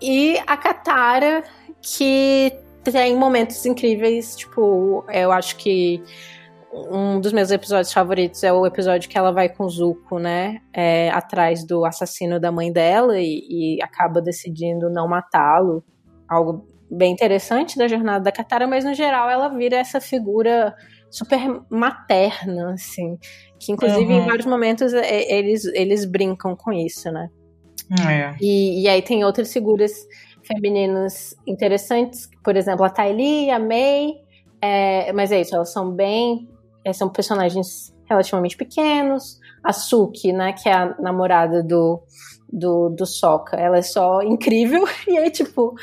E 0.00 0.38
a 0.46 0.56
Katara, 0.56 1.44
que 1.82 2.52
tem 2.82 3.14
momentos 3.14 3.66
incríveis, 3.66 4.34
tipo, 4.36 5.04
eu 5.12 5.30
acho 5.30 5.56
que 5.56 6.02
um 6.72 7.20
dos 7.20 7.32
meus 7.32 7.50
episódios 7.50 7.92
favoritos 7.92 8.42
é 8.44 8.52
o 8.52 8.64
episódio 8.64 9.08
que 9.08 9.18
ela 9.18 9.32
vai 9.32 9.48
com 9.48 9.64
o 9.64 9.68
Zuko, 9.68 10.18
né? 10.18 10.60
É, 10.72 11.10
atrás 11.10 11.64
do 11.66 11.84
assassino 11.84 12.38
da 12.38 12.52
mãe 12.52 12.72
dela 12.72 13.18
e, 13.18 13.76
e 13.76 13.82
acaba 13.82 14.20
decidindo 14.20 14.88
não 14.88 15.08
matá-lo. 15.08 15.84
Algo 16.28 16.66
bem 16.90 17.12
interessante 17.12 17.76
da 17.76 17.88
jornada 17.88 18.24
da 18.24 18.32
Katara, 18.32 18.66
mas 18.66 18.84
no 18.84 18.94
geral 18.94 19.28
ela 19.28 19.48
vira 19.48 19.76
essa 19.76 20.00
figura 20.00 20.74
super 21.10 21.40
materna, 21.68 22.72
assim. 22.72 23.18
Que 23.58 23.72
inclusive 23.72 24.12
uhum. 24.12 24.22
em 24.22 24.26
vários 24.26 24.46
momentos 24.46 24.94
é, 24.94 25.32
eles, 25.32 25.64
eles 25.66 26.04
brincam 26.04 26.54
com 26.56 26.72
isso, 26.72 27.10
né? 27.10 27.28
É. 28.08 28.36
E, 28.40 28.82
e 28.82 28.88
aí 28.88 29.02
tem 29.02 29.24
outras 29.24 29.52
figuras 29.52 29.92
femininas 30.44 31.34
interessantes, 31.46 32.28
por 32.42 32.56
exemplo, 32.56 32.84
a 32.84 32.90
Tylee, 32.90 33.50
a 33.50 33.58
May, 33.58 34.14
é, 34.62 35.12
mas 35.12 35.32
é 35.32 35.40
isso, 35.40 35.54
elas 35.54 35.72
são 35.72 35.90
bem. 35.90 36.48
É, 36.84 36.92
são 36.92 37.08
personagens 37.08 37.94
relativamente 38.08 38.56
pequenos. 38.56 39.38
A 39.62 39.72
Suki, 39.72 40.32
né, 40.32 40.52
que 40.52 40.68
é 40.68 40.72
a 40.72 40.96
namorada 40.98 41.62
do, 41.62 42.02
do, 42.50 42.88
do 42.88 43.06
Soca, 43.06 43.56
ela 43.56 43.78
é 43.78 43.82
só 43.82 44.22
incrível. 44.22 44.84
E 45.06 45.18
aí, 45.18 45.30
tipo, 45.30 45.74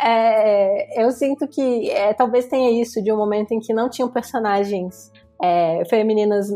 é, 0.00 1.02
eu 1.02 1.10
sinto 1.10 1.48
que 1.48 1.90
é, 1.90 2.12
talvez 2.12 2.46
tenha 2.46 2.80
isso 2.80 3.02
de 3.02 3.12
um 3.12 3.16
momento 3.16 3.52
em 3.52 3.60
que 3.60 3.72
não 3.72 3.88
tinham 3.88 4.10
personagens 4.10 5.10
é, 5.42 5.84
femininas 5.86 6.48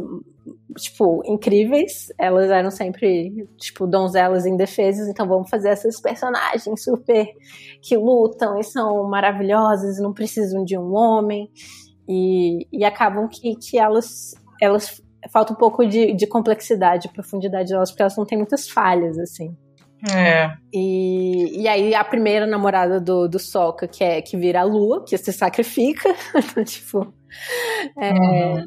tipo, 0.76 1.22
incríveis. 1.24 2.12
Elas 2.18 2.50
eram 2.50 2.70
sempre, 2.70 3.48
tipo, 3.56 3.86
donzelas 3.86 4.46
indefesas. 4.46 5.08
Então 5.08 5.26
vamos 5.26 5.50
fazer 5.50 5.70
essas 5.70 6.00
personagens 6.00 6.82
super 6.82 7.26
que 7.82 7.96
lutam 7.96 8.58
e 8.58 8.64
são 8.64 9.08
maravilhosas, 9.08 9.98
não 9.98 10.12
precisam 10.12 10.64
de 10.64 10.78
um 10.78 10.94
homem. 10.94 11.50
E, 12.08 12.66
e 12.72 12.84
acabam 12.84 13.28
que, 13.28 13.56
que 13.56 13.78
elas, 13.78 14.34
elas 14.60 15.02
falta 15.30 15.52
um 15.52 15.56
pouco 15.56 15.86
de, 15.86 16.12
de 16.12 16.26
complexidade, 16.26 17.08
profundidade 17.08 17.70
delas, 17.70 17.90
porque 17.90 18.02
elas 18.02 18.16
não 18.16 18.24
têm 18.24 18.38
muitas 18.38 18.68
falhas, 18.68 19.18
assim. 19.18 19.56
É. 20.14 20.52
E, 20.72 21.62
e 21.62 21.68
aí 21.68 21.94
a 21.94 22.04
primeira 22.04 22.46
namorada 22.46 23.00
do, 23.00 23.26
do 23.26 23.38
Soca, 23.38 23.88
que 23.88 24.04
é 24.04 24.20
que 24.20 24.36
vira 24.36 24.60
a 24.60 24.64
lua, 24.64 25.04
que 25.04 25.16
se 25.16 25.32
sacrifica. 25.32 26.14
tipo. 26.64 27.12
É, 27.98 28.10
uhum. 28.12 28.66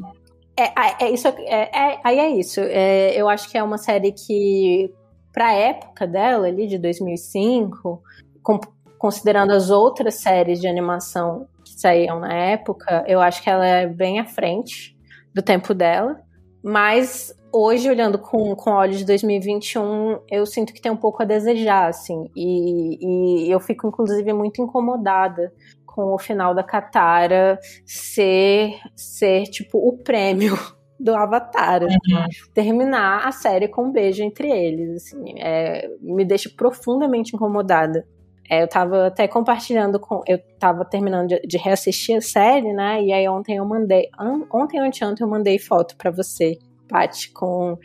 é, 0.58 1.06
é, 1.06 1.12
isso, 1.12 1.28
é, 1.28 1.70
é, 1.74 2.00
aí 2.04 2.20
é 2.20 2.30
isso. 2.30 2.60
É, 2.62 3.14
eu 3.16 3.30
acho 3.30 3.50
que 3.50 3.58
é 3.58 3.64
uma 3.64 3.78
série 3.78 4.12
que, 4.12 4.92
pra 5.32 5.54
época 5.54 6.08
dela, 6.08 6.48
ali, 6.48 6.68
de 6.68 6.78
2005, 6.78 8.02
com, 8.42 8.60
considerando 8.98 9.52
as 9.52 9.70
outras 9.70 10.16
séries 10.16 10.60
de 10.60 10.68
animação 10.68 11.48
saíam 11.80 12.20
na 12.20 12.34
época, 12.34 13.04
eu 13.08 13.20
acho 13.22 13.42
que 13.42 13.50
ela 13.50 13.66
é 13.66 13.88
bem 13.88 14.20
à 14.20 14.26
frente 14.26 14.98
do 15.34 15.42
tempo 15.42 15.74
dela. 15.74 16.20
Mas 16.64 17.34
hoje, 17.52 17.90
olhando 17.90 18.20
com, 18.20 18.56
com 18.56 18.72
olhos 18.72 18.98
de 18.98 19.06
2021, 19.06 20.20
eu 20.30 20.46
sinto 20.46 20.74
que 20.74 20.82
tem 20.82 20.92
um 20.92 20.98
pouco 20.98 21.22
a 21.22 21.26
desejar, 21.26 21.88
assim. 21.88 22.30
E, 22.36 23.46
e 23.48 23.52
eu 23.52 23.60
fico, 23.60 23.88
inclusive, 23.88 24.34
muito 24.34 24.62
incomodada 24.62 25.54
com 25.86 26.14
o 26.14 26.20
final 26.20 26.54
da 26.54 26.64
Katara 26.64 27.60
ser, 27.86 28.76
ser 28.96 29.44
tipo, 29.46 29.78
o 29.78 29.98
prêmio 29.98 30.58
do 31.00 31.16
Avatar. 31.16 31.84
Uhum. 31.84 32.26
Terminar 32.54 33.28
a 33.28 33.32
série 33.32 33.68
com 33.68 33.86
um 33.86 33.92
beijo 33.92 34.22
entre 34.24 34.50
eles, 34.50 35.04
assim. 35.04 35.34
É, 35.38 35.90
me 36.02 36.26
deixa 36.26 36.50
profundamente 36.56 37.36
incomodada. 37.36 38.06
É, 38.50 38.64
eu 38.64 38.68
tava 38.68 39.08
até 39.08 39.28
compartilhando 39.28 40.00
com. 40.00 40.22
Eu 40.28 40.40
tava 40.60 40.84
terminando 40.84 41.28
de, 41.28 41.40
de, 41.42 41.58
reassistir 41.58 42.18
a 42.18 42.22
série, 42.22 42.74
né? 42.74 43.04
E 43.04 43.14
aí 43.14 43.30
ontem 43.30 43.58
eu 43.58 43.66
mandei. 43.66 44.10
ontem 44.52 44.80
ou 44.80 44.88
anteontem 44.88 45.24
eu 45.24 45.30
mandei 45.30 45.60
foto 45.60 45.96
para 45.96 46.10
você, 46.10 46.58
Paty, 46.88 47.32
com 47.32 47.78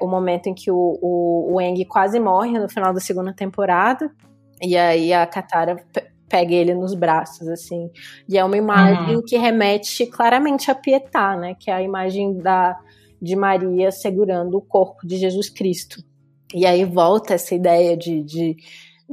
o 0.00 0.06
momento 0.06 0.46
em 0.46 0.54
que 0.54 0.70
o, 0.70 0.98
o, 1.02 1.54
o 1.54 1.60
Eng 1.60 1.84
quase 1.86 2.20
morre 2.20 2.58
no 2.58 2.68
final 2.68 2.94
da 2.94 3.00
segunda 3.00 3.32
temporada. 3.32 4.10
E 4.60 4.76
aí 4.76 5.12
a 5.12 5.26
Katara 5.26 5.76
pega 6.28 6.54
ele 6.54 6.72
nos 6.72 6.94
braços, 6.94 7.48
assim. 7.48 7.90
E 8.28 8.38
é 8.38 8.44
uma 8.44 8.56
imagem 8.56 9.16
uhum. 9.16 9.22
que 9.22 9.36
remete 9.36 10.06
claramente 10.06 10.70
a 10.70 10.74
Pietá, 10.74 11.36
né? 11.36 11.56
Que 11.58 11.68
é 11.68 11.74
a 11.74 11.82
imagem 11.82 12.38
da, 12.38 12.78
de 13.20 13.34
Maria 13.34 13.90
segurando 13.90 14.56
o 14.56 14.62
corpo 14.62 15.04
de 15.04 15.16
Jesus 15.16 15.50
Cristo. 15.50 16.02
E 16.54 16.64
aí 16.64 16.84
volta 16.84 17.34
essa 17.34 17.54
ideia 17.54 17.96
de, 17.96 18.22
de 18.22 18.56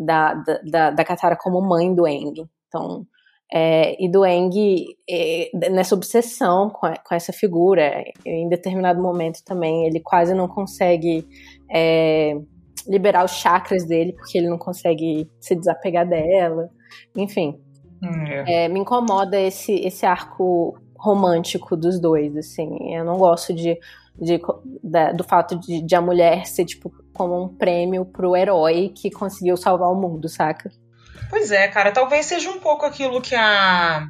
da, 0.05 0.33
da, 0.63 0.91
da 0.91 1.05
Katara 1.05 1.35
como 1.35 1.61
mãe 1.61 1.93
do 1.93 2.07
Eng. 2.07 2.33
Então, 2.67 3.05
é, 3.51 4.03
e 4.03 4.09
do 4.09 4.25
Eng 4.25 4.85
é, 5.09 5.49
nessa 5.71 5.95
obsessão 5.95 6.69
com, 6.69 6.85
a, 6.85 6.95
com, 6.97 7.15
essa 7.15 7.33
figura. 7.33 8.03
Em 8.25 8.47
determinado 8.47 9.01
momento 9.01 9.43
também 9.43 9.85
ele 9.85 9.99
quase 9.99 10.33
não 10.33 10.47
consegue 10.47 11.27
é, 11.71 12.35
liberar 12.87 13.25
os 13.25 13.31
chakras 13.31 13.85
dele 13.85 14.13
porque 14.13 14.37
ele 14.37 14.49
não 14.49 14.57
consegue 14.57 15.29
se 15.39 15.55
desapegar 15.55 16.07
dela. 16.07 16.69
Enfim, 17.15 17.59
é. 18.03 18.65
É, 18.65 18.67
me 18.67 18.79
incomoda 18.79 19.39
esse, 19.39 19.73
esse 19.73 20.05
arco 20.05 20.77
romântico 20.97 21.75
dos 21.75 21.99
dois. 21.99 22.35
Assim, 22.37 22.93
eu 22.93 23.03
não 23.03 23.17
gosto 23.17 23.53
de, 23.53 23.77
de, 24.19 24.37
de 24.37 25.13
do 25.13 25.23
fato 25.23 25.59
de, 25.59 25.81
de 25.85 25.95
a 25.95 26.01
mulher 26.01 26.45
ser 26.45 26.65
tipo 26.65 26.91
como 27.13 27.43
um 27.43 27.47
prêmio 27.47 28.05
pro 28.05 28.35
herói 28.35 28.93
que 28.95 29.09
conseguiu 29.09 29.57
salvar 29.57 29.89
o 29.89 29.95
mundo, 29.95 30.29
saca? 30.29 30.71
Pois 31.29 31.51
é, 31.51 31.67
cara, 31.67 31.91
talvez 31.91 32.25
seja 32.25 32.49
um 32.49 32.59
pouco 32.59 32.85
aquilo 32.85 33.21
que 33.21 33.35
a 33.35 34.09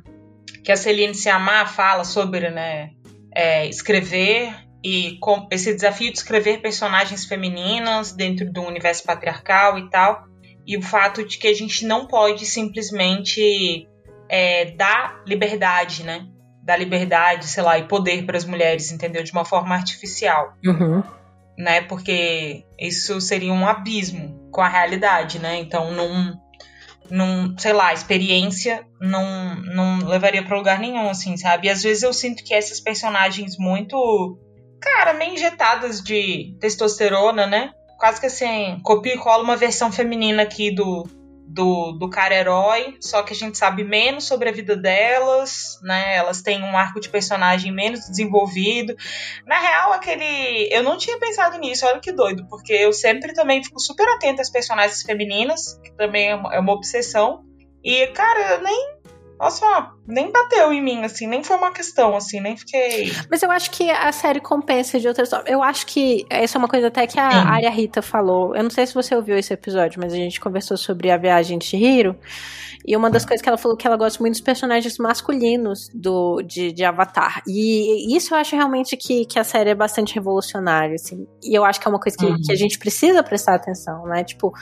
que 0.64 0.72
a 0.72 0.76
Celine 0.76 1.16
Siamar 1.16 1.74
fala 1.74 2.04
sobre, 2.04 2.50
né, 2.50 2.92
é, 3.34 3.68
escrever 3.68 4.54
e 4.84 5.18
com, 5.20 5.48
esse 5.52 5.74
desafio 5.74 6.12
de 6.12 6.18
escrever 6.18 6.62
personagens 6.62 7.26
femininas 7.26 8.12
dentro 8.12 8.52
do 8.52 8.62
universo 8.62 9.04
patriarcal 9.04 9.78
e 9.78 9.90
tal, 9.90 10.26
e 10.66 10.78
o 10.78 10.82
fato 10.82 11.26
de 11.26 11.38
que 11.38 11.48
a 11.48 11.54
gente 11.54 11.86
não 11.86 12.08
pode 12.08 12.46
simplesmente 12.46 13.88
é, 14.30 14.72
dar 14.72 15.24
liberdade, 15.26 16.04
né, 16.04 16.28
dar 16.64 16.78
liberdade, 16.78 17.48
sei 17.48 17.64
lá, 17.64 17.78
e 17.78 17.88
poder 17.88 18.26
para 18.26 18.38
as 18.38 18.46
mulheres, 18.46 18.92
entendeu, 18.92 19.24
de 19.24 19.32
uma 19.32 19.46
forma 19.46 19.76
artificial. 19.76 20.54
Uhum 20.66 21.04
né? 21.60 21.82
Porque 21.82 22.64
isso 22.80 23.20
seria 23.20 23.52
um 23.52 23.68
abismo 23.68 24.50
com 24.50 24.62
a 24.62 24.70
realidade, 24.70 25.40
né? 25.40 25.60
Então, 25.60 25.92
não, 25.92 26.40
não 27.12 27.58
sei 27.58 27.74
lá, 27.74 27.94
experiência 27.94 28.88
não, 29.02 29.56
não 29.58 30.08
levaria 30.08 30.42
para 30.42 30.56
lugar 30.56 30.80
nenhum, 30.80 31.10
assim, 31.10 31.36
sabe? 31.36 31.68
E 31.68 31.70
às 31.70 31.84
vezes 31.84 32.04
eu 32.04 32.14
sinto 32.14 32.46
que 32.46 32.54
essas 32.54 32.80
personagens 32.80 33.58
muito, 33.58 34.40
cara, 34.80 35.14
meio 35.14 35.34
injetadas 35.34 36.02
de 36.02 36.56
testosterona, 36.62 37.46
né? 37.46 37.72
Quase 38.00 38.22
que 38.22 38.28
assim, 38.28 38.80
copia 38.82 39.16
e 39.16 39.20
cola 39.20 39.44
uma 39.44 39.58
versão 39.58 39.92
feminina 39.92 40.44
aqui 40.44 40.74
do, 40.74 41.04
do, 41.50 41.94
do 41.94 42.10
cara 42.10 42.36
herói, 42.36 42.96
só 43.02 43.24
que 43.24 43.34
a 43.34 43.36
gente 43.36 43.58
sabe 43.58 43.84
menos 43.84 44.26
sobre 44.26 44.50
a 44.50 44.52
vida 44.52 44.76
delas, 44.76 45.80
né? 45.82 46.16
Elas 46.16 46.44
têm 46.44 46.62
um 46.62 46.78
arco 46.78 47.00
de 47.00 47.10
personagem 47.10 47.72
menos 47.72 48.02
desenvolvido. 48.08 48.96
Na 49.48 49.60
real, 49.60 49.94
aquele. 49.94 50.70
Eu 50.72 50.84
não 50.84 50.98
tinha 50.98 51.18
pensado 51.18 51.58
nisso, 51.58 51.88
olha 51.88 52.00
que 52.00 52.12
doido, 52.12 52.46
porque 52.48 52.74
eu 52.74 52.94
sempre 52.94 53.34
também 53.34 53.64
fico 53.64 53.80
super 53.80 54.08
atenta 54.10 54.44
às 54.44 54.50
personagens 54.52 55.02
femininas, 55.02 55.80
que 55.84 55.92
também 55.94 56.30
é 56.30 56.36
uma, 56.36 56.56
é 56.56 56.60
uma 56.60 56.74
obsessão. 56.74 57.44
E, 57.84 58.08
cara, 58.08 58.56
eu 58.56 58.62
nem 58.62 59.00
nossa, 59.40 59.94
nem 60.10 60.32
bateu 60.32 60.74
em 60.74 60.82
mim, 60.82 61.04
assim, 61.04 61.28
nem 61.28 61.44
foi 61.44 61.56
uma 61.56 61.72
questão, 61.72 62.16
assim, 62.16 62.42
nem 62.42 62.58
fiquei. 62.58 63.12
Mas 63.30 63.44
eu 63.44 63.52
acho 63.52 63.70
que 63.70 63.90
a 63.92 64.12
série 64.12 64.40
compensa 64.40 65.00
de 65.00 65.08
outras 65.08 65.30
formas. 65.30 65.48
Eu 65.48 65.62
acho 65.62 65.86
que 65.86 66.26
essa 66.30 66.58
é 66.58 66.60
uma 66.60 66.68
coisa 66.68 66.88
até 66.88 67.06
que 67.06 67.20
a 67.20 67.30
Sim. 67.30 67.38
Arya 67.38 67.70
Rita 67.70 68.02
falou. 68.02 68.56
Eu 68.56 68.64
não 68.64 68.72
sei 68.72 68.88
se 68.88 68.94
você 68.96 69.16
ouviu 69.16 69.38
esse 69.38 69.54
episódio, 69.54 70.02
mas 70.02 70.12
a 70.12 70.16
gente 70.16 70.42
conversou 70.42 70.76
sobre 70.76 71.12
a 71.12 71.18
viagem 71.18 71.60
de 71.60 71.78
Hiro. 71.78 72.18
E 72.86 72.96
uma 72.96 73.10
das 73.10 73.26
coisas 73.26 73.42
que 73.42 73.48
ela 73.48 73.58
falou 73.58 73.78
que 73.78 73.86
ela 73.86 73.98
gosta 73.98 74.20
muito 74.20 74.34
dos 74.34 74.42
personagens 74.42 74.98
masculinos 74.98 75.90
do, 75.94 76.42
de, 76.42 76.72
de 76.72 76.84
Avatar. 76.84 77.44
E 77.48 78.16
isso 78.16 78.34
eu 78.34 78.40
acho 78.40 78.56
realmente 78.56 78.96
que, 78.98 79.26
que 79.26 79.38
a 79.38 79.44
série 79.44 79.70
é 79.70 79.76
bastante 79.76 80.16
revolucionária, 80.16 80.96
assim. 80.96 81.28
E 81.44 81.54
eu 81.56 81.66
acho 81.66 81.80
que 81.80 81.88
é 81.88 81.90
uma 81.90 82.00
coisa 82.00 82.18
que, 82.18 82.26
uhum. 82.26 82.42
que 82.42 82.52
a 82.52 82.56
gente 82.56 82.80
precisa 82.80 83.22
prestar 83.22 83.56
atenção, 83.56 84.06
né? 84.06 84.24
Tipo, 84.24 84.54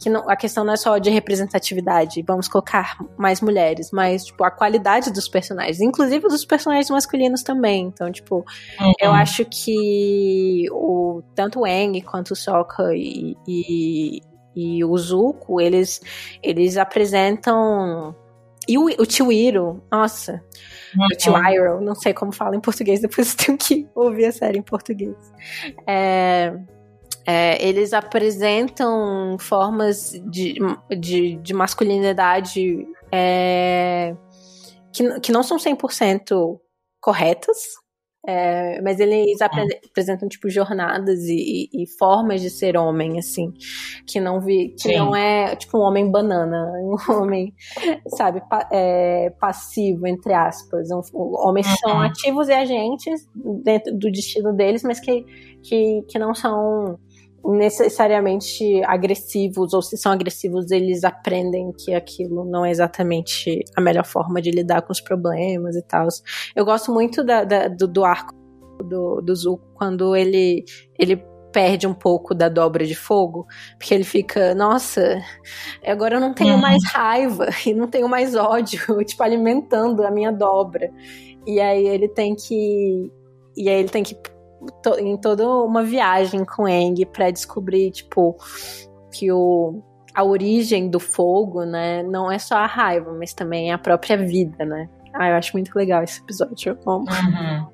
que 0.00 0.08
não, 0.08 0.28
a 0.28 0.34
questão 0.34 0.64
não 0.64 0.72
é 0.72 0.76
só 0.76 0.98
de 0.98 1.10
representatividade, 1.10 2.24
vamos 2.26 2.48
colocar 2.48 2.96
mais 3.16 3.40
mulheres, 3.40 3.90
mas, 3.92 4.24
tipo, 4.24 4.42
a 4.42 4.50
qualidade 4.50 4.95
dos 5.04 5.28
personagens, 5.28 5.80
inclusive 5.80 6.26
dos 6.28 6.44
personagens 6.44 6.90
masculinos 6.90 7.42
também. 7.42 7.86
Então, 7.86 8.10
tipo, 8.10 8.44
uhum. 8.80 8.92
eu 9.00 9.12
acho 9.12 9.44
que 9.44 10.66
o, 10.72 11.22
tanto 11.34 11.60
o 11.60 11.66
Eng 11.66 12.00
quanto 12.02 12.32
o 12.32 12.36
Sokka 12.36 12.94
e, 12.94 13.36
e 13.46 14.20
e 14.56 14.82
o 14.82 14.96
Zuko, 14.96 15.60
eles, 15.60 16.00
eles 16.42 16.78
apresentam. 16.78 18.16
E 18.66 18.78
o, 18.78 18.86
o 18.86 19.06
tio 19.06 19.30
Iro, 19.30 19.84
nossa, 19.92 20.42
uhum. 20.96 21.04
o 21.04 21.16
tio 21.16 21.36
Iro, 21.36 21.80
não 21.80 21.94
sei 21.94 22.14
como 22.14 22.32
fala 22.32 22.56
em 22.56 22.60
português, 22.60 23.00
depois 23.00 23.32
eu 23.32 23.36
tenho 23.36 23.58
que 23.58 23.86
ouvir 23.94 24.24
a 24.24 24.32
série 24.32 24.58
em 24.58 24.62
português. 24.62 25.14
É, 25.86 26.52
é, 27.26 27.68
eles 27.68 27.92
apresentam 27.92 29.36
formas 29.38 30.12
de, 30.24 30.54
de, 30.98 31.36
de 31.36 31.54
masculinidade 31.54 32.88
é, 33.12 34.16
que, 34.96 35.20
que 35.20 35.32
não 35.32 35.42
são 35.42 35.58
100% 35.58 36.58
corretas, 37.00 37.58
É, 38.28 38.82
mas 38.82 38.98
eles 38.98 39.40
apresentam 39.40 40.28
tipo 40.28 40.50
jornadas 40.50 41.20
e, 41.28 41.68
e, 41.72 41.86
formas 41.96 42.40
de 42.40 42.50
ser 42.50 42.76
homem, 42.76 43.20
assim, 43.20 43.52
que 44.04 44.18
não 44.18 44.40
vi, 44.40 44.70
que 44.70 44.88
Sim. 44.88 44.96
não 44.96 45.14
é 45.14 45.54
tipo 45.54 45.78
um 45.78 45.82
homem 45.82 46.10
banana, 46.10 46.72
um 46.82 46.96
homem, 47.12 47.54
sabe, 48.08 48.40
pa, 48.50 48.68
é, 48.72 49.30
passivo 49.38 50.08
entre 50.08 50.34
aspas. 50.34 50.88
Um, 50.90 51.00
homens 51.14 51.68
uhum. 51.68 51.76
são 51.76 52.00
ativos 52.00 52.48
e 52.48 52.52
agentes 52.52 53.28
dentro 53.62 53.96
do 53.96 54.10
destino 54.10 54.52
deles, 54.52 54.82
mas 54.82 54.98
que, 54.98 55.24
que, 55.62 56.02
que 56.08 56.18
não 56.18 56.34
são 56.34 56.98
necessariamente 57.46 58.82
agressivos, 58.84 59.72
ou 59.72 59.82
se 59.82 59.96
são 59.96 60.12
agressivos, 60.12 60.70
eles 60.70 61.04
aprendem 61.04 61.72
que 61.72 61.94
aquilo 61.94 62.44
não 62.44 62.64
é 62.64 62.70
exatamente 62.70 63.62
a 63.76 63.80
melhor 63.80 64.04
forma 64.04 64.42
de 64.42 64.50
lidar 64.50 64.82
com 64.82 64.92
os 64.92 65.00
problemas 65.00 65.76
e 65.76 65.82
tal. 65.82 66.08
Eu 66.54 66.64
gosto 66.64 66.92
muito 66.92 67.22
da, 67.22 67.44
da, 67.44 67.68
do, 67.68 67.86
do, 67.86 68.04
arco 68.04 68.34
do, 68.84 69.20
do 69.20 69.34
Zuko 69.34 69.64
quando 69.74 70.16
ele, 70.16 70.64
ele 70.98 71.22
perde 71.52 71.86
um 71.86 71.94
pouco 71.94 72.34
da 72.34 72.48
dobra 72.48 72.84
de 72.84 72.94
fogo, 72.94 73.46
porque 73.78 73.94
ele 73.94 74.04
fica, 74.04 74.54
nossa, 74.54 75.22
agora 75.86 76.16
eu 76.16 76.20
não 76.20 76.34
tenho 76.34 76.54
uhum. 76.54 76.60
mais 76.60 76.84
raiva 76.84 77.48
e 77.64 77.72
não 77.72 77.88
tenho 77.88 78.08
mais 78.08 78.34
ódio, 78.34 78.80
tipo, 79.04 79.22
alimentando 79.22 80.04
a 80.04 80.10
minha 80.10 80.32
dobra. 80.32 80.90
E 81.46 81.60
aí 81.60 81.86
ele 81.86 82.08
tem 82.08 82.34
que. 82.34 83.10
E 83.56 83.68
aí 83.68 83.78
ele 83.78 83.88
tem 83.88 84.02
que 84.02 84.16
to, 84.82 84.98
em 84.98 85.16
toda 85.16 85.46
uma 85.48 85.82
viagem 85.82 86.44
com 86.44 86.68
Eng 86.68 87.04
para 87.06 87.30
descobrir, 87.30 87.90
tipo, 87.90 88.36
que 89.12 89.30
o, 89.30 89.82
a 90.14 90.24
origem 90.24 90.88
do 90.88 91.00
fogo, 91.00 91.64
né, 91.64 92.02
não 92.02 92.30
é 92.30 92.38
só 92.38 92.56
a 92.56 92.66
raiva, 92.66 93.12
mas 93.12 93.32
também 93.32 93.72
a 93.72 93.78
própria 93.78 94.16
vida, 94.16 94.64
né? 94.64 94.88
Ah, 95.12 95.30
eu 95.30 95.36
acho 95.36 95.52
muito 95.54 95.74
legal 95.74 96.02
esse 96.02 96.20
episódio. 96.20 96.78
Eu 96.84 96.92
amo. 96.92 97.06
Uhum. 97.10 97.66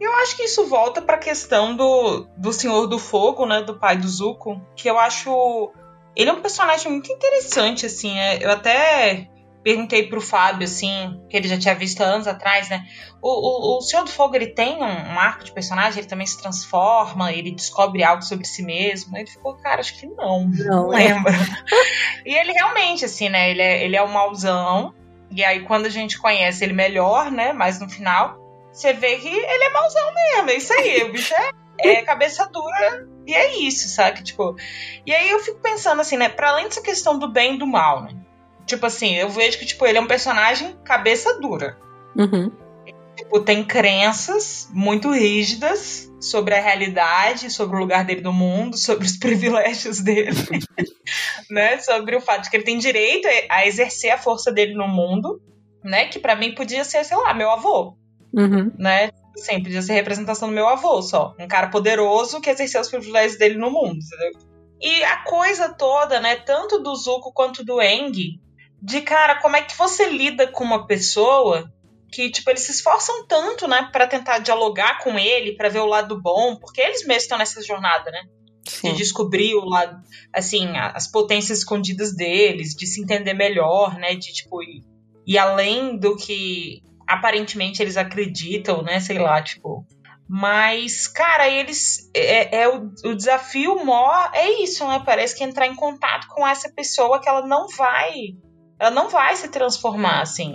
Eu 0.00 0.12
acho 0.16 0.36
que 0.36 0.42
isso 0.42 0.66
volta 0.66 1.00
para 1.00 1.14
a 1.14 1.18
questão 1.18 1.76
do, 1.76 2.26
do 2.36 2.52
Senhor 2.52 2.86
do 2.86 2.98
Fogo, 2.98 3.46
né, 3.46 3.62
do 3.62 3.78
pai 3.78 3.96
do 3.96 4.08
Zuko, 4.08 4.60
que 4.74 4.90
eu 4.90 4.98
acho 4.98 5.72
ele 6.16 6.30
é 6.30 6.32
um 6.32 6.40
personagem 6.40 6.90
muito 6.90 7.12
interessante, 7.12 7.86
assim. 7.86 8.18
É, 8.18 8.44
eu 8.44 8.50
até 8.50 9.28
perguntei 9.64 10.06
pro 10.06 10.20
Fábio, 10.20 10.64
assim, 10.64 11.18
que 11.30 11.36
ele 11.36 11.48
já 11.48 11.58
tinha 11.58 11.74
visto 11.74 12.02
anos 12.02 12.26
atrás, 12.26 12.68
né? 12.68 12.84
O, 13.22 13.28
o, 13.28 13.78
o 13.78 13.80
Senhor 13.80 14.04
do 14.04 14.10
Fogo, 14.10 14.36
ele 14.36 14.48
tem 14.48 14.76
um, 14.76 14.84
um, 14.84 15.18
arco 15.18 15.42
de 15.42 15.52
personagem, 15.52 16.00
ele 16.00 16.08
também 16.08 16.26
se 16.26 16.40
transforma, 16.40 17.32
ele 17.32 17.50
descobre 17.50 18.04
algo 18.04 18.22
sobre 18.22 18.46
si 18.46 18.62
mesmo. 18.62 19.16
Ele 19.16 19.26
ficou, 19.26 19.56
cara, 19.56 19.80
acho 19.80 19.98
que 19.98 20.06
não, 20.06 20.46
não, 20.46 20.88
não 20.88 20.94
é. 20.94 21.14
lembro. 21.14 21.32
e 22.26 22.34
ele 22.34 22.52
realmente, 22.52 23.06
assim, 23.06 23.30
né? 23.30 23.50
Ele 23.50 23.62
é, 23.62 23.84
ele 23.84 23.96
é 23.96 24.02
um 24.02 24.12
mauzão, 24.12 24.94
e 25.30 25.42
aí 25.42 25.60
quando 25.60 25.86
a 25.86 25.90
gente 25.90 26.18
conhece 26.18 26.62
ele 26.62 26.74
melhor, 26.74 27.30
né? 27.30 27.54
Mas 27.54 27.80
no 27.80 27.88
final, 27.88 28.38
você 28.70 28.92
vê 28.92 29.16
que 29.16 29.28
ele 29.28 29.64
é 29.64 29.70
mauzão 29.70 30.14
mesmo, 30.14 30.50
é 30.50 30.56
isso 30.56 30.72
aí, 30.74 31.02
o 31.04 31.12
bicho 31.12 31.34
é, 31.80 31.88
é 31.88 32.02
cabeça 32.02 32.46
dura 32.46 33.08
e 33.26 33.34
é 33.34 33.56
isso, 33.60 33.88
sabe? 33.88 34.22
Tipo, 34.22 34.54
e 35.06 35.14
aí 35.14 35.30
eu 35.30 35.40
fico 35.40 35.58
pensando 35.60 36.00
assim, 36.00 36.18
né? 36.18 36.28
Pra 36.28 36.50
além 36.50 36.64
dessa 36.64 36.82
questão 36.82 37.18
do 37.18 37.32
bem 37.32 37.54
e 37.54 37.58
do 37.58 37.66
mal, 37.66 38.02
né? 38.02 38.23
Tipo 38.66 38.86
assim, 38.86 39.14
eu 39.14 39.28
vejo 39.28 39.58
que, 39.58 39.66
tipo, 39.66 39.86
ele 39.86 39.98
é 39.98 40.00
um 40.00 40.06
personagem 40.06 40.76
cabeça 40.84 41.38
dura. 41.40 41.78
Uhum. 42.16 42.50
Tipo, 43.16 43.40
tem 43.40 43.64
crenças 43.64 44.68
muito 44.72 45.12
rígidas 45.12 46.10
sobre 46.20 46.54
a 46.54 46.60
realidade, 46.60 47.50
sobre 47.50 47.76
o 47.76 47.78
lugar 47.78 48.04
dele 48.04 48.22
no 48.22 48.32
mundo, 48.32 48.76
sobre 48.76 49.06
os 49.06 49.16
privilégios 49.18 50.00
dele, 50.00 50.30
né? 51.50 51.78
Sobre 51.78 52.16
o 52.16 52.20
fato 52.20 52.44
de 52.44 52.50
que 52.50 52.56
ele 52.56 52.64
tem 52.64 52.78
direito 52.78 53.28
a 53.48 53.66
exercer 53.66 54.10
a 54.10 54.18
força 54.18 54.50
dele 54.50 54.74
no 54.74 54.88
mundo, 54.88 55.40
né? 55.82 56.06
Que 56.06 56.18
para 56.18 56.34
mim 56.34 56.54
podia 56.54 56.84
ser, 56.84 57.04
sei 57.04 57.16
lá, 57.16 57.32
meu 57.34 57.50
avô, 57.50 57.96
uhum. 58.32 58.72
né? 58.78 59.10
Sim, 59.36 59.62
podia 59.62 59.82
ser 59.82 59.94
representação 59.94 60.48
do 60.48 60.54
meu 60.54 60.68
avô 60.68 61.02
só. 61.02 61.34
Um 61.38 61.48
cara 61.48 61.68
poderoso 61.68 62.40
que 62.40 62.50
exerceu 62.50 62.80
os 62.80 62.88
privilégios 62.88 63.38
dele 63.38 63.58
no 63.58 63.70
mundo, 63.70 63.98
entendeu? 63.98 64.54
E 64.80 65.04
a 65.04 65.24
coisa 65.24 65.72
toda, 65.72 66.20
né, 66.20 66.36
tanto 66.36 66.78
do 66.78 66.94
Zuko 66.94 67.32
quanto 67.32 67.64
do 67.64 67.80
Eng, 67.80 68.40
de 68.84 69.00
cara, 69.00 69.40
como 69.40 69.56
é 69.56 69.62
que 69.62 69.74
você 69.78 70.10
lida 70.10 70.46
com 70.46 70.62
uma 70.62 70.86
pessoa 70.86 71.72
que, 72.12 72.30
tipo, 72.30 72.50
eles 72.50 72.64
se 72.64 72.70
esforçam 72.70 73.26
tanto, 73.26 73.66
né, 73.66 73.88
para 73.90 74.06
tentar 74.06 74.38
dialogar 74.38 74.98
com 74.98 75.18
ele, 75.18 75.56
para 75.56 75.70
ver 75.70 75.78
o 75.78 75.86
lado 75.86 76.20
bom, 76.20 76.54
porque 76.56 76.82
eles 76.82 77.04
mesmos 77.06 77.22
estão 77.22 77.38
nessa 77.38 77.62
jornada, 77.62 78.10
né? 78.10 78.24
Sim. 78.68 78.92
De 78.92 78.98
descobrir 78.98 79.54
o 79.54 79.64
lado, 79.64 80.02
assim, 80.32 80.76
as 80.76 81.10
potências 81.10 81.58
escondidas 81.58 82.14
deles, 82.14 82.74
de 82.74 82.86
se 82.86 83.02
entender 83.02 83.32
melhor, 83.32 83.98
né? 83.98 84.14
De, 84.14 84.32
tipo, 84.34 84.62
ir, 84.62 84.84
ir 85.26 85.38
além 85.38 85.96
do 85.96 86.14
que 86.14 86.82
aparentemente 87.06 87.82
eles 87.82 87.96
acreditam, 87.96 88.82
né? 88.82 89.00
Sei 89.00 89.18
lá, 89.18 89.42
tipo. 89.42 89.86
Mas, 90.28 91.08
cara, 91.08 91.48
eles. 91.48 92.10
É, 92.14 92.62
é 92.62 92.68
o, 92.68 92.90
o, 93.04 93.14
desafio 93.14 93.84
maior 93.84 94.30
é 94.34 94.62
isso, 94.62 94.86
né? 94.86 95.02
Parece 95.04 95.36
que 95.36 95.44
entrar 95.44 95.66
em 95.66 95.74
contato 95.74 96.28
com 96.28 96.46
essa 96.46 96.70
pessoa 96.70 97.20
que 97.20 97.28
ela 97.28 97.46
não 97.46 97.66
vai 97.68 98.34
ela 98.78 98.90
não 98.90 99.08
vai 99.08 99.36
se 99.36 99.48
transformar 99.48 100.20
assim. 100.20 100.54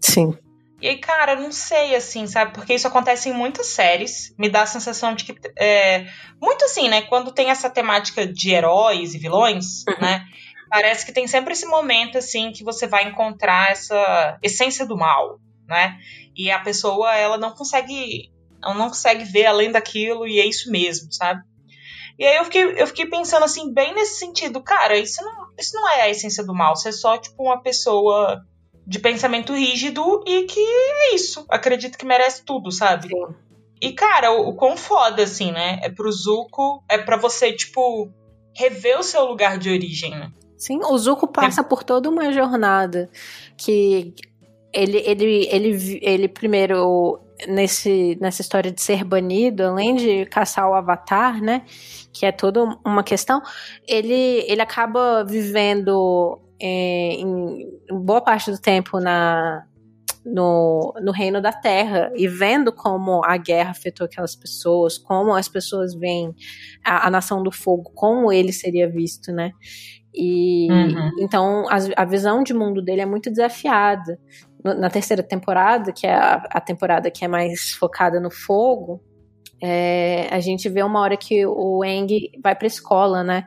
Sim. 0.00 0.36
E 0.80 0.86
aí, 0.86 0.98
cara, 0.98 1.32
eu 1.32 1.40
não 1.40 1.50
sei, 1.50 1.96
assim, 1.96 2.26
sabe? 2.26 2.52
Porque 2.52 2.72
isso 2.72 2.86
acontece 2.86 3.28
em 3.28 3.32
muitas 3.32 3.66
séries. 3.66 4.32
Me 4.38 4.48
dá 4.48 4.62
a 4.62 4.66
sensação 4.66 5.14
de 5.14 5.24
que. 5.24 5.34
É, 5.58 6.06
muito 6.40 6.64
assim, 6.64 6.88
né? 6.88 7.02
Quando 7.02 7.32
tem 7.32 7.50
essa 7.50 7.68
temática 7.68 8.26
de 8.26 8.50
heróis 8.50 9.14
e 9.14 9.18
vilões, 9.18 9.84
uhum. 9.88 10.00
né? 10.00 10.24
Parece 10.70 11.04
que 11.04 11.12
tem 11.12 11.26
sempre 11.26 11.52
esse 11.52 11.66
momento, 11.66 12.18
assim, 12.18 12.52
que 12.52 12.62
você 12.62 12.86
vai 12.86 13.08
encontrar 13.08 13.72
essa 13.72 14.38
essência 14.42 14.86
do 14.86 14.96
mal, 14.96 15.40
né? 15.66 15.98
E 16.36 16.50
a 16.50 16.60
pessoa, 16.60 17.12
ela 17.16 17.36
não 17.36 17.50
consegue. 17.50 18.30
Ela 18.62 18.74
não 18.74 18.88
consegue 18.88 19.24
ver 19.24 19.46
além 19.46 19.72
daquilo 19.72 20.26
e 20.28 20.38
é 20.38 20.46
isso 20.46 20.70
mesmo, 20.70 21.12
sabe? 21.12 21.42
E 22.18 22.24
aí 22.24 22.36
eu 22.36 22.44
fiquei, 22.44 22.82
eu 22.82 22.86
fiquei 22.86 23.06
pensando 23.06 23.44
assim, 23.44 23.72
bem 23.72 23.94
nesse 23.94 24.18
sentido, 24.18 24.60
cara, 24.60 24.98
isso 24.98 25.22
não, 25.22 25.46
isso 25.58 25.74
não 25.74 25.88
é 25.88 26.02
a 26.02 26.10
essência 26.10 26.44
do 26.44 26.52
mal, 26.52 26.74
você 26.74 26.88
é 26.88 26.92
só, 26.92 27.16
tipo, 27.16 27.42
uma 27.44 27.62
pessoa 27.62 28.42
de 28.84 28.98
pensamento 28.98 29.54
rígido 29.54 30.24
e 30.26 30.44
que 30.44 30.60
é 30.60 31.14
isso, 31.14 31.46
acredita 31.48 31.96
que 31.96 32.04
merece 32.04 32.42
tudo, 32.44 32.72
sabe? 32.72 33.08
Sim. 33.08 33.26
E, 33.80 33.92
cara, 33.92 34.32
o, 34.32 34.48
o 34.48 34.54
quão 34.54 34.76
foda, 34.76 35.22
assim, 35.22 35.52
né? 35.52 35.78
É 35.82 35.88
pro 35.88 36.10
Zuko, 36.10 36.82
é 36.88 36.98
para 36.98 37.16
você, 37.16 37.52
tipo, 37.52 38.10
rever 38.56 38.98
o 38.98 39.04
seu 39.04 39.24
lugar 39.24 39.56
de 39.56 39.70
origem, 39.70 40.10
né? 40.10 40.32
Sim, 40.56 40.80
o 40.82 40.98
Zuko 40.98 41.28
passa 41.28 41.60
é. 41.60 41.64
por 41.64 41.84
toda 41.84 42.10
uma 42.10 42.32
jornada 42.32 43.08
que 43.56 44.12
ele, 44.72 44.98
ele, 44.98 45.48
ele, 45.52 46.00
ele 46.02 46.28
primeiro 46.28 47.20
nesse, 47.46 48.18
nessa 48.20 48.40
história 48.42 48.70
de 48.70 48.80
ser 48.80 49.04
banido, 49.04 49.62
além 49.64 49.94
de 49.94 50.26
caçar 50.26 50.68
o 50.68 50.74
avatar, 50.74 51.40
né? 51.40 51.62
Que 52.12 52.26
é 52.26 52.32
toda 52.32 52.64
uma 52.84 53.04
questão, 53.04 53.40
ele, 53.86 54.44
ele 54.48 54.60
acaba 54.60 55.24
vivendo 55.24 56.40
é, 56.60 57.12
em 57.14 57.68
boa 57.90 58.20
parte 58.20 58.50
do 58.50 58.58
tempo 58.58 58.98
na, 58.98 59.64
no, 60.24 60.94
no 61.00 61.12
reino 61.12 61.40
da 61.40 61.52
terra 61.52 62.10
e 62.16 62.26
vendo 62.26 62.72
como 62.72 63.24
a 63.24 63.36
guerra 63.36 63.70
afetou 63.70 64.04
aquelas 64.06 64.34
pessoas, 64.34 64.98
como 64.98 65.34
as 65.34 65.48
pessoas 65.48 65.94
veem 65.94 66.34
a, 66.84 67.06
a 67.06 67.10
nação 67.10 67.42
do 67.42 67.50
fogo, 67.50 67.90
como 67.94 68.32
ele 68.32 68.52
seria 68.52 68.90
visto, 68.90 69.32
né? 69.32 69.52
E 70.14 70.66
uhum. 70.70 71.10
então 71.20 71.68
a, 71.68 72.02
a, 72.02 72.04
visão 72.04 72.42
de 72.42 72.52
mundo 72.52 72.82
dele 72.82 73.02
é 73.02 73.06
muito 73.06 73.30
desafiada 73.30 74.18
na 74.62 74.90
terceira 74.90 75.22
temporada, 75.22 75.92
que 75.92 76.06
é 76.06 76.14
a, 76.14 76.42
a 76.50 76.60
temporada 76.60 77.10
que 77.10 77.24
é 77.24 77.28
mais 77.28 77.72
focada 77.72 78.20
no 78.20 78.30
fogo, 78.30 79.00
é, 79.62 80.28
a 80.30 80.40
gente 80.40 80.68
vê 80.68 80.82
uma 80.82 81.00
hora 81.00 81.16
que 81.16 81.44
o 81.46 81.84
Eng 81.84 82.30
vai 82.42 82.54
pra 82.54 82.66
escola, 82.66 83.22
né? 83.22 83.46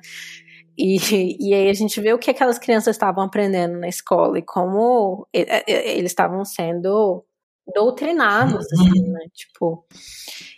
E, 0.77 0.97
e 1.39 1.53
aí 1.53 1.69
a 1.69 1.73
gente 1.73 1.99
vê 2.01 2.13
o 2.13 2.19
que 2.19 2.31
aquelas 2.31 2.57
crianças 2.57 2.95
estavam 2.95 3.23
aprendendo 3.23 3.77
na 3.79 3.87
escola 3.87 4.39
e 4.39 4.41
como 4.41 5.27
eles 5.33 6.11
estavam 6.11 6.43
sendo 6.43 7.23
doutrinados, 7.73 8.65
uhum. 8.71 8.87
assim, 8.87 9.01
né? 9.09 9.19
Tipo, 9.33 9.85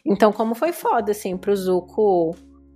então 0.06 0.32
como 0.32 0.56
foi 0.56 0.72
foda, 0.72 1.12
assim, 1.12 1.38
pro 1.38 1.56
Zuko 1.56 2.36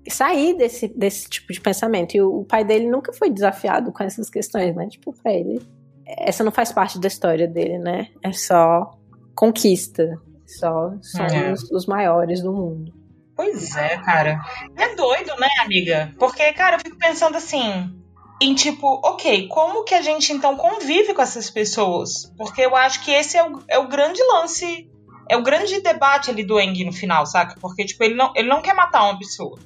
sair 0.10 0.56
desse, 0.56 0.88
desse 0.88 1.30
tipo 1.30 1.52
de 1.52 1.62
pensamento. 1.62 2.16
E 2.16 2.22
o, 2.22 2.40
o 2.40 2.46
pai 2.46 2.64
dele 2.64 2.88
nunca 2.90 3.14
foi 3.14 3.30
desafiado 3.30 3.92
com 3.92 4.04
essas 4.04 4.30
questões, 4.30 4.76
né? 4.76 4.88
Tipo, 4.88 5.14
pra 5.14 5.34
ele 5.34 5.60
essa 6.08 6.44
não 6.44 6.52
faz 6.52 6.72
parte 6.72 7.00
da 7.00 7.08
história 7.08 7.48
dele, 7.48 7.78
né? 7.78 8.08
É 8.24 8.32
só 8.32 8.98
conquista. 9.36 10.20
Só 10.46 10.94
somos 11.02 11.34
é. 11.34 11.76
os 11.76 11.86
maiores 11.86 12.42
do 12.42 12.54
mundo. 12.54 12.94
Pois 13.36 13.76
é, 13.76 13.98
cara. 13.98 14.40
É 14.76 14.96
doido, 14.96 15.36
né, 15.38 15.50
amiga? 15.62 16.14
Porque, 16.18 16.52
cara, 16.54 16.78
eu 16.78 16.80
fico 16.80 16.98
pensando 16.98 17.36
assim. 17.36 17.94
Em 18.42 18.54
tipo, 18.54 18.88
ok, 19.04 19.48
como 19.48 19.84
que 19.84 19.96
a 19.96 20.02
gente 20.02 20.32
então 20.32 20.56
convive 20.56 21.14
com 21.14 21.22
essas 21.22 21.50
pessoas? 21.50 22.32
Porque 22.38 22.62
eu 22.62 22.76
acho 22.76 23.04
que 23.04 23.12
esse 23.12 23.36
é 23.36 23.44
o, 23.44 23.62
é 23.68 23.80
o 23.80 23.88
grande 23.88 24.22
lance, 24.24 24.90
é 25.28 25.36
o 25.36 25.44
grande 25.44 25.82
debate 25.82 26.30
ali 26.30 26.44
do 26.44 26.60
Eng 26.60 26.86
no 26.86 26.94
final, 26.94 27.26
saca? 27.26 27.56
Porque, 27.60 27.84
tipo, 27.84 28.04
ele 28.04 28.14
não, 28.14 28.32
ele 28.36 28.48
não 28.48 28.62
quer 28.62 28.74
matar 28.74 29.04
uma 29.06 29.18
pessoa. 29.18 29.58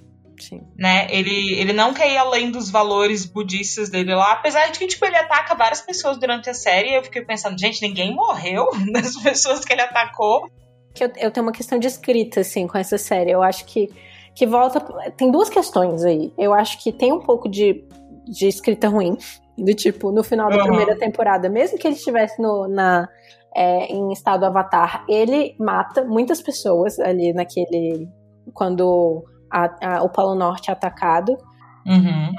Sim. 0.41 0.61
Né? 0.77 1.07
Ele, 1.09 1.53
ele 1.53 1.71
não 1.71 1.93
quer 1.93 2.11
ir 2.11 2.17
além 2.17 2.49
dos 2.49 2.69
valores 2.69 3.25
budistas 3.25 3.89
dele 3.89 4.15
lá, 4.15 4.33
apesar 4.33 4.71
de 4.71 4.79
que 4.79 4.87
tipo, 4.87 5.05
ele 5.05 5.15
ataca 5.15 5.53
várias 5.53 5.81
pessoas 5.81 6.17
durante 6.17 6.49
a 6.49 6.53
série. 6.53 6.95
eu 6.95 7.03
fiquei 7.03 7.23
pensando, 7.23 7.59
gente, 7.59 7.81
ninguém 7.81 8.13
morreu 8.13 8.67
das 8.91 9.15
pessoas 9.15 9.63
que 9.63 9.71
ele 9.71 9.81
atacou. 9.81 10.49
que 10.95 11.03
eu, 11.03 11.11
eu 11.17 11.31
tenho 11.31 11.45
uma 11.45 11.51
questão 11.51 11.77
de 11.77 11.87
escrita, 11.87 12.41
assim, 12.41 12.67
com 12.67 12.77
essa 12.77 12.97
série. 12.97 13.31
Eu 13.31 13.43
acho 13.43 13.65
que, 13.65 13.89
que 14.33 14.47
volta. 14.47 14.79
Tem 15.11 15.31
duas 15.31 15.49
questões 15.49 16.03
aí. 16.03 16.33
Eu 16.37 16.53
acho 16.53 16.81
que 16.81 16.91
tem 16.91 17.13
um 17.13 17.19
pouco 17.19 17.47
de, 17.47 17.85
de 18.27 18.47
escrita 18.47 18.89
ruim. 18.89 19.17
Do 19.57 19.75
tipo, 19.75 20.11
no 20.11 20.23
final 20.23 20.49
da 20.49 20.55
uhum. 20.55 20.63
primeira 20.63 20.97
temporada, 20.97 21.47
mesmo 21.47 21.77
que 21.77 21.85
ele 21.85 21.95
estivesse 21.95 22.41
no, 22.41 22.67
na, 22.67 23.07
é, 23.55 23.85
em 23.87 24.11
estado 24.11 24.45
avatar, 24.45 25.05
ele 25.07 25.55
mata 25.59 26.03
muitas 26.03 26.41
pessoas 26.41 26.97
ali 26.99 27.31
naquele. 27.31 28.07
Quando 28.53 29.23
a, 29.51 29.97
a, 29.97 30.03
o 30.03 30.09
Polo 30.09 30.35
Norte 30.35 30.71
atacado. 30.71 31.37
Uhum. 31.85 32.31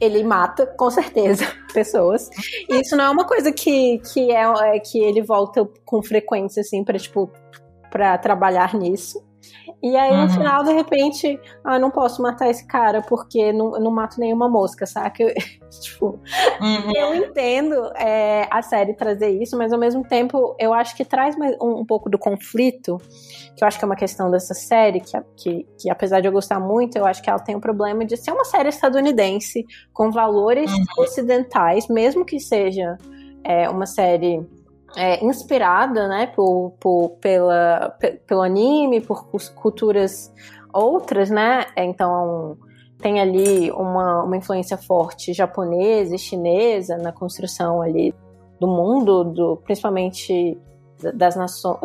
Ele 0.00 0.22
mata, 0.24 0.66
com 0.66 0.90
certeza, 0.90 1.44
pessoas. 1.72 2.28
E 2.68 2.80
isso 2.80 2.96
não 2.96 3.04
é 3.04 3.10
uma 3.10 3.26
coisa 3.26 3.52
que, 3.52 3.98
que, 4.12 4.30
é, 4.30 4.42
é 4.76 4.80
que 4.80 4.98
ele 4.98 5.22
volta 5.22 5.68
com 5.84 6.02
frequência, 6.02 6.60
assim, 6.60 6.84
pra, 6.84 6.98
tipo, 6.98 7.30
pra 7.90 8.16
trabalhar 8.16 8.74
nisso. 8.74 9.22
E 9.82 9.96
aí, 9.96 10.14
no 10.14 10.22
uhum. 10.22 10.28
final, 10.28 10.62
de 10.62 10.72
repente, 10.72 11.40
ah, 11.64 11.78
não 11.78 11.90
posso 11.90 12.20
matar 12.20 12.50
esse 12.50 12.66
cara 12.66 13.00
porque 13.00 13.50
não, 13.50 13.70
não 13.72 13.90
mato 13.90 14.20
nenhuma 14.20 14.48
mosca, 14.48 14.84
saca? 14.84 15.22
Eu, 15.22 15.32
tipo, 15.80 16.20
uhum. 16.60 16.92
eu 16.94 17.14
entendo 17.14 17.74
é, 17.96 18.46
a 18.50 18.60
série 18.60 18.92
trazer 18.92 19.30
isso, 19.30 19.56
mas 19.56 19.72
ao 19.72 19.78
mesmo 19.78 20.06
tempo 20.06 20.54
eu 20.58 20.74
acho 20.74 20.94
que 20.94 21.04
traz 21.04 21.34
um, 21.60 21.80
um, 21.80 21.86
pouco 21.86 22.10
do 22.10 22.18
conflito, 22.18 22.98
que 23.56 23.64
eu 23.64 23.68
acho 23.68 23.78
que 23.78 23.84
é 23.84 23.86
uma 23.86 23.96
questão 23.96 24.30
dessa 24.30 24.54
série, 24.54 25.00
que, 25.00 25.20
que, 25.36 25.66
que, 25.78 25.90
apesar 25.90 26.20
de 26.20 26.28
eu 26.28 26.32
gostar 26.32 26.60
muito, 26.60 26.96
eu 26.96 27.06
acho 27.06 27.22
que 27.22 27.28
ela 27.28 27.38
tem 27.38 27.54
o 27.54 27.58
um 27.58 27.60
problema 27.60 28.04
de 28.04 28.16
ser 28.16 28.32
uma 28.32 28.44
série 28.44 28.68
estadunidense, 28.68 29.64
com 29.92 30.10
valores 30.10 30.70
uhum. 30.70 31.04
ocidentais, 31.04 31.88
mesmo 31.88 32.24
que 32.24 32.40
seja 32.40 32.96
é, 33.44 33.68
uma 33.68 33.86
série 33.86 34.46
é, 34.96 35.24
inspirada, 35.24 36.08
né, 36.08 36.26
por, 36.26 36.72
por, 36.80 37.10
pela, 37.20 37.96
pelo 38.26 38.42
anime, 38.42 39.00
por 39.00 39.24
culturas 39.54 40.32
outras, 40.72 41.30
né? 41.30 41.66
Então 41.76 42.56
tem 42.98 43.20
ali 43.20 43.70
uma, 43.72 44.24
uma 44.24 44.36
influência 44.36 44.76
forte 44.76 45.32
japonesa 45.32 46.14
e 46.14 46.18
chinesa 46.18 46.96
na 46.98 47.12
construção 47.12 47.80
ali 47.80 48.14
do 48.60 48.66
mundo, 48.66 49.24
do, 49.24 49.56
principalmente 49.64 50.58
das 51.14 51.34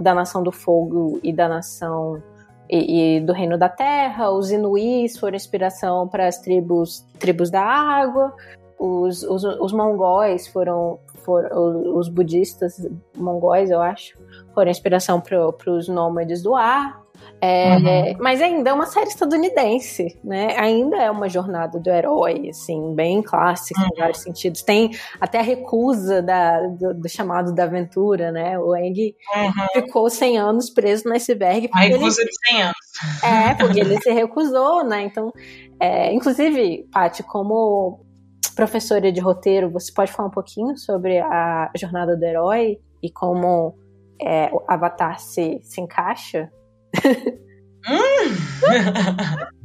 da 0.01 0.13
nação 0.13 0.43
do 0.43 0.51
fogo 0.51 1.19
e 1.23 1.31
da 1.33 1.47
nação 1.47 2.21
e, 2.69 3.17
e, 3.17 3.21
do 3.21 3.33
reino 3.33 3.57
da 3.57 3.69
terra. 3.69 4.31
Os 4.31 4.51
inuís 4.51 5.17
foram 5.17 5.35
inspiração 5.35 6.07
para 6.07 6.27
as 6.27 6.39
tribos, 6.39 7.05
tribos 7.19 7.49
da 7.49 7.61
água. 7.61 8.33
Os, 8.77 9.23
os, 9.23 9.43
os 9.43 9.71
mongóis 9.71 10.47
foram 10.47 10.99
foram 11.25 11.97
os 11.97 12.07
budistas 12.07 12.87
mongóis, 13.17 13.71
eu 13.71 13.81
acho, 13.81 14.15
foram 14.53 14.69
inspiração 14.69 15.19
para 15.19 15.71
os 15.71 15.87
nômades 15.87 16.43
do 16.43 16.53
ar. 16.55 17.04
É, 17.41 17.75
uhum. 17.75 18.17
Mas 18.19 18.41
ainda 18.41 18.69
é 18.69 18.73
uma 18.73 18.85
série 18.85 19.07
estadunidense, 19.07 20.19
né? 20.23 20.57
Ainda 20.57 20.97
é 20.97 21.11
uma 21.11 21.27
jornada 21.29 21.79
do 21.79 21.89
herói, 21.89 22.49
assim, 22.49 22.95
bem 22.95 23.21
clássica 23.21 23.81
uhum. 23.81 23.89
em 23.93 23.99
vários 23.99 24.21
sentidos. 24.21 24.61
Tem 24.61 24.91
até 25.19 25.39
a 25.39 25.43
recusa 25.43 26.21
da, 26.21 26.61
do, 26.67 26.93
do 26.93 27.09
chamado 27.09 27.53
da 27.53 27.63
aventura, 27.63 28.31
né? 28.31 28.57
O 28.57 28.75
Eng 28.75 29.15
uhum. 29.35 29.81
ficou 29.81 30.09
100 30.09 30.37
anos 30.37 30.69
preso 30.69 31.07
no 31.07 31.13
iceberg. 31.13 31.69
A 31.73 31.79
recusa 31.81 32.21
ele... 32.21 32.29
de 32.29 32.49
100 32.49 32.61
anos. 32.61 32.75
É, 33.23 33.53
porque 33.55 33.79
ele 33.79 34.01
se 34.01 34.11
recusou, 34.11 34.83
né? 34.83 35.03
Então, 35.03 35.31
é, 35.79 36.13
inclusive, 36.13 36.87
Paty, 36.91 37.23
como 37.23 37.99
professora 38.55 39.11
de 39.11 39.19
roteiro, 39.19 39.69
você 39.69 39.91
pode 39.93 40.11
falar 40.11 40.29
um 40.29 40.31
pouquinho 40.31 40.77
sobre 40.77 41.19
a 41.19 41.69
jornada 41.75 42.15
do 42.15 42.23
herói 42.23 42.79
e 43.03 43.11
como 43.11 43.75
é, 44.21 44.49
o 44.51 44.63
Avatar 44.67 45.19
se, 45.19 45.59
se 45.61 45.81
encaixa? 45.81 46.49
Hum. 47.87 48.35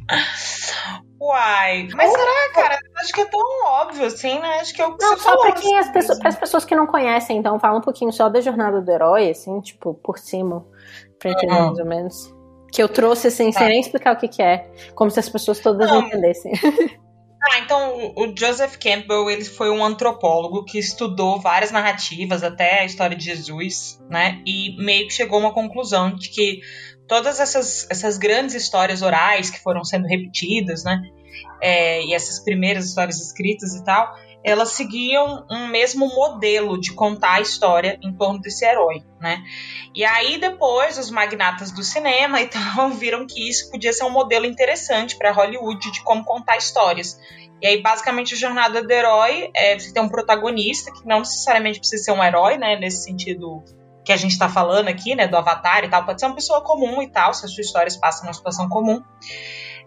Uai, 1.20 1.86
mas 1.94 2.10
será, 2.10 2.52
cara? 2.54 2.78
Acho 2.96 3.12
que 3.12 3.20
é 3.20 3.26
tão 3.26 3.64
óbvio 3.66 4.06
assim, 4.06 4.38
né? 4.38 4.60
Acho 4.60 4.72
que 4.74 4.80
eu 4.80 4.96
Não, 4.98 5.18
só 5.18 5.36
pra 5.38 5.52
quem, 5.52 5.78
as 5.78 5.90
pessoas, 5.90 6.18
as 6.24 6.36
pessoas 6.36 6.64
que 6.64 6.74
não 6.74 6.86
conhecem, 6.86 7.36
então 7.36 7.60
fala 7.60 7.78
um 7.78 7.82
pouquinho 7.82 8.10
só 8.10 8.30
da 8.30 8.40
jornada 8.40 8.80
do 8.80 8.90
herói, 8.90 9.28
assim, 9.28 9.60
tipo, 9.60 9.92
por 9.94 10.18
cima, 10.18 10.66
pra 11.18 11.30
entender 11.30 11.52
uhum. 11.52 11.66
mais 11.66 11.78
ou 11.78 11.86
menos. 11.86 12.34
Que 12.72 12.82
eu 12.82 12.88
trouxe 12.88 13.26
assim, 13.28 13.50
tá. 13.50 13.58
sem 13.58 13.68
nem 13.68 13.80
explicar 13.80 14.14
o 14.14 14.18
que, 14.18 14.28
que 14.28 14.42
é. 14.42 14.70
Como 14.94 15.10
se 15.10 15.20
as 15.20 15.28
pessoas 15.28 15.60
todas 15.60 15.90
não. 15.90 16.00
entendessem. 16.00 16.52
Ah, 17.42 17.58
então 17.60 18.12
o 18.16 18.36
Joseph 18.36 18.76
Campbell 18.76 19.30
ele 19.30 19.46
foi 19.46 19.70
um 19.70 19.82
antropólogo 19.82 20.62
que 20.62 20.78
estudou 20.78 21.40
várias 21.40 21.70
narrativas, 21.70 22.42
até 22.42 22.80
a 22.80 22.84
história 22.84 23.16
de 23.16 23.24
Jesus, 23.24 23.98
né? 24.10 24.42
E 24.44 24.76
meio 24.76 25.06
que 25.06 25.14
chegou 25.14 25.38
a 25.38 25.40
uma 25.40 25.54
conclusão 25.54 26.14
de 26.14 26.28
que 26.28 26.60
todas 27.10 27.40
essas, 27.40 27.88
essas 27.90 28.16
grandes 28.16 28.54
histórias 28.54 29.02
orais 29.02 29.50
que 29.50 29.58
foram 29.58 29.82
sendo 29.82 30.06
repetidas, 30.06 30.84
né? 30.84 31.02
É, 31.60 32.04
e 32.04 32.14
essas 32.14 32.38
primeiras 32.38 32.86
histórias 32.86 33.20
escritas 33.20 33.74
e 33.74 33.82
tal, 33.82 34.14
elas 34.44 34.70
seguiam 34.70 35.44
um 35.50 35.66
mesmo 35.66 36.06
modelo 36.06 36.80
de 36.80 36.92
contar 36.92 37.34
a 37.34 37.40
história 37.40 37.98
em 38.00 38.14
torno 38.14 38.40
desse 38.40 38.64
herói, 38.64 39.02
né? 39.20 39.42
E 39.92 40.04
aí 40.04 40.38
depois 40.38 40.98
os 40.98 41.10
magnatas 41.10 41.72
do 41.72 41.82
cinema 41.82 42.40
então 42.40 42.92
viram 42.94 43.26
que 43.26 43.48
isso 43.48 43.68
podia 43.72 43.92
ser 43.92 44.04
um 44.04 44.10
modelo 44.10 44.46
interessante 44.46 45.16
para 45.16 45.32
Hollywood 45.32 45.90
de 45.90 46.04
como 46.04 46.24
contar 46.24 46.58
histórias. 46.58 47.18
E 47.60 47.66
aí 47.66 47.82
basicamente 47.82 48.34
a 48.34 48.38
jornada 48.38 48.84
do 48.84 48.90
herói 48.90 49.50
é 49.52 49.76
você 49.76 49.92
tem 49.92 50.00
um 50.00 50.08
protagonista 50.08 50.92
que 50.92 51.04
não 51.04 51.18
necessariamente 51.18 51.80
precisa 51.80 52.04
ser 52.04 52.12
um 52.12 52.22
herói, 52.22 52.56
né? 52.56 52.78
Nesse 52.78 53.02
sentido 53.02 53.64
que 54.04 54.12
a 54.12 54.16
gente 54.16 54.32
está 54.32 54.48
falando 54.48 54.88
aqui, 54.88 55.14
né? 55.14 55.26
Do 55.26 55.36
Avatar 55.36 55.84
e 55.84 55.88
tal, 55.88 56.04
pode 56.04 56.20
ser 56.20 56.26
uma 56.26 56.34
pessoa 56.34 56.62
comum 56.62 57.02
e 57.02 57.08
tal, 57.08 57.34
se 57.34 57.44
as 57.44 57.52
suas 57.52 57.66
histórias 57.66 57.96
passam 57.96 58.24
numa 58.24 58.34
situação 58.34 58.68
comum 58.68 59.02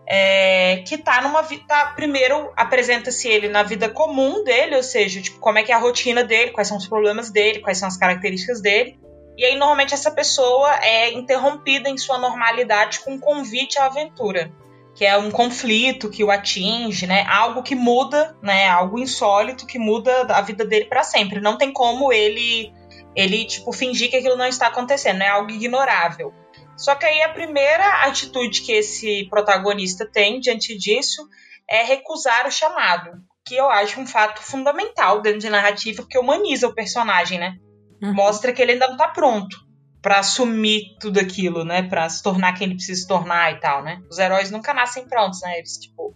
é, 0.06 0.84
que 0.86 0.98
tá 0.98 1.22
numa 1.22 1.42
vida. 1.42 1.64
Tá, 1.68 1.88
primeiro 1.96 2.52
apresenta-se 2.56 3.28
ele 3.28 3.48
na 3.48 3.64
vida 3.64 3.90
comum 3.90 4.44
dele, 4.44 4.76
ou 4.76 4.84
seja, 4.84 5.22
tipo, 5.22 5.40
como 5.40 5.58
é 5.58 5.64
que 5.64 5.72
é 5.72 5.76
a 5.76 5.80
rotina 5.80 6.24
dele, 6.24 6.52
quais 6.52 6.68
são 6.68 6.78
os 6.78 6.88
problemas 6.88 7.30
dele, 7.30 7.60
quais 7.60 7.78
são 7.78 7.88
as 7.88 7.98
características 7.98 8.62
dele. 8.62 9.00
E 9.38 9.46
aí, 9.46 9.56
normalmente, 9.56 9.94
essa 9.94 10.12
pessoa 10.12 10.76
é 10.84 11.12
interrompida 11.12 11.90
em 11.90 11.98
sua 11.98 12.20
normalidade 12.20 13.00
com 13.00 13.14
um 13.14 13.20
convite 13.20 13.80
à 13.80 13.86
aventura, 13.86 14.52
que 14.94 15.06
é 15.06 15.18
um 15.18 15.32
conflito 15.32 16.10
que 16.10 16.24
o 16.24 16.30
atinge, 16.30 17.08
né? 17.08 17.26
Algo 17.28 17.64
que 17.64 17.74
muda, 17.74 18.38
né? 18.44 18.68
Algo 18.68 19.00
insólito 19.00 19.66
que 19.66 19.80
muda 19.80 20.28
a 20.30 20.42
vida 20.42 20.64
dele 20.64 20.86
para 20.86 21.04
sempre. 21.04 21.42
Não 21.42 21.58
tem 21.58 21.74
como 21.74 22.14
ele, 22.14 22.72
ele 23.16 23.46
tipo 23.46 23.72
fingir 23.72 24.10
que 24.10 24.18
aquilo 24.18 24.36
não 24.36 24.48
está 24.48 24.68
acontecendo, 24.68 25.22
é 25.22 25.28
algo 25.28 25.52
ignorável. 25.52 26.34
Só 26.76 26.96
que 26.96 27.06
aí 27.06 27.22
a 27.22 27.30
primeira 27.30 28.04
atitude 28.04 28.62
que 28.62 28.72
esse 28.72 29.28
protagonista 29.30 30.06
tem 30.06 30.40
diante 30.40 30.78
disso 30.78 31.28
é 31.70 31.84
recusar 31.84 32.48
o 32.48 32.52
chamado, 32.52 33.12
que 33.46 33.56
eu 33.56 33.70
acho 33.70 34.00
um 34.00 34.08
fato 34.08 34.42
fundamental 34.42 35.22
dentro 35.22 35.40
de 35.40 35.50
narrativa, 35.50 36.02
porque 36.02 36.18
humaniza 36.18 36.68
o 36.68 36.74
personagem, 36.74 37.40
né? 37.40 37.58
Uhum. 38.02 38.14
Mostra 38.14 38.52
que 38.52 38.62
ele 38.62 38.74
ainda 38.74 38.88
não 38.88 38.98
tá 38.98 39.08
pronto 39.08 39.58
para 40.02 40.20
assumir 40.20 40.98
tudo 41.00 41.20
aquilo, 41.20 41.64
né? 41.64 41.84
Para 41.84 42.10
se 42.10 42.22
tornar 42.22 42.54
quem 42.54 42.66
ele 42.66 42.76
precisa 42.76 43.02
se 43.02 43.08
tornar 43.08 43.54
e 43.54 43.60
tal, 43.60 43.84
né? 43.84 44.02
Os 44.10 44.18
heróis 44.18 44.52
nunca 44.52 44.74
nascem 44.74 45.08
prontos, 45.08 45.42
né? 45.42 45.60
Eles, 45.60 45.78
tipo, 45.78 46.14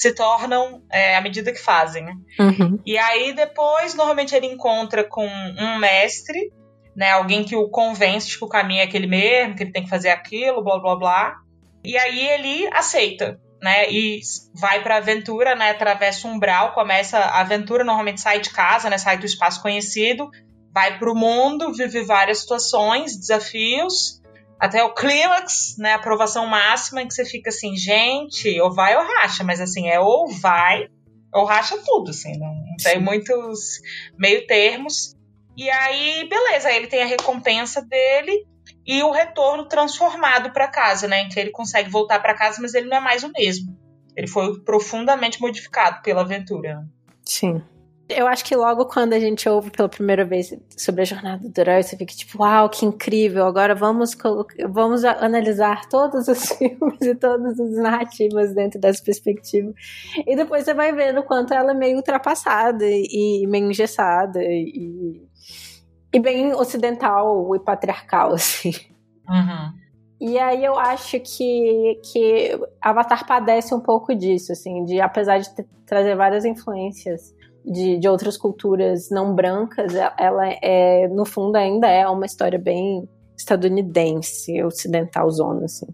se 0.00 0.14
tornam 0.14 0.82
é, 0.90 1.16
à 1.16 1.20
medida 1.20 1.52
que 1.52 1.60
fazem, 1.60 2.04
né? 2.04 2.14
Uhum. 2.38 2.78
E 2.86 2.96
aí 2.96 3.32
depois, 3.34 3.94
normalmente 3.94 4.34
ele 4.34 4.46
encontra 4.46 5.04
com 5.04 5.26
um 5.26 5.78
mestre 5.78 6.50
né? 7.00 7.12
Alguém 7.12 7.44
que 7.44 7.56
o 7.56 7.68
convence 7.68 8.28
de 8.28 8.38
que 8.38 8.44
o 8.44 8.48
caminho 8.48 8.80
é 8.80 8.84
aquele 8.84 9.06
mesmo, 9.06 9.54
que 9.54 9.62
ele 9.62 9.72
tem 9.72 9.84
que 9.84 9.88
fazer 9.88 10.10
aquilo, 10.10 10.62
blá 10.62 10.78
blá 10.78 10.96
blá. 10.96 11.36
E 11.82 11.96
aí 11.96 12.28
ele 12.28 12.68
aceita, 12.72 13.40
né? 13.62 13.90
E 13.90 14.20
vai 14.54 14.82
para 14.82 14.96
a 14.96 14.98
aventura, 14.98 15.54
né? 15.54 15.70
Atravessa 15.70 16.28
o 16.28 16.30
umbral, 16.30 16.74
começa 16.74 17.18
a 17.18 17.40
aventura, 17.40 17.84
normalmente 17.84 18.20
sai 18.20 18.40
de 18.40 18.50
casa, 18.50 18.90
né? 18.90 18.98
Sai 18.98 19.18
do 19.18 19.24
espaço 19.24 19.62
conhecido, 19.62 20.28
vai 20.74 20.98
para 20.98 21.10
o 21.10 21.16
mundo, 21.16 21.72
vive 21.72 22.02
várias 22.02 22.40
situações, 22.40 23.16
desafios, 23.16 24.19
até 24.60 24.84
o 24.84 24.92
clímax, 24.92 25.76
né? 25.78 25.94
Aprovação 25.94 26.46
máxima, 26.46 27.02
em 27.02 27.08
que 27.08 27.14
você 27.14 27.24
fica 27.24 27.48
assim, 27.48 27.74
gente, 27.76 28.60
ou 28.60 28.72
vai 28.72 28.94
ou 28.94 29.02
racha, 29.02 29.42
mas 29.42 29.60
assim, 29.60 29.88
é 29.88 29.98
ou 29.98 30.28
vai 30.28 30.88
ou 31.32 31.44
racha 31.44 31.78
tudo, 31.84 32.10
assim, 32.10 32.36
não, 32.38 32.52
não 32.52 32.76
tem 32.82 33.00
muitos 33.00 33.80
meio 34.18 34.46
termos. 34.46 35.14
E 35.56 35.70
aí, 35.70 36.28
beleza, 36.28 36.72
ele 36.72 36.86
tem 36.86 37.02
a 37.02 37.06
recompensa 37.06 37.82
dele 37.82 38.46
e 38.86 39.02
o 39.02 39.10
retorno 39.10 39.66
transformado 39.66 40.52
para 40.52 40.68
casa, 40.68 41.06
né? 41.06 41.22
Em 41.22 41.28
que 41.28 41.38
ele 41.38 41.50
consegue 41.50 41.88
voltar 41.88 42.20
para 42.20 42.34
casa, 42.34 42.60
mas 42.60 42.74
ele 42.74 42.88
não 42.88 42.96
é 42.96 43.00
mais 43.00 43.22
o 43.22 43.30
mesmo. 43.30 43.78
Ele 44.16 44.26
foi 44.26 44.60
profundamente 44.60 45.40
modificado 45.40 46.02
pela 46.02 46.22
aventura. 46.22 46.84
Sim. 47.24 47.62
Eu 48.10 48.26
acho 48.26 48.44
que 48.44 48.54
logo 48.56 48.86
quando 48.86 49.12
a 49.12 49.20
gente 49.20 49.48
ouve 49.48 49.70
pela 49.70 49.88
primeira 49.88 50.24
vez 50.24 50.54
sobre 50.76 51.02
a 51.02 51.04
jornada 51.04 51.48
do 51.48 51.58
herói, 51.58 51.82
você 51.82 51.96
fica 51.96 52.14
tipo, 52.14 52.42
uau, 52.42 52.68
que 52.68 52.84
incrível! 52.84 53.46
Agora 53.46 53.74
vamos, 53.74 54.16
vamos 54.68 55.04
analisar 55.04 55.88
todos 55.88 56.28
os 56.28 56.48
filmes 56.58 57.00
e 57.00 57.14
todas 57.14 57.58
as 57.58 57.72
narrativas 57.76 58.54
dentro 58.54 58.80
dessa 58.80 59.02
perspectiva. 59.02 59.72
E 60.26 60.36
depois 60.36 60.64
você 60.64 60.74
vai 60.74 60.92
vendo 60.92 61.20
o 61.20 61.24
quanto 61.24 61.54
ela 61.54 61.72
é 61.72 61.74
meio 61.74 61.96
ultrapassada 61.96 62.84
e 62.86 63.46
meio 63.46 63.70
engessada 63.70 64.40
e 64.42 65.28
e 66.12 66.18
bem 66.18 66.52
ocidental 66.54 67.54
e 67.54 67.60
patriarcal, 67.60 68.32
assim. 68.34 68.72
Uhum. 69.28 69.80
E 70.20 70.38
aí 70.38 70.64
eu 70.64 70.78
acho 70.78 71.18
que, 71.20 72.00
que 72.12 72.60
Avatar 72.80 73.26
padece 73.26 73.74
um 73.74 73.80
pouco 73.80 74.14
disso, 74.14 74.52
assim, 74.52 74.84
de 74.84 75.00
apesar 75.00 75.38
de 75.38 75.48
ter, 75.54 75.66
trazer 75.86 76.14
várias 76.14 76.44
influências 76.44 77.34
de, 77.64 77.98
de 77.98 78.08
outras 78.08 78.36
culturas 78.36 79.10
não 79.10 79.34
brancas, 79.34 79.94
ela 80.18 80.46
é, 80.62 81.08
no 81.08 81.24
fundo, 81.24 81.56
ainda 81.56 81.88
é 81.88 82.06
uma 82.08 82.26
história 82.26 82.58
bem 82.58 83.08
estadunidense, 83.36 84.62
ocidental 84.62 85.30
zona, 85.30 85.64
assim. 85.64 85.86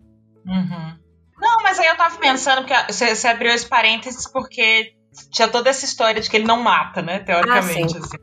Uhum. 0.46 0.98
Não, 1.38 1.62
mas 1.62 1.78
aí 1.78 1.86
eu 1.86 1.96
tava 1.96 2.16
pensando, 2.18 2.66
que 2.66 2.92
você, 2.92 3.14
você 3.14 3.28
abriu 3.28 3.52
esse 3.52 3.66
parênteses 3.66 4.30
porque 4.30 4.94
tinha 5.30 5.48
toda 5.48 5.70
essa 5.70 5.84
história 5.84 6.20
de 6.20 6.28
que 6.28 6.36
ele 6.36 6.46
não 6.46 6.62
mata, 6.62 7.02
né, 7.02 7.20
teoricamente, 7.20 7.96
ah, 7.96 8.00
assim. 8.00 8.16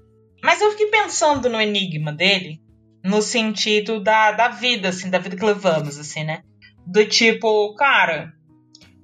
Mas 0.44 0.62
eu 0.62 0.72
fiquei 0.72 0.88
pensando 0.88 1.50
no 1.50 1.62
enigma 1.62 2.12
dele, 2.12 2.60
no 3.04 3.22
sentido 3.22 4.02
da, 4.02 4.32
da 4.32 4.50
vida, 4.50 4.90
assim, 4.90 5.10
da 5.10 5.20
vida 5.20 5.36
que 5.36 5.46
levamos, 5.46 5.98
assim, 5.98 6.24
né? 6.24 6.42
Do 6.86 7.06
tipo, 7.08 7.74
cara, 7.76 8.34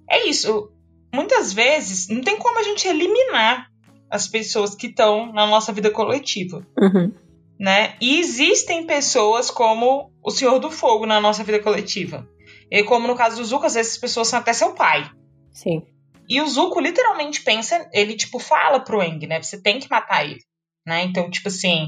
é 0.09 0.27
isso. 0.27 0.71
Muitas 1.13 1.53
vezes 1.53 2.07
não 2.09 2.21
tem 2.21 2.37
como 2.37 2.59
a 2.59 2.63
gente 2.63 2.87
eliminar 2.87 3.68
as 4.09 4.27
pessoas 4.27 4.75
que 4.75 4.87
estão 4.87 5.31
na 5.31 5.45
nossa 5.45 5.71
vida 5.71 5.91
coletiva. 5.91 6.65
Uhum. 6.79 7.13
Né? 7.59 7.95
E 8.01 8.19
existem 8.19 8.85
pessoas 8.85 9.51
como 9.51 10.11
o 10.23 10.31
Senhor 10.31 10.59
do 10.59 10.71
Fogo 10.71 11.05
na 11.05 11.19
nossa 11.19 11.43
vida 11.43 11.59
coletiva. 11.59 12.27
E 12.71 12.83
como 12.83 13.07
no 13.07 13.15
caso 13.15 13.37
do 13.37 13.45
Zuko, 13.45 13.65
às 13.65 13.73
vezes 13.73 13.93
as 13.93 13.97
pessoas 13.97 14.27
são 14.27 14.39
até 14.39 14.53
seu 14.53 14.73
pai. 14.73 15.09
Sim. 15.51 15.83
E 16.27 16.39
o 16.41 16.47
Zuko 16.47 16.79
literalmente 16.79 17.41
pensa, 17.41 17.89
ele 17.91 18.15
tipo 18.15 18.39
fala 18.39 18.79
pro 18.79 19.01
Eng, 19.01 19.25
né? 19.27 19.41
Você 19.41 19.61
tem 19.61 19.79
que 19.79 19.89
matar 19.89 20.23
ele, 20.23 20.39
né? 20.85 21.03
Então, 21.03 21.29
tipo 21.29 21.47
assim, 21.47 21.87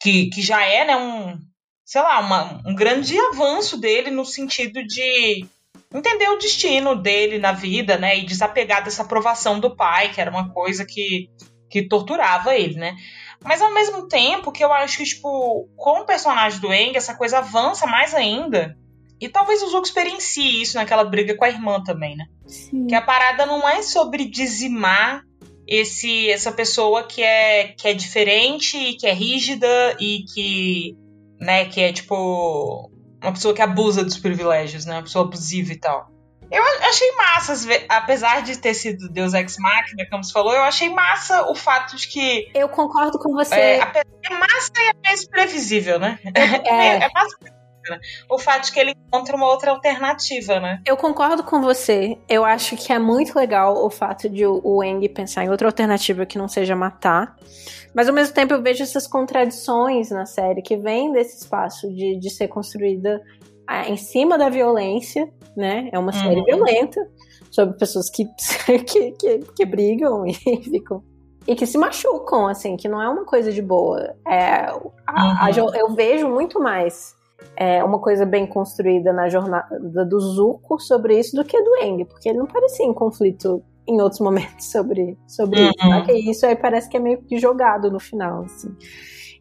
que, 0.00 0.28
que 0.30 0.42
já 0.42 0.62
é, 0.64 0.84
né, 0.84 0.96
um, 0.96 1.38
sei 1.84 2.02
lá, 2.02 2.18
uma, 2.20 2.60
um 2.66 2.74
grande 2.74 3.16
avanço 3.18 3.78
dele 3.78 4.10
no 4.10 4.24
sentido 4.24 4.84
de 4.84 5.46
entender 5.94 6.28
o 6.28 6.38
destino 6.38 6.94
dele 6.94 7.38
na 7.38 7.52
vida, 7.52 7.96
né, 7.96 8.18
e 8.18 8.26
desapegar 8.26 8.84
dessa 8.84 9.02
aprovação 9.02 9.58
do 9.58 9.74
pai, 9.74 10.12
que 10.12 10.20
era 10.20 10.30
uma 10.30 10.50
coisa 10.50 10.84
que, 10.84 11.30
que 11.70 11.88
torturava 11.88 12.54
ele, 12.54 12.74
né. 12.74 12.94
Mas 13.42 13.62
ao 13.62 13.72
mesmo 13.72 14.08
tempo 14.08 14.52
que 14.52 14.64
eu 14.64 14.72
acho 14.72 14.98
que, 14.98 15.04
tipo, 15.04 15.68
com 15.76 16.00
o 16.00 16.06
personagem 16.06 16.60
do 16.60 16.72
Eng, 16.72 16.96
essa 16.96 17.14
coisa 17.14 17.38
avança 17.38 17.86
mais 17.86 18.14
ainda. 18.14 18.76
E 19.20 19.28
talvez 19.28 19.62
o 19.62 19.68
Zuko 19.68 19.86
experiencie 19.86 20.62
isso 20.62 20.76
naquela 20.76 21.04
briga 21.04 21.36
com 21.36 21.44
a 21.44 21.48
irmã 21.48 21.82
também, 21.82 22.16
né? 22.16 22.26
Sim. 22.46 22.86
Que 22.86 22.94
a 22.94 23.02
parada 23.02 23.46
não 23.46 23.68
é 23.68 23.82
sobre 23.82 24.24
dizimar 24.24 25.22
esse 25.66 26.30
essa 26.30 26.50
pessoa 26.50 27.02
que 27.02 27.22
é 27.22 27.74
que 27.76 27.88
é 27.88 27.94
diferente, 27.94 28.94
que 28.94 29.06
é 29.06 29.12
rígida 29.12 29.96
e 30.00 30.24
que 30.32 30.96
né, 31.40 31.66
que 31.66 31.80
é 31.80 31.92
tipo 31.92 32.90
uma 33.22 33.32
pessoa 33.32 33.54
que 33.54 33.62
abusa 33.62 34.04
dos 34.04 34.18
privilégios, 34.18 34.84
né, 34.84 34.94
uma 34.94 35.02
pessoa 35.02 35.24
abusiva 35.24 35.72
e 35.72 35.76
tal. 35.76 36.08
Eu 36.50 36.62
achei 36.88 37.12
massa, 37.12 37.52
apesar 37.90 38.42
de 38.42 38.56
ter 38.56 38.72
sido 38.72 39.08
Deus 39.10 39.34
Ex 39.34 39.58
Machina, 39.58 40.08
como 40.10 40.24
você 40.24 40.32
falou, 40.32 40.54
eu 40.54 40.62
achei 40.62 40.88
massa 40.88 41.42
o 41.50 41.54
fato 41.54 41.94
de 41.94 42.08
que. 42.08 42.50
Eu 42.54 42.70
concordo 42.70 43.18
com 43.18 43.34
você. 43.34 43.54
É, 43.54 43.76
é 43.76 44.30
massa 44.30 44.72
e 44.78 44.88
é 44.88 44.92
mais 45.04 45.28
previsível, 45.28 45.98
né? 45.98 46.18
É, 46.64 47.04
é 47.04 47.08
massa 47.12 47.36
né? 47.90 48.00
O 48.28 48.38
fato 48.38 48.66
de 48.66 48.72
que 48.72 48.80
ele 48.80 48.92
encontra 49.06 49.36
uma 49.36 49.46
outra 49.46 49.70
alternativa, 49.70 50.60
né? 50.60 50.82
Eu 50.86 50.96
concordo 50.96 51.42
com 51.42 51.60
você. 51.60 52.18
Eu 52.28 52.44
acho 52.44 52.76
que 52.76 52.92
é 52.92 52.98
muito 52.98 53.36
legal 53.36 53.84
o 53.84 53.90
fato 53.90 54.28
de 54.28 54.46
o 54.46 54.82
Eng 54.82 55.08
pensar 55.08 55.44
em 55.44 55.50
outra 55.50 55.68
alternativa 55.68 56.26
que 56.26 56.38
não 56.38 56.48
seja 56.48 56.74
matar. 56.74 57.36
Mas 57.94 58.08
ao 58.08 58.14
mesmo 58.14 58.34
tempo 58.34 58.54
eu 58.54 58.62
vejo 58.62 58.82
essas 58.82 59.06
contradições 59.06 60.10
na 60.10 60.26
série 60.26 60.62
que 60.62 60.76
vem 60.76 61.12
desse 61.12 61.42
espaço 61.42 61.92
de, 61.92 62.18
de 62.18 62.30
ser 62.30 62.48
construída 62.48 63.22
em 63.86 63.96
cima 63.96 64.38
da 64.38 64.48
violência, 64.48 65.28
né? 65.56 65.88
É 65.92 65.98
uma 65.98 66.12
série 66.12 66.40
uhum. 66.40 66.44
violenta 66.44 67.06
sobre 67.50 67.76
pessoas 67.76 68.08
que, 68.10 68.24
que, 68.86 69.12
que, 69.12 69.38
que 69.56 69.64
brigam 69.64 70.26
e 70.26 70.34
ficam 70.64 71.02
e 71.46 71.54
que 71.54 71.66
se 71.66 71.78
machucam, 71.78 72.46
assim, 72.46 72.76
que 72.76 72.90
não 72.90 73.00
é 73.00 73.08
uma 73.08 73.24
coisa 73.24 73.50
de 73.50 73.62
boa. 73.62 74.14
É, 74.26 74.66
a, 74.66 74.74
uhum. 74.76 75.72
a, 75.72 75.78
eu 75.78 75.94
vejo 75.94 76.28
muito 76.28 76.60
mais 76.60 77.16
é, 77.56 77.82
uma 77.82 77.98
coisa 77.98 78.24
bem 78.24 78.46
construída 78.46 79.12
na 79.12 79.28
jornada 79.28 80.04
do 80.04 80.20
Zuko 80.20 80.78
sobre 80.78 81.18
isso 81.18 81.36
do 81.36 81.44
que 81.44 81.60
do 81.60 81.76
Eng, 81.82 82.04
porque 82.04 82.28
ele 82.28 82.38
não 82.38 82.46
parecia 82.46 82.86
em 82.86 82.94
conflito 82.94 83.62
em 83.86 84.00
outros 84.00 84.20
momentos 84.20 84.66
sobre, 84.70 85.16
sobre 85.26 85.60
uhum. 85.60 85.70
isso. 85.70 85.88
Né? 85.88 86.12
isso 86.30 86.46
aí 86.46 86.56
parece 86.56 86.88
que 86.88 86.96
é 86.96 87.00
meio 87.00 87.22
que 87.22 87.38
jogado 87.38 87.90
no 87.90 87.98
final, 87.98 88.44
assim. 88.44 88.74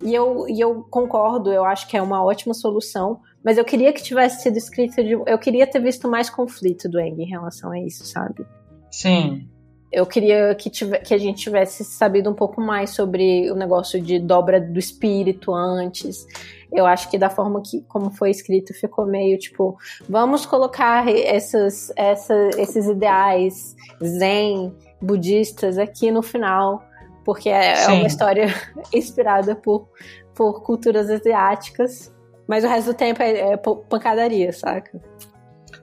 E 0.04 0.14
eu, 0.14 0.48
e 0.48 0.60
eu 0.60 0.86
concordo, 0.90 1.52
eu 1.52 1.66
acho 1.66 1.88
que 1.88 1.98
é 1.98 2.02
uma 2.02 2.24
ótima 2.24 2.54
solução, 2.54 3.20
mas 3.44 3.58
eu 3.58 3.66
queria 3.66 3.92
que 3.92 4.04
tivesse 4.04 4.44
sido 4.44 4.58
escrito 4.58 5.04
de. 5.04 5.14
Eu 5.14 5.40
queria 5.40 5.66
ter 5.66 5.80
visto 5.80 6.08
mais 6.08 6.30
conflito 6.30 6.88
do 6.88 7.00
Eng 7.00 7.20
em 7.20 7.28
relação 7.28 7.72
a 7.72 7.80
isso, 7.80 8.06
sabe? 8.06 8.46
Sim. 8.92 9.50
Eu 9.98 10.06
queria 10.06 10.54
que, 10.54 10.70
tive, 10.70 11.00
que 11.00 11.12
a 11.12 11.18
gente 11.18 11.42
tivesse 11.42 11.84
sabido 11.84 12.30
um 12.30 12.34
pouco 12.36 12.62
mais 12.62 12.92
sobre 12.92 13.50
o 13.50 13.56
negócio 13.56 14.00
de 14.00 14.20
dobra 14.20 14.62
do 14.62 14.78
espírito 14.78 15.52
antes. 15.52 16.28
Eu 16.72 16.86
acho 16.86 17.10
que 17.10 17.18
da 17.18 17.32
forma 17.32 17.64
que 17.64 17.82
como 17.88 18.12
foi 18.12 18.30
escrito 18.30 18.76
ficou 18.76 19.08
meio 19.08 19.40
tipo, 19.40 19.76
vamos 20.08 20.46
colocar 20.46 21.08
essas, 21.10 21.92
essa, 21.96 22.36
esses 22.60 22.86
ideais 22.86 23.76
zen 24.04 24.72
budistas 25.02 25.80
aqui 25.80 26.12
no 26.12 26.22
final, 26.22 26.84
porque 27.26 27.50
é, 27.50 27.86
é 27.86 27.88
uma 27.88 28.06
história 28.06 28.54
inspirada 28.94 29.56
por, 29.56 29.90
por 30.36 30.62
culturas 30.62 31.10
asiáticas, 31.10 32.14
mas 32.48 32.64
o 32.64 32.68
resto 32.68 32.92
do 32.92 32.94
tempo 32.94 33.24
é, 33.24 33.54
é 33.54 33.58
pancadaria, 33.58 34.54
saca? 34.54 35.02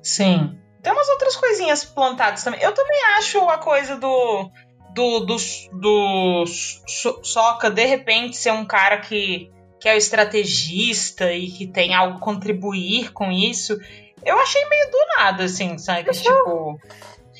Sim. 0.00 0.56
Tem 0.85 0.93
umas 0.93 1.09
outras 1.09 1.35
coisinhas 1.35 1.82
plantadas 1.82 2.45
também. 2.45 2.61
Eu 2.61 2.72
também 2.72 3.03
acho 3.16 3.39
a 3.49 3.59
coisa 3.59 3.97
do 3.97 4.51
do, 4.95 5.20
do, 5.20 5.37
do 5.72 6.45
Soca 6.47 7.68
de 7.68 7.85
repente 7.85 8.37
ser 8.37 8.53
um 8.53 8.64
cara 8.64 8.99
que 8.99 9.51
que 9.80 9.89
é 9.89 9.95
o 9.95 9.99
estrategista 9.99 11.32
e 11.32 11.51
que 11.51 11.66
tem 11.66 11.95
algo 11.95 12.16
a 12.16 12.20
contribuir 12.20 13.12
com 13.12 13.30
isso, 13.30 13.78
eu 14.24 14.39
achei 14.39 14.64
meio 14.66 14.91
do 14.91 14.99
nada, 15.18 15.45
assim, 15.45 15.76
sabe? 15.76 16.09
Eu 16.09 16.12
tipo. 16.12 16.80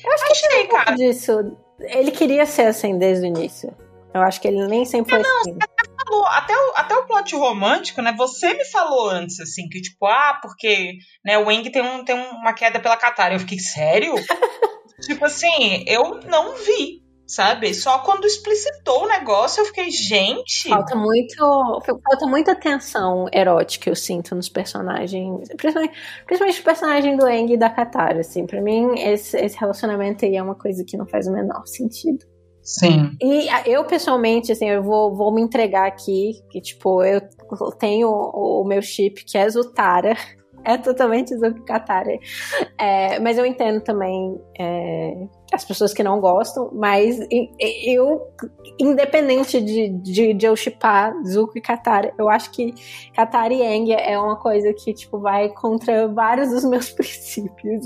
Eu 0.03 0.13
acho 0.13 0.25
que 0.25 0.31
achei, 0.31 0.67
cara. 0.67 0.95
disso. 0.95 1.57
Ele 1.79 2.11
queria 2.11 2.45
ser 2.45 2.67
assim 2.67 2.99
desde 2.99 3.25
o 3.25 3.27
início. 3.27 3.73
Eu 4.13 4.21
acho 4.21 4.39
que 4.39 4.47
ele 4.47 4.67
nem 4.67 4.85
sempre 4.85 5.15
foi 5.15 5.23
não, 5.23 5.41
assim. 5.41 5.57
Até, 6.05 6.11
falou, 6.11 6.27
até, 6.27 6.53
o, 6.55 6.73
até 6.75 6.95
o 6.95 7.05
plot 7.07 7.35
romântico, 7.35 8.01
né? 8.01 8.13
Você 8.17 8.53
me 8.53 8.65
falou 8.65 9.09
antes, 9.09 9.39
assim, 9.39 9.67
que 9.67 9.81
tipo, 9.81 10.05
ah, 10.05 10.39
porque 10.41 10.93
né, 11.23 11.37
o 11.37 11.45
Wang 11.45 11.69
tem, 11.69 11.81
um, 11.81 12.03
tem 12.03 12.15
uma 12.15 12.53
queda 12.53 12.79
pela 12.79 12.97
Katara. 12.97 13.35
Eu 13.35 13.39
fiquei, 13.39 13.59
sério? 13.59 14.15
tipo 15.01 15.25
assim, 15.25 15.83
eu 15.87 16.21
não 16.21 16.55
vi 16.55 17.05
sabe? 17.27 17.73
Só 17.73 17.99
quando 17.99 18.25
explicitou 18.25 19.03
o 19.03 19.07
negócio 19.07 19.61
eu 19.61 19.65
fiquei, 19.65 19.89
gente. 19.89 20.69
Falta 20.69 20.95
muito, 20.95 21.35
falta 21.83 22.27
muita 22.27 22.51
atenção 22.51 23.27
erótica 23.33 23.89
eu 23.89 23.95
sinto 23.95 24.35
nos 24.35 24.47
personagens, 24.47 25.47
principalmente, 25.57 25.97
principalmente 26.25 26.61
o 26.61 26.63
personagem 26.63 27.17
do 27.17 27.27
Eng 27.27 27.53
e 27.53 27.57
da 27.57 27.69
Katara, 27.69 28.19
assim. 28.19 28.45
Para 28.45 28.61
mim 28.61 28.99
esse, 28.99 29.37
esse 29.37 29.57
relacionamento 29.57 30.25
aí 30.25 30.35
é 30.35 30.43
uma 30.43 30.55
coisa 30.55 30.83
que 30.85 30.97
não 30.97 31.07
faz 31.07 31.27
o 31.27 31.31
menor 31.31 31.65
sentido. 31.65 32.25
Sim. 32.65 33.15
E 33.21 33.47
eu, 33.69 33.85
pessoalmente, 33.85 34.51
assim, 34.51 34.67
eu 34.67 34.81
vou, 34.81 35.15
vou 35.15 35.31
me 35.31 35.39
entregar 35.39 35.87
aqui, 35.87 36.41
que, 36.49 36.59
tipo, 36.59 37.03
eu 37.03 37.21
tenho 37.77 38.09
o, 38.09 38.63
o 38.63 38.67
meu 38.67 38.81
chip, 38.81 39.23
que 39.23 39.37
é 39.37 39.47
Zutara. 39.47 40.15
É 40.67 40.79
totalmente 40.79 41.37
Zukatara. 41.37 42.17
É, 42.75 43.19
mas 43.19 43.37
eu 43.37 43.45
entendo 43.45 43.81
também 43.81 44.35
é, 44.59 45.27
as 45.53 45.63
pessoas 45.63 45.93
que 45.93 46.01
não 46.01 46.19
gostam, 46.19 46.71
mas 46.73 47.19
eu, 47.85 48.19
independente 48.79 49.61
de, 49.61 49.89
de, 49.89 50.33
de 50.33 50.45
eu 50.45 50.55
chipar 50.55 51.13
Zuko 51.23 51.55
e 51.55 51.61
Katara, 51.61 52.15
eu 52.17 52.27
acho 52.27 52.49
que 52.49 52.73
Katara 53.13 53.53
e 53.53 53.61
Aang 53.61 53.93
é 53.93 54.17
uma 54.17 54.37
coisa 54.37 54.73
que, 54.73 54.91
tipo, 54.91 55.19
vai 55.19 55.49
contra 55.49 56.07
vários 56.07 56.49
dos 56.49 56.65
meus 56.65 56.89
princípios. 56.91 57.85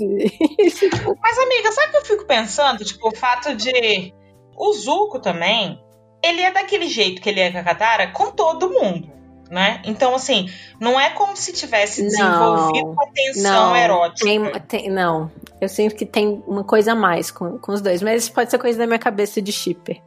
mas, 1.20 1.38
amiga, 1.38 1.72
sabe 1.72 1.88
o 1.88 1.90
que 1.90 1.96
eu 1.98 2.04
fico 2.06 2.26
pensando? 2.26 2.82
Tipo, 2.82 3.08
o 3.08 3.14
fato 3.14 3.54
de. 3.54 4.14
O 4.56 4.72
Zuko 4.72 5.18
também, 5.18 5.82
ele 6.22 6.42
é 6.42 6.50
daquele 6.50 6.88
jeito 6.88 7.20
que 7.20 7.28
ele 7.28 7.40
é 7.40 7.50
com 7.50 7.58
a 7.58 7.64
Katara 7.64 8.08
com 8.12 8.30
todo 8.30 8.70
mundo 8.70 9.20
né? 9.50 9.82
Então, 9.84 10.14
assim, 10.14 10.48
não 10.78 10.98
é 10.98 11.10
como 11.10 11.36
se 11.36 11.52
tivesse 11.52 12.02
desenvolvido 12.02 12.86
não, 12.86 12.92
uma 12.92 13.06
tensão 13.12 13.70
não, 13.70 13.76
erótica. 13.76 14.24
Tem, 14.24 14.60
tem, 14.68 14.90
não, 14.90 15.30
eu 15.60 15.68
sinto 15.68 15.96
que 15.96 16.06
tem 16.06 16.42
uma 16.46 16.62
coisa 16.62 16.92
a 16.92 16.94
mais 16.94 17.30
com, 17.32 17.58
com 17.58 17.72
os 17.72 17.80
dois, 17.80 18.00
mas 18.00 18.22
isso 18.22 18.32
pode 18.32 18.50
ser 18.50 18.58
coisa 18.58 18.78
da 18.78 18.86
minha 18.86 18.98
cabeça 18.98 19.42
de 19.42 19.50
shipper. 19.50 20.00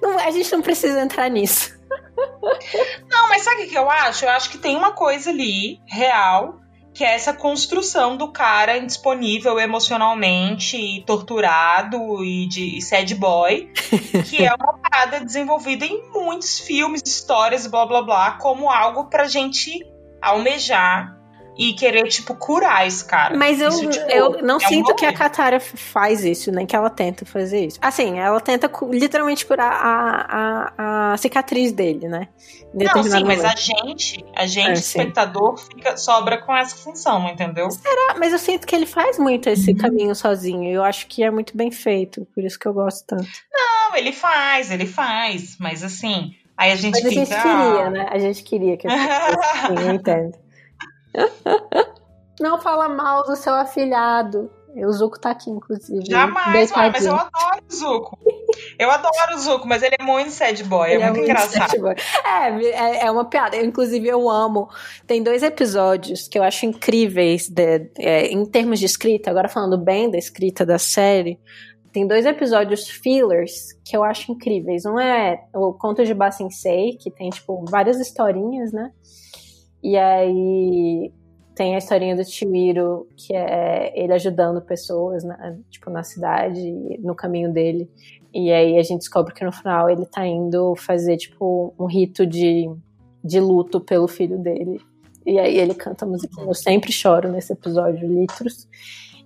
Não, 0.00 0.18
a 0.18 0.30
gente 0.30 0.50
não 0.50 0.62
precisa 0.62 0.98
entrar 0.98 1.28
nisso. 1.28 1.76
Não, 3.10 3.28
mas 3.28 3.42
sabe 3.42 3.64
o 3.64 3.68
que 3.68 3.76
eu 3.76 3.90
acho? 3.90 4.24
Eu 4.24 4.30
acho 4.30 4.48
que 4.48 4.56
tem 4.56 4.74
uma 4.76 4.92
coisa 4.92 5.28
ali, 5.28 5.78
real, 5.86 6.58
que 6.96 7.04
é 7.04 7.14
essa 7.14 7.34
construção 7.34 8.16
do 8.16 8.32
cara 8.32 8.78
indisponível 8.78 9.60
emocionalmente 9.60 10.78
e 10.78 11.04
torturado 11.04 12.24
e 12.24 12.46
de 12.46 12.80
sad 12.80 13.14
boy, 13.16 13.70
que 14.30 14.42
é 14.42 14.54
uma 14.54 14.78
parada 14.78 15.22
desenvolvida 15.22 15.84
em 15.84 16.10
muitos 16.10 16.58
filmes, 16.58 17.02
histórias, 17.04 17.66
blá 17.66 17.84
blá 17.84 18.00
blá, 18.00 18.30
como 18.38 18.70
algo 18.70 19.10
pra 19.10 19.28
gente 19.28 19.86
almejar 20.22 21.14
e 21.58 21.72
querer, 21.72 22.06
tipo, 22.08 22.34
curar 22.34 22.86
esse 22.86 23.04
cara. 23.04 23.36
Mas 23.36 23.60
eu, 23.60 23.70
isso, 23.70 23.88
tipo, 23.88 24.10
eu 24.10 24.42
não 24.42 24.56
é 24.56 24.68
sinto 24.68 24.94
que 24.94 25.06
a 25.06 25.12
Katara 25.12 25.58
faz 25.58 26.24
isso, 26.24 26.52
nem 26.52 26.66
que 26.66 26.76
ela 26.76 26.90
tenta 26.90 27.24
fazer 27.24 27.66
isso. 27.66 27.78
Assim, 27.80 28.18
ela 28.18 28.40
tenta 28.40 28.70
literalmente 28.90 29.46
curar 29.46 29.72
a, 29.72 30.72
a, 30.76 31.12
a 31.12 31.16
cicatriz 31.16 31.72
dele, 31.72 32.08
né? 32.08 32.28
Não, 32.74 33.02
sim, 33.02 33.24
mas 33.24 33.42
a 33.42 33.54
gente, 33.54 34.22
a 34.34 34.46
gente, 34.46 34.68
é, 34.68 34.72
espectador, 34.74 35.56
fica, 35.56 35.96
sobra 35.96 36.36
com 36.42 36.54
essa 36.54 36.76
função, 36.76 37.26
entendeu? 37.26 37.70
Será? 37.70 38.16
Mas 38.18 38.32
eu 38.32 38.38
sinto 38.38 38.66
que 38.66 38.76
ele 38.76 38.86
faz 38.86 39.18
muito 39.18 39.48
esse 39.48 39.70
uhum. 39.70 39.78
caminho 39.78 40.14
sozinho. 40.14 40.70
Eu 40.70 40.84
acho 40.84 41.06
que 41.06 41.22
é 41.22 41.30
muito 41.30 41.56
bem 41.56 41.70
feito, 41.70 42.26
por 42.34 42.44
isso 42.44 42.58
que 42.58 42.66
eu 42.66 42.74
gosto 42.74 43.06
tanto. 43.06 43.28
Não, 43.50 43.96
ele 43.96 44.12
faz, 44.12 44.70
ele 44.70 44.86
faz, 44.86 45.56
mas 45.58 45.82
assim, 45.82 46.34
aí 46.54 46.70
a 46.70 46.76
gente 46.76 47.02
mas 47.02 47.02
fica... 47.02 47.22
a 47.22 47.24
gente 47.24 47.42
queria, 47.42 47.90
né? 47.90 48.08
A 48.10 48.18
gente 48.18 48.42
queria 48.42 48.76
que 48.76 48.86
eu, 48.86 48.90
eu 48.90 49.94
entendo. 49.96 50.45
Não 52.40 52.60
fala 52.60 52.88
mal 52.88 53.24
do 53.24 53.34
seu 53.36 53.54
afilhado. 53.54 54.50
O 54.84 54.92
Zuko 54.92 55.18
tá 55.18 55.30
aqui, 55.30 55.48
inclusive. 55.48 56.04
Jamais, 56.04 56.70
mãe, 56.70 56.90
mas 56.92 57.06
eu 57.06 57.14
adoro 57.14 57.62
o 57.66 57.74
Zuko. 57.74 58.18
Eu 58.78 58.90
adoro 58.90 59.34
o 59.34 59.38
Zuko, 59.38 59.66
mas 59.66 59.82
ele 59.82 59.96
é 59.98 60.04
muito 60.04 60.30
sad 60.30 60.62
boy, 60.64 60.90
é, 60.90 60.94
é 60.96 61.10
muito, 61.10 61.20
engraçado. 61.20 61.88
É, 61.88 62.48
é, 62.62 63.06
é, 63.06 63.10
uma 63.10 63.24
piada. 63.24 63.56
Eu, 63.56 63.64
inclusive, 63.64 64.06
eu 64.06 64.28
amo. 64.28 64.68
Tem 65.06 65.22
dois 65.22 65.42
episódios 65.42 66.28
que 66.28 66.38
eu 66.38 66.42
acho 66.42 66.66
incríveis 66.66 67.48
de, 67.48 67.90
é, 67.98 68.26
em 68.26 68.44
termos 68.44 68.78
de 68.78 68.84
escrita, 68.84 69.30
agora 69.30 69.48
falando 69.48 69.78
bem 69.78 70.10
da 70.10 70.18
escrita 70.18 70.66
da 70.66 70.78
série. 70.78 71.40
Tem 71.90 72.06
dois 72.06 72.26
episódios 72.26 72.86
fillers 72.90 73.72
que 73.82 73.96
eu 73.96 74.04
acho 74.04 74.30
incríveis. 74.30 74.84
Um 74.84 75.00
é 75.00 75.40
o 75.54 75.72
Conto 75.72 76.04
de 76.04 76.12
Basensei, 76.12 76.98
que 77.00 77.10
tem, 77.10 77.30
tipo, 77.30 77.64
várias 77.70 77.98
historinhas, 77.98 78.72
né? 78.72 78.90
E 79.86 79.96
aí 79.96 81.12
tem 81.54 81.76
a 81.76 81.78
historinha 81.78 82.16
do 82.16 82.24
Chihiro, 82.24 83.06
que 83.16 83.32
é 83.32 83.92
ele 83.94 84.12
ajudando 84.12 84.60
pessoas, 84.60 85.22
na, 85.22 85.56
tipo, 85.70 85.88
na 85.90 86.02
cidade, 86.02 86.60
no 86.98 87.14
caminho 87.14 87.52
dele. 87.52 87.88
E 88.34 88.50
aí 88.50 88.76
a 88.78 88.82
gente 88.82 88.98
descobre 88.98 89.32
que 89.32 89.44
no 89.44 89.52
final 89.52 89.88
ele 89.88 90.04
tá 90.04 90.26
indo 90.26 90.74
fazer, 90.74 91.16
tipo, 91.16 91.72
um 91.78 91.86
rito 91.86 92.26
de, 92.26 92.68
de 93.22 93.38
luto 93.38 93.80
pelo 93.80 94.08
filho 94.08 94.36
dele. 94.36 94.80
E 95.24 95.38
aí 95.38 95.56
ele 95.56 95.72
canta 95.72 96.04
a 96.04 96.08
música 96.08 96.42
Eu 96.42 96.52
Sempre 96.52 96.90
Choro 96.90 97.30
nesse 97.30 97.52
episódio, 97.52 98.08
Litros. 98.08 98.66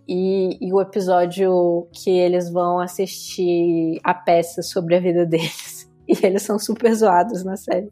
E, 0.07 0.59
e, 0.61 0.75
o 0.75 0.81
episódio 0.83 1.89
que 1.91 2.11
eles 2.11 2.51
vão 2.51 2.81
assistir 2.81 3.99
a 4.05 4.13
peça 4.13 4.61
sobre 4.61 4.95
a 4.95 5.01
vida 5.01 5.25
deles. 5.27 5.80
E 6.11 6.27
eles 6.27 6.43
são 6.43 6.59
super 6.59 6.93
zoados 6.93 7.45
na 7.45 7.57
série. 7.57 7.89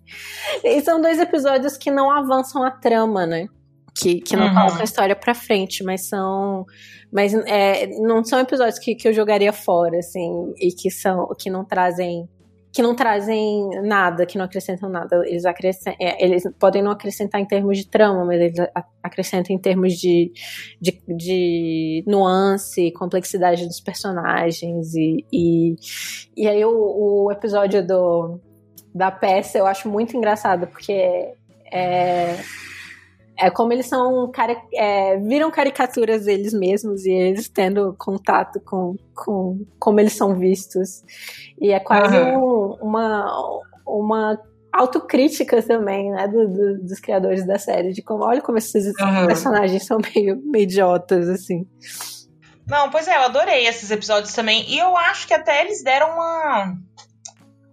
E 0.65 0.81
são 0.81 1.01
dois 1.01 1.21
episódios 1.21 1.77
que 1.77 1.91
não 1.91 2.11
avançam 2.11 2.65
a 2.65 2.71
trama, 2.71 3.25
né? 3.25 3.47
Que, 3.95 4.21
que 4.21 4.37
não 4.37 4.49
uhum. 4.49 4.55
colocam 4.55 4.81
a 4.81 4.85
história 4.85 5.15
pra 5.15 5.35
frente, 5.35 5.85
mas 5.85 6.09
são. 6.09 6.65
Mas 7.13 7.33
é, 7.33 7.87
não 8.01 8.25
são 8.25 8.41
episódios 8.41 8.79
que, 8.79 8.95
que 8.95 9.09
eu 9.09 9.13
jogaria 9.13 9.53
fora, 9.53 9.99
assim, 9.99 10.53
e 10.57 10.73
que 10.73 10.91
são 10.91 11.29
que 11.39 11.49
não 11.49 11.65
trazem 11.65 12.29
que 12.79 12.83
não 12.83 12.95
trazem 12.95 13.69
nada, 13.83 14.25
que 14.25 14.39
não 14.39 14.45
acrescentam 14.45 14.89
nada. 14.89 15.21
Eles, 15.27 15.45
acrescentam, 15.45 15.97
é, 16.01 16.25
eles 16.25 16.45
podem 16.61 16.81
não 16.81 16.93
acrescentar 16.93 17.41
em 17.41 17.45
termos 17.45 17.77
de 17.77 17.89
trama, 17.89 18.25
mas 18.25 18.41
eles 18.41 18.57
acrescentam 19.03 19.57
em 19.57 19.59
termos 19.59 19.95
de, 19.95 20.31
de, 20.81 21.03
de 21.09 22.05
nuance, 22.07 22.93
complexidade 22.93 23.67
dos 23.67 23.81
personagens. 23.81 24.95
E, 24.95 25.27
e, 25.33 25.75
e 26.37 26.47
aí 26.47 26.65
o, 26.65 27.25
o 27.25 27.33
episódio 27.33 27.85
do, 27.85 28.39
da 28.95 29.11
peça 29.11 29.59
eu 29.59 29.67
acho 29.67 29.89
muito 29.89 30.17
engraçado, 30.17 30.69
porque 30.69 30.93
é, 30.93 31.35
é 31.73 32.37
como 33.51 33.73
eles 33.73 33.87
são 33.87 34.31
é, 34.75 35.17
viram 35.19 35.51
caricaturas 35.51 36.25
deles 36.25 36.53
mesmos 36.53 37.07
e 37.07 37.11
eles 37.11 37.49
tendo 37.49 37.95
contato 37.97 38.61
com, 38.61 38.97
com 39.15 39.65
como 39.79 40.01
eles 40.01 40.15
são 40.15 40.35
vistos 40.37 41.05
e 41.61 41.71
é 41.71 41.79
quase 41.79 42.17
uhum. 42.17 42.73
um, 42.73 42.79
uma 42.83 43.63
uma 43.87 44.43
autocrítica 44.73 45.63
também 45.63 46.11
né 46.11 46.27
do, 46.27 46.49
do, 46.49 46.79
dos 46.83 46.99
criadores 46.99 47.47
da 47.47 47.59
série 47.59 47.93
de 47.93 48.03
como 48.03 48.25
olha 48.25 48.43
como 48.43 48.59
esses 48.59 48.87
uhum. 49.01 49.27
personagens 49.27 49.87
são 49.87 49.99
meio, 50.15 50.43
meio 50.45 50.65
idiotas 50.65 51.29
assim 51.29 51.65
não 52.67 52.91
pois 52.91 53.07
é 53.07 53.17
eu 53.17 53.23
adorei 53.23 53.69
esses 53.69 53.91
episódios 53.93 54.35
também 54.35 54.69
e 54.69 54.79
eu 54.79 54.97
acho 54.97 55.29
que 55.29 55.35
até 55.35 55.65
eles 55.65 55.83
deram 55.85 56.11
uma 56.11 56.75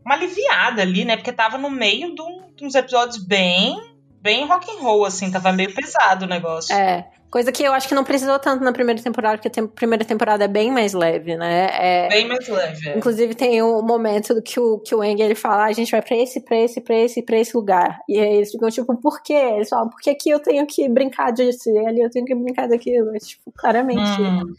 uma 0.06 0.16
aliviada 0.16 0.84
ali 0.84 1.04
né 1.06 1.18
porque 1.18 1.34
tava 1.34 1.58
no 1.58 1.72
meio 1.72 2.14
de, 2.14 2.22
um, 2.22 2.54
de 2.56 2.66
uns 2.66 2.76
episódios 2.76 3.18
bem 3.18 3.95
bem 4.26 4.48
rock 4.48 4.72
and 4.72 4.82
roll, 4.82 5.06
assim, 5.06 5.30
tava 5.30 5.54
meio 5.54 5.72
pesado 5.72 6.26
o 6.26 6.28
negócio. 6.28 6.76
É. 6.76 7.08
Coisa 7.30 7.52
que 7.52 7.62
eu 7.62 7.74
acho 7.74 7.88
que 7.88 7.94
não 7.94 8.04
precisou 8.04 8.40
tanto 8.40 8.64
na 8.64 8.72
primeira 8.72 9.02
temporada, 9.02 9.38
porque 9.38 9.60
a 9.60 9.68
primeira 9.68 10.04
temporada 10.04 10.46
é 10.46 10.48
bem 10.48 10.72
mais 10.72 10.94
leve, 10.94 11.36
né? 11.36 11.70
É, 11.74 12.10
bem 12.10 12.28
mais 12.28 12.48
leve. 12.48 12.90
É. 12.90 12.98
Inclusive 12.98 13.36
tem 13.36 13.62
um 13.62 13.84
momento 13.84 14.42
que 14.42 14.60
o, 14.60 14.80
que 14.80 14.96
o 14.96 15.04
Eng 15.04 15.22
ele 15.22 15.36
fala, 15.36 15.66
ah, 15.66 15.68
a 15.68 15.74
gente 15.74 15.92
vai 15.92 16.02
pra 16.02 16.16
esse, 16.16 16.40
pra 16.40 16.58
esse, 16.58 16.82
pra 16.82 16.96
esse, 16.96 17.22
pra 17.22 17.38
esse 17.38 17.56
lugar. 17.56 18.00
E 18.10 18.18
aí 18.18 18.38
eles 18.38 18.52
ficam 18.52 18.70
tipo, 18.70 18.96
por 18.98 19.22
quê? 19.22 19.34
Eles 19.34 19.70
falam, 19.70 19.90
porque 19.90 20.10
aqui 20.10 20.30
eu 20.30 20.40
tenho 20.40 20.66
que 20.66 20.90
brincar 20.90 21.32
disso, 21.32 21.70
e 21.70 21.86
ali 21.86 22.02
eu 22.02 22.10
tenho 22.10 22.26
que 22.26 22.34
brincar 22.34 22.68
daquilo. 22.68 23.16
É, 23.16 23.20
tipo, 23.20 23.52
claramente. 23.56 24.22
Hum. 24.22 24.54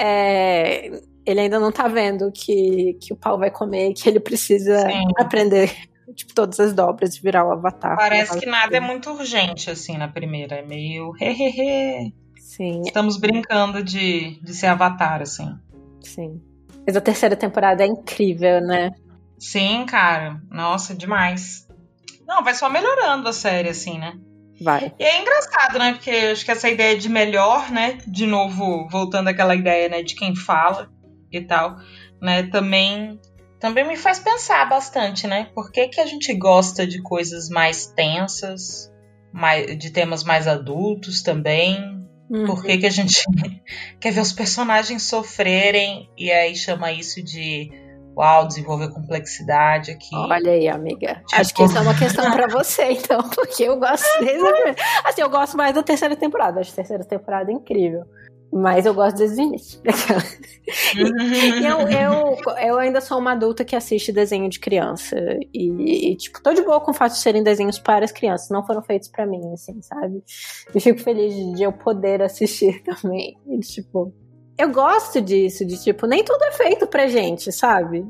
É, 0.00 0.90
ele 1.26 1.40
ainda 1.40 1.60
não 1.60 1.70
tá 1.70 1.86
vendo 1.86 2.32
que, 2.32 2.96
que 3.00 3.12
o 3.12 3.16
pau 3.16 3.38
vai 3.38 3.50
comer, 3.50 3.92
que 3.92 4.08
ele 4.08 4.18
precisa 4.18 4.80
Sim. 4.88 5.04
aprender 5.18 5.70
tipo, 6.14 6.34
todas 6.34 6.58
as 6.60 6.72
dobras 6.72 7.16
e 7.16 7.22
virar 7.22 7.46
o 7.46 7.52
avatar. 7.52 7.96
Parece 7.96 8.38
que 8.38 8.46
nada 8.46 8.76
é 8.76 8.80
muito 8.80 9.10
urgente, 9.10 9.70
assim, 9.70 9.96
na 9.96 10.08
primeira. 10.08 10.56
É 10.56 10.62
meio 10.62 11.12
hehehe. 11.20 12.14
Sim. 12.38 12.82
Estamos 12.84 13.16
brincando 13.16 13.82
de, 13.82 14.40
de 14.42 14.54
ser 14.54 14.66
avatar, 14.66 15.22
assim. 15.22 15.56
Sim. 16.02 16.40
Mas 16.86 16.96
a 16.96 17.00
terceira 17.00 17.36
temporada 17.36 17.82
é 17.82 17.86
incrível, 17.86 18.60
né? 18.60 18.90
Sim, 19.38 19.84
cara. 19.86 20.40
Nossa, 20.50 20.94
demais. 20.94 21.66
Não, 22.26 22.42
vai 22.42 22.54
só 22.54 22.68
melhorando 22.68 23.28
a 23.28 23.32
série, 23.32 23.68
assim, 23.68 23.98
né? 23.98 24.14
Vai. 24.62 24.92
E 24.98 25.04
é 25.04 25.20
engraçado, 25.20 25.78
né? 25.78 25.92
Porque 25.94 26.10
acho 26.10 26.44
que 26.44 26.50
essa 26.50 26.68
ideia 26.68 26.96
de 26.96 27.08
melhor, 27.08 27.70
né? 27.70 27.98
De 28.06 28.26
novo, 28.26 28.88
voltando 28.88 29.28
àquela 29.28 29.54
ideia, 29.54 29.88
né? 29.88 30.02
De 30.02 30.14
quem 30.14 30.36
fala 30.36 30.90
e 31.30 31.40
tal, 31.40 31.76
né? 32.20 32.44
Também 32.44 33.18
também 33.62 33.86
me 33.86 33.96
faz 33.96 34.18
pensar 34.18 34.68
bastante, 34.68 35.28
né? 35.28 35.48
Por 35.54 35.70
que, 35.70 35.86
que 35.86 36.00
a 36.00 36.04
gente 36.04 36.34
gosta 36.34 36.84
de 36.84 37.00
coisas 37.00 37.48
mais 37.48 37.86
tensas, 37.86 38.92
mais, 39.32 39.78
de 39.78 39.90
temas 39.92 40.24
mais 40.24 40.48
adultos 40.48 41.22
também? 41.22 42.04
Uhum. 42.28 42.44
Por 42.44 42.64
que, 42.64 42.78
que 42.78 42.86
a 42.86 42.90
gente 42.90 43.22
quer 44.00 44.10
ver 44.10 44.20
os 44.20 44.32
personagens 44.32 45.04
sofrerem 45.04 46.10
e 46.18 46.32
aí 46.32 46.56
chama 46.56 46.90
isso 46.90 47.22
de 47.22 47.70
uau, 48.16 48.48
desenvolver 48.48 48.88
complexidade 48.90 49.92
aqui. 49.92 50.12
Olha 50.12 50.50
aí, 50.50 50.66
amiga. 50.66 51.22
Tipo... 51.28 51.40
Acho 51.40 51.54
que 51.54 51.62
isso 51.62 51.78
é 51.78 51.80
uma 51.82 51.96
questão 51.96 52.32
para 52.32 52.48
você, 52.50 52.82
então, 52.90 53.22
porque 53.30 53.62
eu 53.62 53.78
gosto 53.78 54.08
desde 54.18 54.44
Assim, 55.04 55.22
eu 55.22 55.30
gosto 55.30 55.56
mais 55.56 55.72
da 55.72 55.84
terceira 55.84 56.16
temporada. 56.16 56.58
Acho 56.58 56.72
a 56.72 56.76
terceira 56.76 57.04
temporada 57.04 57.52
incrível. 57.52 58.02
Mas 58.52 58.84
eu 58.84 58.92
gosto 58.92 59.16
desde 59.16 59.40
o 59.40 59.44
início. 59.44 59.80
e 60.94 61.64
eu, 61.64 61.78
eu, 61.88 62.36
eu 62.62 62.78
ainda 62.78 63.00
sou 63.00 63.18
uma 63.18 63.32
adulta 63.32 63.64
que 63.64 63.74
assiste 63.74 64.12
desenho 64.12 64.46
de 64.50 64.60
criança. 64.60 65.16
E, 65.54 66.10
e, 66.10 66.16
tipo, 66.16 66.42
tô 66.42 66.52
de 66.52 66.60
boa 66.60 66.78
com 66.78 66.90
o 66.90 66.94
fato 66.94 67.12
de 67.12 67.18
serem 67.18 67.42
desenhos 67.42 67.78
para 67.78 68.04
as 68.04 68.12
crianças. 68.12 68.50
Não 68.50 68.66
foram 68.66 68.82
feitos 68.82 69.08
para 69.08 69.26
mim, 69.26 69.40
assim, 69.54 69.80
sabe? 69.80 70.22
E 70.74 70.80
fico 70.80 71.00
feliz 71.00 71.34
de 71.56 71.62
eu 71.62 71.72
poder 71.72 72.20
assistir 72.20 72.82
também. 72.84 73.38
E, 73.48 73.58
tipo, 73.60 74.12
eu 74.58 74.70
gosto 74.70 75.22
disso, 75.22 75.64
de 75.64 75.82
tipo, 75.82 76.06
nem 76.06 76.22
tudo 76.22 76.44
é 76.44 76.52
feito 76.52 76.86
pra 76.86 77.08
gente, 77.08 77.50
sabe? 77.50 78.06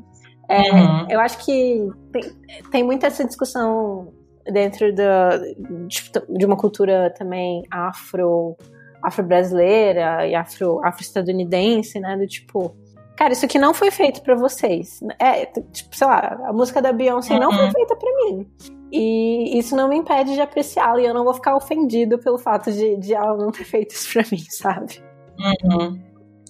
É, 0.49 0.73
uhum. 0.73 1.07
Eu 1.09 1.21
acho 1.21 1.37
que 1.45 1.87
tem, 2.11 2.21
tem 2.69 2.83
muita 2.83 3.07
essa 3.07 3.23
discussão 3.23 4.11
dentro 4.51 4.93
da, 4.93 5.37
de, 5.37 6.11
de 6.37 6.45
uma 6.45 6.57
cultura 6.57 7.13
também 7.17 7.63
afro 7.71 8.57
afro-brasileira 9.03 10.27
e 10.27 10.35
afro-estadunidense, 10.35 11.97
afro 11.97 12.09
né? 12.09 12.17
Do 12.17 12.27
tipo, 12.27 12.75
cara, 13.15 13.33
isso 13.33 13.45
aqui 13.45 13.59
não 13.59 13.73
foi 13.73 13.91
feito 13.91 14.21
para 14.21 14.35
vocês. 14.35 14.99
É, 15.19 15.45
tipo, 15.45 15.95
sei 15.95 16.07
lá, 16.07 16.39
a 16.45 16.53
música 16.53 16.81
da 16.81 16.93
Beyoncé 16.93 17.33
uhum. 17.33 17.39
não 17.39 17.51
foi 17.51 17.65
uhum. 17.65 17.71
feita 17.71 17.95
para 17.95 18.11
mim. 18.15 18.47
E 18.91 19.57
isso 19.57 19.75
não 19.75 19.89
me 19.89 19.97
impede 19.97 20.33
de 20.33 20.41
apreciá-la 20.41 21.01
e 21.01 21.05
eu 21.05 21.13
não 21.13 21.23
vou 21.23 21.33
ficar 21.33 21.55
ofendido 21.55 22.19
pelo 22.19 22.37
fato 22.37 22.71
de, 22.71 22.95
de 22.97 23.13
ela 23.13 23.35
não 23.35 23.51
ter 23.51 23.63
feito 23.63 23.91
isso 23.91 24.11
pra 24.13 24.23
mim, 24.31 24.43
sabe? 24.49 25.03
Uhum. 25.39 25.99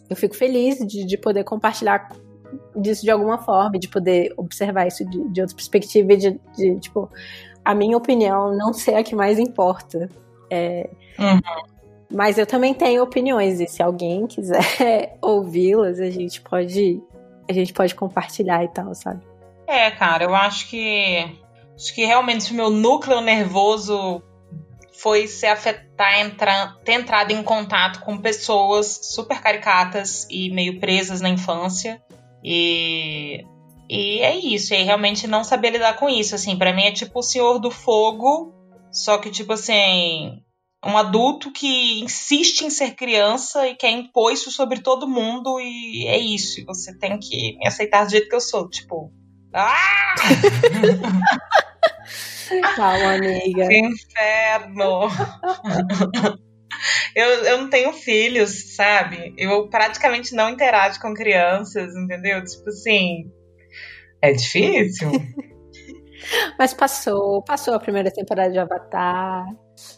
Eu 0.09 0.15
fico 0.15 0.35
feliz 0.35 0.77
de, 0.85 1.05
de 1.05 1.17
poder 1.17 1.43
compartilhar 1.43 2.09
disso 2.75 3.01
de 3.01 3.09
alguma 3.09 3.37
forma, 3.37 3.79
de 3.79 3.87
poder 3.87 4.33
observar 4.37 4.87
isso 4.87 5.03
de, 5.09 5.29
de 5.29 5.41
outra 5.41 5.55
perspectiva 5.55 6.13
e 6.13 6.17
de, 6.17 6.39
de, 6.55 6.79
tipo, 6.79 7.09
a 7.63 7.73
minha 7.73 7.97
opinião 7.97 8.55
não 8.55 8.73
ser 8.73 8.95
a 8.95 9.03
que 9.03 9.15
mais 9.15 9.39
importa. 9.39 10.09
É, 10.49 10.89
uhum. 11.17 11.39
Mas 12.13 12.37
eu 12.37 12.45
também 12.45 12.73
tenho 12.73 13.01
opiniões 13.01 13.59
e 13.59 13.67
se 13.67 13.81
alguém 13.81 14.27
quiser 14.27 15.17
ouvi-las, 15.21 15.99
a 15.99 16.09
gente 16.09 16.39
pode 16.41 17.01
a 17.49 17.53
gente 17.53 17.73
pode 17.73 17.93
compartilhar 17.95 18.63
e 18.63 18.67
tal, 18.69 18.93
sabe? 18.93 19.21
É, 19.67 19.91
cara, 19.91 20.23
eu 20.23 20.35
acho 20.35 20.69
que 20.69 21.37
acho 21.75 21.93
que 21.93 22.05
realmente 22.05 22.51
o 22.51 22.55
meu 22.55 22.69
núcleo 22.69 23.19
nervoso 23.19 24.21
foi 24.93 25.27
se 25.27 25.45
afetar, 25.45 26.19
entrar, 26.19 26.77
ter 26.85 26.93
entrado 26.93 27.31
em 27.31 27.43
contato 27.43 27.99
com 28.01 28.17
pessoas 28.17 28.99
super 29.03 29.41
caricatas 29.41 30.27
e 30.29 30.49
meio 30.51 30.79
presas 30.79 31.19
na 31.19 31.29
infância. 31.29 32.01
E, 32.43 33.43
e 33.89 34.19
é 34.19 34.37
isso, 34.37 34.73
e 34.73 34.83
realmente 34.83 35.27
não 35.27 35.43
saber 35.43 35.71
lidar 35.71 35.95
com 35.95 36.07
isso, 36.07 36.35
assim, 36.35 36.57
para 36.57 36.73
mim 36.73 36.83
é 36.83 36.91
tipo 36.91 37.19
o 37.19 37.23
Senhor 37.23 37.59
do 37.59 37.71
Fogo, 37.71 38.53
só 38.91 39.17
que 39.17 39.29
tipo 39.29 39.53
assim, 39.53 40.41
um 40.85 40.97
adulto 40.97 41.51
que 41.51 42.01
insiste 42.01 42.61
em 42.61 42.69
ser 42.69 42.95
criança 42.95 43.67
e 43.67 43.75
quer 43.75 43.91
impor 43.91 44.33
isso 44.33 44.51
sobre 44.51 44.81
todo 44.81 45.07
mundo 45.07 45.59
e 45.59 46.07
é 46.07 46.17
isso, 46.17 46.65
você 46.65 46.97
tem 46.97 47.17
que 47.19 47.57
me 47.57 47.67
aceitar 47.67 48.05
do 48.05 48.11
jeito 48.11 48.27
que 48.27 48.35
eu 48.35 48.41
sou, 48.41 48.69
tipo, 48.69 49.11
ah! 49.53 50.15
Calma, 52.75 53.15
amiga. 53.15 53.67
Que 53.67 53.79
inferno! 53.79 55.09
eu, 57.15 57.27
eu 57.45 57.57
não 57.59 57.69
tenho 57.69 57.93
filhos, 57.93 58.75
sabe? 58.75 59.33
Eu 59.37 59.69
praticamente 59.69 60.35
não 60.35 60.49
interajo 60.49 60.99
com 60.99 61.13
crianças, 61.13 61.95
entendeu? 61.95 62.43
Tipo 62.43 62.69
assim. 62.69 63.31
É 64.21 64.31
difícil. 64.31 65.11
Mas 66.57 66.73
passou, 66.73 67.43
passou 67.43 67.73
a 67.73 67.79
primeira 67.79 68.09
temporada 68.09 68.49
de 68.49 68.57
Avatar, 68.57 69.45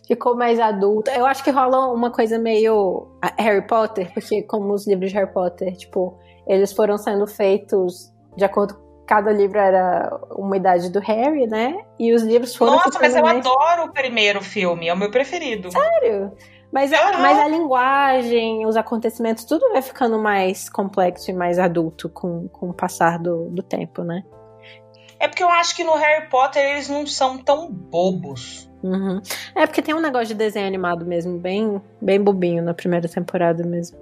ficou 0.07 0.35
mais 0.35 0.59
adulta. 0.59 1.11
Eu 1.11 1.25
acho 1.25 1.43
que 1.43 1.51
rola 1.51 1.91
uma 1.91 2.11
coisa 2.11 2.37
meio 2.37 3.07
Harry 3.37 3.65
Potter, 3.65 4.13
porque 4.13 4.43
como 4.43 4.73
os 4.73 4.87
livros 4.87 5.09
de 5.09 5.15
Harry 5.15 5.31
Potter, 5.31 5.75
tipo, 5.75 6.17
eles 6.47 6.73
foram 6.73 6.97
sendo 6.97 7.25
feitos 7.27 8.13
de 8.35 8.43
acordo 8.43 8.85
cada 9.05 9.31
livro 9.31 9.59
era 9.59 10.19
uma 10.31 10.57
idade 10.57 10.89
do 10.89 10.99
Harry, 10.99 11.47
né? 11.47 11.77
E 11.99 12.13
os 12.13 12.23
livros 12.23 12.55
foram. 12.55 12.73
Nossa, 12.73 12.99
mas 12.99 13.15
eu 13.15 13.21
mais... 13.21 13.45
adoro 13.45 13.89
o 13.89 13.93
primeiro 13.93 14.41
filme, 14.41 14.87
é 14.87 14.93
o 14.93 14.97
meu 14.97 15.11
preferido. 15.11 15.71
Sério? 15.71 16.33
Mas, 16.71 16.91
uhum. 16.91 17.21
mas 17.21 17.39
a 17.39 17.47
linguagem, 17.47 18.65
os 18.65 18.75
acontecimentos, 18.75 19.45
tudo 19.45 19.71
vai 19.71 19.81
ficando 19.81 20.17
mais 20.17 20.67
complexo 20.67 21.31
e 21.31 21.33
mais 21.33 21.57
adulto 21.57 22.09
com, 22.09 22.49
com 22.49 22.69
o 22.69 22.73
passar 22.73 23.17
do, 23.17 23.49
do 23.49 23.63
tempo, 23.63 24.03
né? 24.03 24.23
É 25.19 25.27
porque 25.27 25.43
eu 25.43 25.49
acho 25.49 25.75
que 25.75 25.83
no 25.83 25.93
Harry 25.93 26.27
Potter 26.29 26.61
eles 26.61 26.89
não 26.89 27.07
são 27.07 27.37
tão 27.37 27.71
bobos. 27.71 28.69
Uhum. 28.85 29.21
É 29.55 29.65
porque 29.65 29.81
tem 29.81 29.95
um 29.95 29.99
negócio 29.99 30.27
de 30.27 30.35
desenho 30.35 30.67
animado 30.67 31.05
mesmo, 31.05 31.39
bem, 31.39 31.81
bem 31.99 32.21
bobinho 32.21 32.63
na 32.63 32.73
primeira 32.73 33.09
temporada 33.09 33.63
mesmo. 33.65 33.97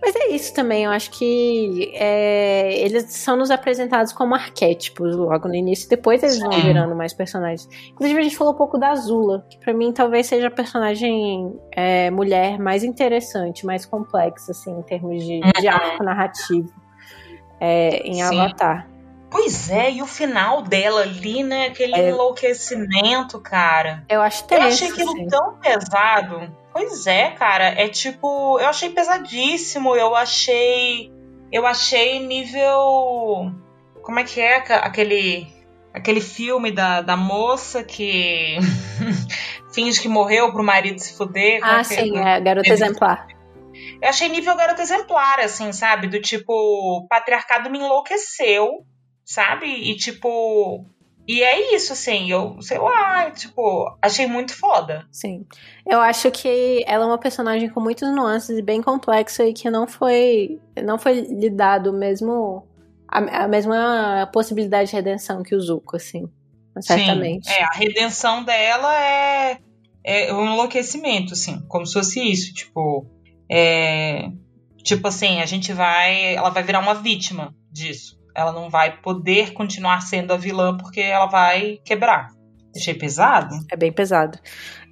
Mas 0.00 0.14
é 0.14 0.28
isso 0.28 0.54
também, 0.54 0.84
eu 0.84 0.92
acho 0.92 1.10
que 1.10 1.90
é, 1.94 2.72
eles 2.84 3.12
são 3.12 3.36
nos 3.36 3.50
apresentados 3.50 4.12
como 4.12 4.32
arquétipos 4.32 5.16
logo 5.16 5.48
no 5.48 5.54
início, 5.56 5.88
depois 5.88 6.22
eles 6.22 6.38
vão 6.38 6.50
virando 6.52 6.94
mais 6.94 7.12
personagens. 7.12 7.68
Inclusive, 7.90 8.20
a 8.20 8.22
gente 8.22 8.36
falou 8.36 8.54
um 8.54 8.56
pouco 8.56 8.78
da 8.78 8.90
Azula, 8.90 9.44
que 9.50 9.58
para 9.58 9.74
mim 9.74 9.92
talvez 9.92 10.28
seja 10.28 10.46
a 10.46 10.50
personagem 10.52 11.52
é, 11.72 12.12
mulher 12.12 12.60
mais 12.60 12.84
interessante, 12.84 13.66
mais 13.66 13.84
complexa, 13.84 14.52
assim, 14.52 14.70
em 14.70 14.82
termos 14.82 15.20
de, 15.24 15.40
de 15.40 15.66
uhum. 15.66 15.74
arco 15.74 16.04
narrativo 16.04 16.72
é, 17.60 17.98
em 18.06 18.14
Sim. 18.14 18.22
Avatar. 18.22 18.88
Pois 19.30 19.68
é, 19.70 19.92
e 19.92 20.02
o 20.02 20.06
final 20.06 20.62
dela 20.62 21.02
ali, 21.02 21.42
né? 21.42 21.66
Aquele 21.66 21.94
é... 21.94 22.10
enlouquecimento, 22.10 23.38
cara. 23.40 24.04
Eu 24.08 24.22
acho 24.22 24.44
tenso, 24.44 24.62
Eu 24.62 24.68
achei 24.68 24.88
aquilo 24.88 25.12
assim. 25.12 25.26
tão 25.26 25.54
pesado. 25.58 26.56
Pois 26.72 27.06
é, 27.06 27.30
cara. 27.32 27.64
É 27.64 27.88
tipo. 27.88 28.58
Eu 28.58 28.68
achei 28.68 28.90
pesadíssimo. 28.90 29.94
Eu 29.94 30.14
achei. 30.14 31.12
Eu 31.52 31.66
achei 31.66 32.26
nível. 32.26 33.52
Como 34.02 34.18
é 34.18 34.24
que 34.24 34.40
é 34.40 34.56
aquele. 34.56 35.46
Aquele 35.92 36.20
filme 36.20 36.70
da, 36.70 37.00
da 37.00 37.16
moça 37.16 37.82
que 37.82 38.58
finge 39.74 40.00
que 40.00 40.08
morreu 40.08 40.52
pro 40.52 40.62
marido 40.62 40.98
se 41.00 41.16
fuder. 41.16 41.60
Ah, 41.62 41.82
sim, 41.82 42.16
é 42.16 42.40
Garota 42.40 42.68
Exemplar. 42.68 43.26
Eu 44.00 44.08
achei 44.08 44.28
nível 44.28 44.56
garota 44.56 44.82
exemplar, 44.82 45.40
assim, 45.40 45.72
sabe? 45.72 46.06
Do 46.06 46.20
tipo, 46.20 46.52
o 46.52 47.06
patriarcado 47.08 47.70
me 47.70 47.78
enlouqueceu 47.78 48.84
sabe? 49.28 49.66
E 49.66 49.94
tipo. 49.94 50.86
E 51.26 51.42
é 51.42 51.74
isso, 51.76 51.92
assim, 51.92 52.30
eu, 52.32 52.56
sei 52.62 52.78
lá, 52.78 53.30
tipo, 53.30 53.94
achei 54.00 54.26
muito 54.26 54.56
foda. 54.56 55.06
Sim. 55.12 55.44
Eu 55.86 56.00
acho 56.00 56.30
que 56.30 56.82
ela 56.86 57.04
é 57.04 57.06
uma 57.06 57.18
personagem 57.18 57.68
com 57.68 57.80
muitas 57.80 58.10
nuances 58.14 58.56
e 58.56 58.62
bem 58.62 58.80
complexa 58.80 59.44
e 59.44 59.52
que 59.52 59.68
não 59.68 59.86
foi. 59.86 60.58
não 60.82 60.98
foi 60.98 61.20
lhe 61.20 61.50
dado 61.50 61.92
mesmo. 61.92 62.66
A, 63.06 63.44
a 63.44 63.48
mesma 63.48 64.28
possibilidade 64.32 64.88
de 64.88 64.96
redenção 64.96 65.42
que 65.42 65.54
o 65.54 65.60
Zuko, 65.60 65.96
assim. 65.96 66.26
Certamente. 66.80 67.46
Sim, 67.46 67.54
é, 67.54 67.64
a 67.64 67.72
redenção 67.74 68.44
dela 68.44 68.98
é, 68.98 69.58
é 70.04 70.32
um 70.32 70.46
enlouquecimento, 70.46 71.34
assim, 71.34 71.60
como 71.68 71.84
se 71.84 71.92
fosse 71.92 72.22
isso, 72.22 72.54
tipo. 72.54 73.06
É, 73.50 74.30
tipo 74.82 75.06
assim, 75.06 75.42
a 75.42 75.46
gente 75.46 75.74
vai. 75.74 76.36
Ela 76.36 76.48
vai 76.48 76.62
virar 76.62 76.80
uma 76.80 76.94
vítima 76.94 77.54
disso. 77.70 78.17
Ela 78.38 78.52
não 78.52 78.70
vai 78.70 79.00
poder 79.00 79.52
continuar 79.52 80.00
sendo 80.02 80.32
a 80.32 80.36
vilã 80.36 80.76
porque 80.76 81.00
ela 81.00 81.26
vai 81.26 81.80
quebrar. 81.84 82.28
Achei 82.76 82.94
pesado. 82.94 83.54
É 83.70 83.76
bem 83.76 83.92
pesado. 83.92 84.38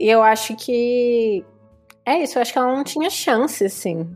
E 0.01 0.09
eu 0.09 0.23
acho 0.23 0.57
que. 0.57 1.45
É 2.05 2.19
isso, 2.19 2.39
eu 2.39 2.43
acho 2.43 2.53
que 2.53 2.59
ela 2.59 2.75
não 2.75 2.83
tinha 2.83 3.09
chance, 3.09 3.65
assim. 3.65 4.11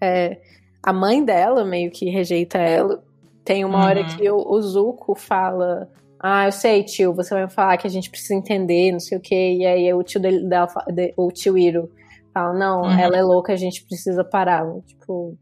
É, 0.00 0.38
a 0.82 0.92
mãe 0.92 1.24
dela 1.24 1.64
meio 1.64 1.90
que 1.90 2.10
rejeita 2.10 2.58
ela. 2.58 3.02
Tem 3.42 3.64
uma 3.64 3.78
uhum. 3.78 3.84
hora 3.84 4.04
que 4.04 4.30
o, 4.30 4.36
o 4.36 4.60
Zuko 4.60 5.14
fala. 5.14 5.88
Ah, 6.20 6.46
eu 6.46 6.52
sei, 6.52 6.82
tio, 6.84 7.14
você 7.14 7.34
vai 7.34 7.48
falar 7.48 7.76
que 7.76 7.86
a 7.86 7.90
gente 7.90 8.10
precisa 8.10 8.34
entender, 8.34 8.92
não 8.92 9.00
sei 9.00 9.18
o 9.18 9.20
quê. 9.20 9.56
E 9.60 9.66
aí 9.66 9.92
o 9.94 10.02
tio 10.02 10.20
dela, 10.20 10.68
o 11.16 11.30
tio 11.30 11.56
Iro 11.56 11.90
fala, 12.32 12.52
não, 12.52 12.82
uhum. 12.82 12.98
ela 12.98 13.16
é 13.16 13.22
louca, 13.22 13.52
a 13.52 13.56
gente 13.56 13.84
precisa 13.86 14.24
parar. 14.24 14.64
Tipo, 14.86 15.36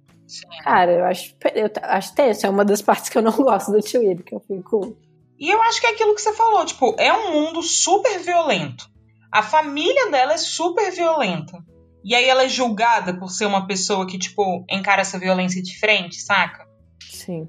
Cara, 0.63 0.93
eu 0.93 1.05
acho, 1.05 1.35
eu 1.55 1.71
acho 1.83 2.15
tenso. 2.15 2.47
É 2.47 2.51
uma 2.51 2.65
das 2.65 2.81
partes 2.81 3.09
que 3.09 3.19
eu 3.19 3.23
não 3.23 3.33
gosto 3.37 3.73
do 3.73 3.81
Tio 3.81 4.01
Will, 4.01 4.23
que 4.23 4.35
eu 4.35 4.41
fico. 4.41 4.97
E 5.39 5.51
eu 5.51 5.61
acho 5.63 5.81
que 5.81 5.87
é 5.87 5.91
aquilo 5.91 6.15
que 6.15 6.23
você 6.23 6.33
falou, 6.33 6.65
tipo, 6.65 6.95
é 6.99 7.13
um 7.13 7.33
mundo 7.33 7.63
super 7.63 8.19
violento. 8.21 8.89
A 9.31 9.43
família 9.43 10.11
dela 10.11 10.35
é 10.35 10.39
super 10.39 10.91
violenta. 10.93 11.59
E 12.05 12.15
aí 12.15 12.29
ela 12.29 12.45
é 12.45 12.49
julgada 12.49 13.15
por 13.15 13.31
ser 13.31 13.47
uma 13.47 13.67
pessoa 13.67 14.07
que, 14.07 14.19
tipo, 14.19 14.65
encara 14.71 15.01
essa 15.01 15.19
violência 15.19 15.63
de 15.63 15.79
frente, 15.79 16.21
saca? 16.21 16.67
Sim. 17.01 17.49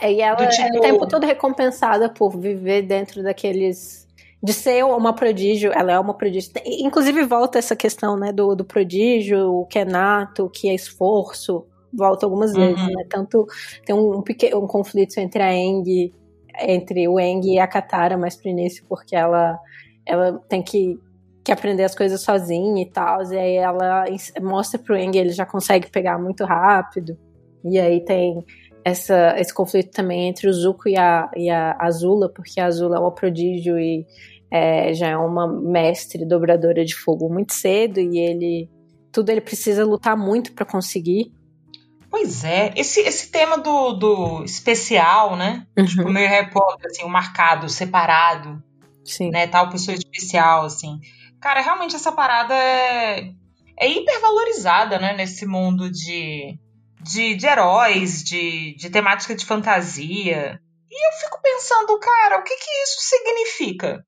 É, 0.00 0.12
e 0.12 0.20
ela 0.20 0.36
tipo... 0.36 0.62
é 0.62 0.66
o 0.66 0.70
tipo 0.70 0.80
tempo 0.80 1.08
todo 1.08 1.26
recompensada 1.26 2.08
por 2.08 2.38
viver 2.38 2.82
dentro 2.82 3.22
daqueles. 3.22 4.04
De 4.42 4.52
ser 4.52 4.84
uma 4.84 5.14
prodígio, 5.14 5.72
ela 5.72 5.92
é 5.92 5.98
uma 5.98 6.12
prodígio. 6.12 6.52
Inclusive 6.64 7.24
volta 7.24 7.58
essa 7.58 7.74
questão, 7.74 8.16
né, 8.16 8.30
do, 8.30 8.54
do 8.54 8.64
prodígio, 8.64 9.60
o 9.60 9.66
que 9.66 9.78
é 9.78 9.84
nato, 9.86 10.44
o 10.44 10.50
que 10.50 10.68
é 10.68 10.74
esforço 10.74 11.66
volta 11.96 12.26
algumas 12.26 12.52
vezes, 12.52 12.80
uhum. 12.80 12.92
né? 12.92 13.04
Tanto 13.08 13.46
tem 13.84 13.94
um, 13.94 14.22
pequeno, 14.22 14.62
um 14.62 14.66
conflito 14.66 15.18
entre 15.18 15.42
a 15.42 15.54
Eng, 15.54 16.12
entre 16.60 17.08
o 17.08 17.18
Eng 17.18 17.46
e 17.46 17.58
a 17.58 17.66
Katara 17.66 18.16
mais 18.16 18.36
pro 18.36 18.48
início, 18.48 18.84
porque 18.88 19.16
ela, 19.16 19.58
ela 20.06 20.38
tem 20.48 20.62
que, 20.62 20.98
que 21.42 21.52
aprender 21.52 21.84
as 21.84 21.94
coisas 21.94 22.22
sozinha 22.22 22.82
e 22.82 22.90
tal, 22.90 23.22
e 23.32 23.38
aí 23.38 23.56
ela 23.56 24.04
mostra 24.40 24.78
pro 24.78 24.96
Eng, 24.96 25.16
ele 25.16 25.30
já 25.30 25.46
consegue 25.46 25.90
pegar 25.90 26.18
muito 26.18 26.44
rápido, 26.44 27.16
e 27.64 27.78
aí 27.78 28.04
tem 28.04 28.44
essa, 28.84 29.34
esse 29.38 29.52
conflito 29.52 29.90
também 29.90 30.28
entre 30.28 30.48
o 30.48 30.52
Zuko 30.52 30.88
e 30.88 30.96
a, 30.96 31.30
e 31.34 31.48
a 31.48 31.76
Azula, 31.80 32.28
porque 32.28 32.60
a 32.60 32.66
Azula 32.66 32.96
é 32.96 33.00
uma 33.00 33.12
prodígio 33.12 33.78
e 33.78 34.06
é, 34.50 34.92
já 34.92 35.08
é 35.08 35.16
uma 35.16 35.48
mestre 35.48 36.24
dobradora 36.24 36.84
de 36.84 36.94
fogo 36.94 37.32
muito 37.32 37.54
cedo, 37.54 37.98
e 37.98 38.18
ele 38.18 38.70
tudo 39.10 39.30
ele 39.30 39.40
precisa 39.40 39.84
lutar 39.84 40.16
muito 40.16 40.52
para 40.52 40.66
conseguir. 40.66 41.32
Pois 42.14 42.44
é, 42.44 42.72
esse, 42.76 43.00
esse 43.00 43.28
tema 43.28 43.58
do, 43.58 43.92
do 43.94 44.44
especial, 44.44 45.34
né? 45.34 45.66
Uhum. 45.76 45.84
Tipo, 45.84 46.08
meio 46.08 46.28
Harry 46.28 46.48
Potter, 46.48 46.86
assim, 46.86 47.02
o 47.02 47.08
marcado, 47.08 47.68
separado. 47.68 48.62
Sim. 49.04 49.30
Né? 49.30 49.48
Tal 49.48 49.68
pessoa 49.68 49.96
especial, 49.96 50.64
assim. 50.64 51.00
Cara, 51.40 51.60
realmente 51.60 51.96
essa 51.96 52.12
parada 52.12 52.54
é, 52.54 53.32
é 53.76 53.88
hipervalorizada, 53.88 54.96
né? 55.00 55.12
Nesse 55.14 55.44
mundo 55.44 55.90
de, 55.90 56.56
de, 57.02 57.34
de 57.34 57.46
heróis, 57.48 58.22
de, 58.22 58.76
de 58.76 58.90
temática 58.90 59.34
de 59.34 59.44
fantasia. 59.44 60.60
E 60.88 61.08
eu 61.08 61.12
fico 61.18 61.42
pensando, 61.42 61.98
cara, 61.98 62.38
o 62.38 62.44
que 62.44 62.54
que 62.54 62.70
isso 62.84 63.00
significa? 63.00 64.06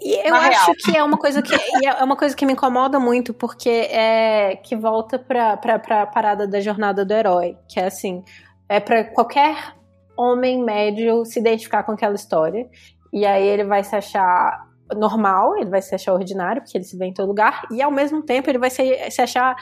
Eu 0.00 0.30
Na 0.30 0.38
acho 0.48 0.66
real. 0.66 0.76
que 0.84 0.96
é 0.96 1.02
uma 1.02 1.18
coisa 1.18 1.42
que 1.42 1.54
é 1.54 2.04
uma 2.04 2.16
coisa 2.16 2.34
que 2.34 2.46
me 2.46 2.52
incomoda 2.52 2.98
muito, 2.98 3.32
porque 3.34 3.68
é 3.68 4.56
que 4.56 4.74
volta 4.76 5.18
pra, 5.18 5.56
pra, 5.56 5.78
pra 5.78 6.06
parada 6.06 6.46
da 6.46 6.60
jornada 6.60 7.04
do 7.04 7.12
herói. 7.12 7.56
Que 7.68 7.80
é 7.80 7.86
assim, 7.86 8.24
é 8.68 8.80
para 8.80 9.04
qualquer 9.04 9.74
homem 10.16 10.62
médio 10.62 11.24
se 11.24 11.38
identificar 11.38 11.82
com 11.82 11.92
aquela 11.92 12.14
história. 12.14 12.68
E 13.12 13.24
aí 13.24 13.46
ele 13.46 13.64
vai 13.64 13.84
se 13.84 13.94
achar 13.94 14.66
normal, 14.94 15.56
ele 15.56 15.70
vai 15.70 15.82
se 15.82 15.94
achar 15.94 16.12
ordinário, 16.12 16.62
porque 16.62 16.76
ele 16.76 16.84
se 16.84 16.96
vê 16.96 17.06
em 17.06 17.12
todo 17.12 17.28
lugar, 17.28 17.62
e 17.70 17.82
ao 17.82 17.90
mesmo 17.90 18.22
tempo 18.22 18.48
ele 18.48 18.58
vai 18.58 18.70
se, 18.70 19.10
se 19.10 19.20
achar 19.20 19.56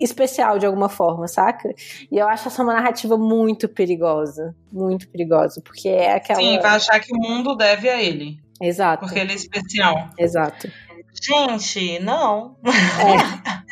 especial 0.00 0.58
de 0.58 0.66
alguma 0.66 0.88
forma, 0.88 1.26
saca? 1.26 1.68
E 2.10 2.16
eu 2.16 2.28
acho 2.28 2.48
essa 2.48 2.62
uma 2.62 2.74
narrativa 2.74 3.16
muito 3.16 3.68
perigosa, 3.68 4.54
muito 4.72 5.08
perigosa, 5.08 5.60
porque 5.64 5.88
é 5.88 6.14
aquela... 6.14 6.38
Sim, 6.40 6.58
vai 6.60 6.76
achar 6.76 7.00
que 7.00 7.12
o 7.12 7.18
mundo 7.18 7.56
deve 7.56 7.88
a 7.88 8.00
ele. 8.00 8.38
Exato. 8.60 9.04
Porque 9.04 9.18
ele 9.18 9.32
é 9.32 9.36
especial. 9.36 10.10
Exato. 10.18 10.70
Gente, 11.20 11.98
não. 12.00 12.56
É. 12.64 13.68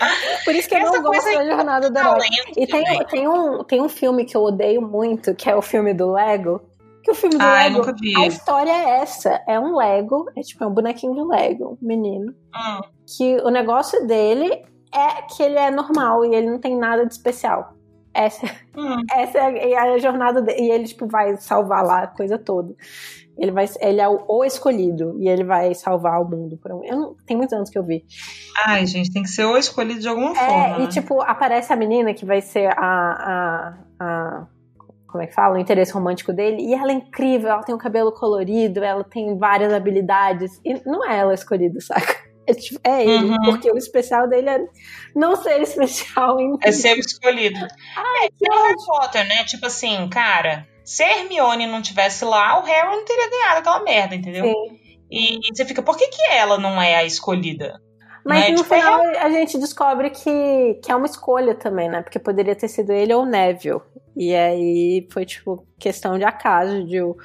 Por 0.44 0.54
isso 0.54 0.68
que 0.68 0.74
eu 0.74 0.80
não 0.80 1.02
gosto 1.02 1.24
da 1.24 1.44
jornada 1.44 1.90
do 1.90 1.98
herói. 1.98 2.26
E 2.56 2.66
tem, 2.66 3.04
tem, 3.06 3.28
um, 3.28 3.64
tem 3.64 3.82
um 3.82 3.88
filme 3.88 4.24
que 4.24 4.36
eu 4.36 4.42
odeio 4.42 4.80
muito, 4.80 5.34
que 5.34 5.48
é 5.48 5.54
o 5.54 5.62
filme 5.62 5.92
do 5.92 6.12
Lego. 6.12 6.62
Que 7.02 7.10
o 7.10 7.14
filme 7.14 7.36
do 7.36 7.42
Ai, 7.42 7.70
Lego, 7.70 7.82
a 8.18 8.26
história 8.26 8.70
é 8.70 9.00
essa. 9.00 9.42
É 9.46 9.58
um 9.58 9.76
Lego, 9.76 10.26
é 10.36 10.40
tipo 10.42 10.62
é 10.64 10.66
um 10.66 10.74
bonequinho 10.74 11.14
de 11.14 11.22
Lego, 11.22 11.78
um 11.80 11.86
menino. 11.86 12.32
Hum. 12.54 12.80
Que 13.06 13.36
o 13.42 13.50
negócio 13.50 14.06
dele 14.06 14.64
é 14.92 15.22
que 15.22 15.42
ele 15.42 15.58
é 15.58 15.70
normal 15.70 16.24
e 16.24 16.34
ele 16.34 16.50
não 16.50 16.58
tem 16.58 16.76
nada 16.76 17.06
de 17.06 17.12
especial. 17.12 17.74
Essa, 18.12 18.44
hum. 18.76 19.02
essa 19.12 19.38
é 19.38 19.76
a 19.76 19.98
jornada 19.98 20.42
dele. 20.42 20.60
E 20.60 20.70
ele, 20.70 20.84
tipo, 20.84 21.06
vai 21.06 21.36
salvar 21.36 21.84
lá 21.84 22.02
a 22.02 22.06
coisa 22.06 22.38
toda. 22.38 22.74
Ele, 23.38 23.52
vai, 23.52 23.66
ele 23.80 24.00
é 24.00 24.08
o, 24.08 24.22
o 24.28 24.44
escolhido 24.44 25.16
e 25.18 25.28
ele 25.28 25.44
vai 25.44 25.74
salvar 25.74 26.20
o 26.20 26.28
mundo. 26.28 26.58
Por 26.58 26.72
um, 26.72 26.84
eu 26.84 26.96
não, 26.96 27.16
tem 27.26 27.36
muitos 27.36 27.54
anos 27.54 27.70
que 27.70 27.78
eu 27.78 27.84
vi. 27.84 28.04
Ai, 28.66 28.86
gente, 28.86 29.10
tem 29.10 29.22
que 29.22 29.30
ser 29.30 29.44
o 29.44 29.56
escolhido 29.56 30.00
de 30.00 30.08
alguma 30.08 30.32
é, 30.32 30.46
forma. 30.46 30.76
E, 30.76 30.80
né? 30.82 30.86
tipo, 30.88 31.22
aparece 31.22 31.72
a 31.72 31.76
menina 31.76 32.12
que 32.12 32.26
vai 32.26 32.40
ser 32.40 32.66
a, 32.76 32.78
a, 32.78 33.78
a 33.98 34.46
como 35.06 35.22
é 35.22 35.26
que 35.26 35.34
fala? 35.34 35.56
O 35.56 35.58
interesse 35.58 35.92
romântico 35.92 36.32
dele. 36.32 36.62
E 36.62 36.74
ela 36.74 36.92
é 36.92 36.94
incrível, 36.94 37.50
ela 37.50 37.62
tem 37.62 37.74
um 37.74 37.78
cabelo 37.78 38.12
colorido, 38.12 38.82
ela 38.84 39.04
tem 39.04 39.36
várias 39.36 39.72
habilidades. 39.72 40.60
E 40.64 40.74
não 40.88 41.04
é 41.08 41.18
ela 41.18 41.34
escolhida, 41.34 41.80
saca? 41.80 42.30
É, 42.46 42.54
tipo, 42.54 42.80
é 42.82 43.04
ele, 43.04 43.30
Uhum. 43.30 43.36
porque 43.44 43.70
o 43.70 43.76
especial 43.76 44.28
dele 44.28 44.48
é 44.48 44.64
não 45.14 45.36
ser 45.36 45.60
especial 45.62 46.40
em 46.40 46.56
É 46.62 46.72
ser 46.72 46.96
o 46.96 47.00
escolhido. 47.00 47.60
Ai, 47.96 48.26
é 48.26 48.28
que 48.28 48.50
o 48.50 48.62
Harry 48.62 48.74
Potter, 48.86 49.28
né? 49.28 49.44
Tipo 49.44 49.66
assim, 49.66 50.08
cara, 50.08 50.66
se 50.92 51.02
a 51.04 51.18
Hermione 51.18 51.66
não 51.66 51.80
tivesse 51.82 52.24
lá, 52.24 52.58
o 52.58 52.64
Harry 52.64 52.88
não 52.96 53.04
teria 53.04 53.30
ganhado 53.30 53.58
aquela 53.60 53.82
merda, 53.84 54.14
entendeu? 54.16 54.44
Sim. 54.44 54.78
E, 55.10 55.36
e 55.36 55.54
você 55.56 55.64
fica, 55.64 55.82
por 55.82 55.96
que, 55.96 56.06
que 56.08 56.22
ela 56.32 56.58
não 56.58 56.80
é 56.82 56.96
a 56.96 57.04
escolhida? 57.04 57.80
Mas 58.24 58.40
Né? 58.40 58.50
no 58.50 58.62
Tipo, 58.62 58.74
é 58.74 58.78
final 58.80 59.00
a 59.00 59.30
gente 59.30 59.58
descobre 59.58 60.10
que, 60.10 60.74
que 60.82 60.90
é 60.90 60.96
uma 60.96 61.06
escolha 61.06 61.54
também, 61.54 61.88
né? 61.88 62.02
Porque 62.02 62.18
poderia 62.18 62.54
ter 62.56 62.68
sido 62.68 62.92
ele 62.92 63.14
ou 63.14 63.22
o 63.22 63.26
Neville. 63.26 63.80
E 64.16 64.34
aí 64.34 65.06
foi, 65.12 65.24
tipo, 65.24 65.64
questão 65.78 66.18
de 66.18 66.24
acaso, 66.24 66.84
de 66.84 67.00
o. 67.00 67.16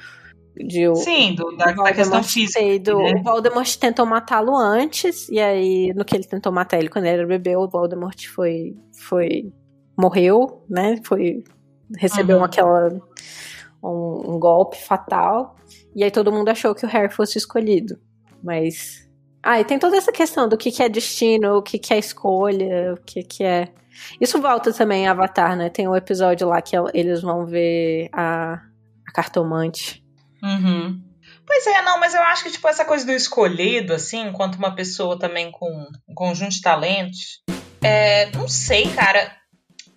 De 0.56 0.88
o 0.88 0.94
Sim, 0.96 1.34
do- 1.34 1.54
da, 1.56 1.70
da 1.72 1.92
questão 1.92 2.22
física. 2.22 2.60
ido- 2.62 2.98
né? 2.98 3.12
O 3.20 3.22
Voldemort 3.22 3.76
tentou 3.76 4.06
matá-lo 4.06 4.56
antes, 4.56 5.28
e 5.28 5.38
aí, 5.38 5.92
no 5.94 6.02
que 6.04 6.16
ele 6.16 6.24
tentou 6.24 6.50
matar 6.50 6.78
ele 6.78 6.88
quando 6.88 7.04
ele 7.04 7.18
era 7.18 7.26
bebê, 7.26 7.54
o 7.56 7.68
Voldemort 7.68 8.26
foi. 8.28 8.74
foi 9.06 9.52
morreu, 9.98 10.64
né? 10.70 10.98
Foi. 11.04 11.42
Recebeu 11.98 12.38
Uhum. 12.38 12.44
aquela. 12.44 12.88
Um, 13.86 14.34
um 14.34 14.38
golpe 14.38 14.76
fatal. 14.76 15.56
E 15.94 16.04
aí 16.04 16.10
todo 16.10 16.32
mundo 16.32 16.48
achou 16.48 16.74
que 16.74 16.84
o 16.84 16.88
Harry 16.88 17.12
fosse 17.12 17.38
escolhido. 17.38 17.98
Mas. 18.42 19.08
Ah, 19.42 19.60
e 19.60 19.64
tem 19.64 19.78
toda 19.78 19.96
essa 19.96 20.10
questão 20.10 20.48
do 20.48 20.56
que, 20.56 20.72
que 20.72 20.82
é 20.82 20.88
destino, 20.88 21.56
o 21.56 21.62
que, 21.62 21.78
que 21.78 21.94
é 21.94 21.98
escolha, 21.98 22.94
o 22.94 23.00
que, 23.02 23.22
que 23.22 23.44
é. 23.44 23.68
Isso 24.20 24.40
volta 24.40 24.72
também 24.72 25.04
em 25.04 25.08
Avatar, 25.08 25.56
né? 25.56 25.70
Tem 25.70 25.86
um 25.88 25.96
episódio 25.96 26.48
lá 26.48 26.60
que 26.60 26.76
eles 26.92 27.22
vão 27.22 27.46
ver 27.46 28.08
a, 28.12 28.60
a 29.06 29.12
cartomante. 29.12 30.04
Uhum. 30.42 31.00
Pois 31.46 31.66
é, 31.66 31.82
não, 31.82 32.00
mas 32.00 32.12
eu 32.12 32.22
acho 32.22 32.42
que, 32.42 32.50
tipo, 32.50 32.66
essa 32.66 32.84
coisa 32.84 33.06
do 33.06 33.12
escolhido, 33.12 33.94
assim, 33.94 34.26
enquanto 34.26 34.56
uma 34.56 34.74
pessoa 34.74 35.18
também 35.18 35.50
com 35.52 35.86
um 36.08 36.14
conjunto 36.14 36.50
de 36.50 36.60
talentos, 36.60 37.40
é, 37.82 38.30
não 38.32 38.48
sei, 38.48 38.88
cara. 38.92 39.30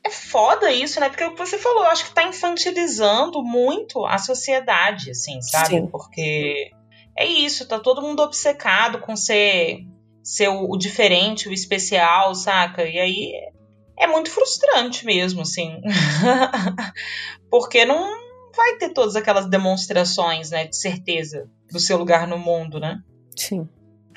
É 0.06 0.10
foda 0.10 0.72
isso, 0.72 1.00
né? 1.00 1.10
Porque 1.10 1.24
o 1.24 1.32
que 1.34 1.38
você 1.38 1.58
falou, 1.58 1.84
eu 1.84 1.90
acho 1.90 2.06
que 2.06 2.14
tá 2.14 2.24
infantilizando 2.24 3.44
muito 3.44 4.06
a 4.06 4.18
sociedade, 4.18 5.12
assim, 5.12 5.42
sabe? 5.42 5.76
Sim. 5.76 5.88
Porque 5.88 6.72
é 7.18 7.26
isso, 7.26 7.68
tá 7.68 7.80
todo 7.80 8.02
mundo 8.02 8.22
obcecado 8.22 9.00
com 9.00 9.16
ser, 9.16 9.86
ser 10.24 10.48
o, 10.48 10.72
o 10.72 10.78
diferente, 10.78 11.50
o 11.50 11.54
especial, 11.54 12.34
saca? 12.34 12.84
E 12.84 12.98
aí 12.98 13.32
é 13.98 14.08
muito 14.08 14.32
frustrante 14.32 15.06
mesmo, 15.06 15.42
assim. 15.42 15.82
Porque 17.52 17.84
não 17.84 18.10
vai 18.56 18.78
ter 18.78 18.94
todas 18.94 19.16
aquelas 19.16 19.50
demonstrações, 19.50 20.50
né, 20.50 20.68
de 20.68 20.78
certeza 20.78 21.50
do 21.72 21.80
seu 21.80 21.98
lugar 21.98 22.26
no 22.26 22.38
mundo, 22.38 22.80
né? 22.80 23.02
Sim. 23.36 23.68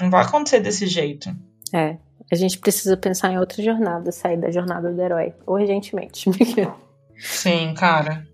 Não 0.01 0.11
vai 0.11 0.24
acontecer 0.24 0.61
desse 0.61 0.87
jeito. 0.87 1.28
É. 1.72 1.97
A 2.33 2.35
gente 2.35 2.59
precisa 2.59 2.97
pensar 2.97 3.30
em 3.30 3.39
outra 3.39 3.62
jornada, 3.62 4.11
sair 4.11 4.39
da 4.39 4.51
jornada 4.51 4.91
do 4.91 5.03
herói. 5.03 5.35
Urgentemente. 5.47 6.30
Sim, 7.20 7.74
cara. 7.74 8.26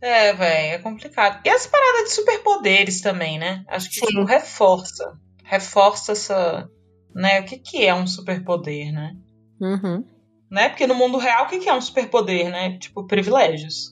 É, 0.00 0.32
velho, 0.32 0.74
é 0.74 0.78
complicado. 0.78 1.42
E 1.44 1.50
as 1.50 1.66
paradas 1.66 2.04
de 2.04 2.14
superpoderes 2.14 3.02
também, 3.02 3.38
né? 3.38 3.64
Acho 3.68 3.90
que 3.90 3.96
Sim. 3.96 4.06
tipo, 4.06 4.24
reforça. 4.24 5.12
Reforça 5.44 6.12
essa. 6.12 6.66
Né? 7.14 7.40
O 7.40 7.44
que, 7.44 7.58
que 7.58 7.84
é 7.84 7.94
um 7.94 8.06
superpoder, 8.06 8.90
né? 8.90 9.14
uhum. 9.60 10.02
né? 10.50 10.70
Porque 10.70 10.86
no 10.86 10.94
mundo 10.94 11.18
real, 11.18 11.44
o 11.44 11.48
que 11.48 11.58
que 11.58 11.68
é 11.68 11.74
um 11.74 11.82
superpoder, 11.82 12.50
né? 12.50 12.78
Tipo, 12.78 13.06
privilégios. 13.06 13.90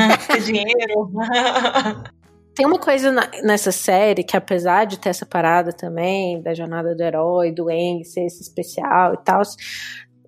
Dinheiro. 0.46 1.12
Tem 2.54 2.66
uma 2.66 2.78
coisa 2.78 3.10
na- 3.10 3.30
nessa 3.42 3.72
série 3.72 4.22
que, 4.22 4.36
apesar 4.36 4.84
de 4.84 4.98
ter 4.98 5.08
essa 5.08 5.24
parada 5.24 5.72
também, 5.72 6.40
da 6.42 6.52
jornada 6.52 6.94
do 6.94 7.02
herói, 7.02 7.50
do 7.50 7.70
Eng 7.70 8.04
ser 8.04 8.26
esse 8.26 8.42
especial 8.42 9.14
e 9.14 9.18
tal, 9.24 9.42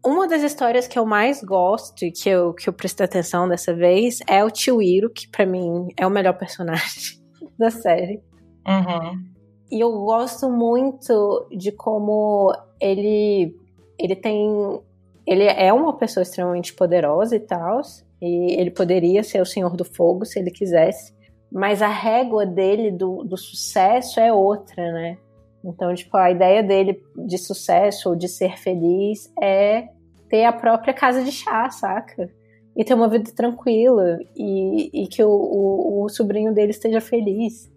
uma 0.04 0.26
das 0.26 0.42
histórias 0.42 0.86
que 0.86 0.98
eu 0.98 1.04
mais 1.04 1.42
gosto 1.42 2.04
e 2.04 2.10
que 2.10 2.28
eu, 2.28 2.54
que 2.54 2.68
eu 2.68 2.72
prestei 2.72 3.04
atenção 3.04 3.48
dessa 3.48 3.74
vez 3.74 4.18
é 4.28 4.44
o 4.44 4.50
Tio 4.50 4.82
Iro, 4.82 5.10
que 5.10 5.28
pra 5.28 5.46
mim 5.46 5.88
é 5.98 6.06
o 6.06 6.10
melhor 6.10 6.34
personagem 6.38 7.18
da 7.58 7.70
série. 7.70 8.22
Uhum. 8.66 9.24
E 9.70 9.80
eu 9.80 9.90
gosto 9.92 10.50
muito 10.50 11.46
de 11.50 11.72
como 11.72 12.52
ele 12.80 13.54
ele 13.98 14.16
tem 14.16 14.80
ele 15.26 15.44
é 15.44 15.72
uma 15.72 15.96
pessoa 15.96 16.22
extremamente 16.22 16.74
poderosa 16.74 17.34
e 17.34 17.40
tal, 17.40 17.80
e 18.20 18.60
ele 18.60 18.70
poderia 18.70 19.22
ser 19.22 19.40
o 19.40 19.46
Senhor 19.46 19.74
do 19.74 19.84
Fogo 19.84 20.26
se 20.26 20.38
ele 20.38 20.50
quisesse, 20.50 21.13
mas 21.54 21.80
a 21.80 21.88
régua 21.88 22.44
dele 22.44 22.90
do, 22.90 23.22
do 23.22 23.36
sucesso 23.36 24.18
é 24.18 24.32
outra, 24.32 24.90
né? 24.90 25.16
Então, 25.64 25.94
tipo, 25.94 26.16
a 26.16 26.28
ideia 26.28 26.64
dele 26.64 27.00
de 27.14 27.38
sucesso 27.38 28.08
ou 28.08 28.16
de 28.16 28.28
ser 28.28 28.58
feliz 28.58 29.32
é 29.40 29.88
ter 30.28 30.44
a 30.44 30.52
própria 30.52 30.92
casa 30.92 31.22
de 31.22 31.30
chá, 31.30 31.70
saca? 31.70 32.28
E 32.76 32.84
ter 32.84 32.92
uma 32.92 33.08
vida 33.08 33.30
tranquila 33.32 34.18
e, 34.36 35.04
e 35.04 35.06
que 35.06 35.22
o, 35.22 35.30
o, 35.30 36.04
o 36.04 36.08
sobrinho 36.08 36.52
dele 36.52 36.72
esteja 36.72 37.00
feliz. 37.00 37.70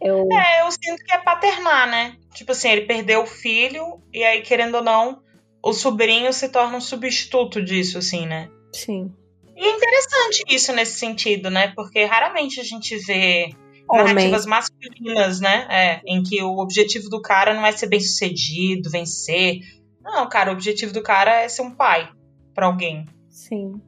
Eu, 0.00 0.28
É, 0.32 0.62
eu 0.62 0.70
sinto 0.70 1.04
que 1.04 1.12
é 1.12 1.18
paternar, 1.18 1.90
né? 1.90 2.16
Tipo 2.32 2.52
assim, 2.52 2.70
ele 2.70 2.86
perdeu 2.86 3.22
o 3.22 3.26
filho 3.26 4.00
e 4.14 4.22
aí, 4.22 4.40
querendo 4.42 4.76
ou 4.76 4.84
não, 4.84 5.20
o 5.60 5.72
sobrinho 5.72 6.32
se 6.32 6.48
torna 6.48 6.76
um 6.76 6.80
substituto 6.80 7.60
disso, 7.60 7.98
assim, 7.98 8.24
né? 8.24 8.48
sim. 8.72 9.12
E 9.60 9.62
é 9.62 9.76
interessante 9.76 10.42
isso 10.48 10.72
nesse 10.72 10.98
sentido, 10.98 11.50
né? 11.50 11.68
Porque 11.76 12.02
raramente 12.04 12.58
a 12.58 12.64
gente 12.64 12.96
vê 12.96 13.50
Homem. 13.86 14.06
narrativas 14.06 14.46
masculinas, 14.46 15.38
né? 15.38 15.66
É, 15.68 16.00
em 16.06 16.22
que 16.22 16.42
o 16.42 16.56
objetivo 16.60 17.10
do 17.10 17.20
cara 17.20 17.52
não 17.52 17.66
é 17.66 17.70
ser 17.70 17.86
bem 17.86 18.00
sucedido, 18.00 18.88
vencer. 18.88 19.60
Não, 20.02 20.26
cara, 20.30 20.48
o 20.48 20.54
objetivo 20.54 20.94
do 20.94 21.02
cara 21.02 21.42
é 21.42 21.48
ser 21.48 21.60
um 21.60 21.72
pai 21.72 22.10
pra 22.54 22.66
alguém, 22.66 23.04
Sim. 23.28 23.78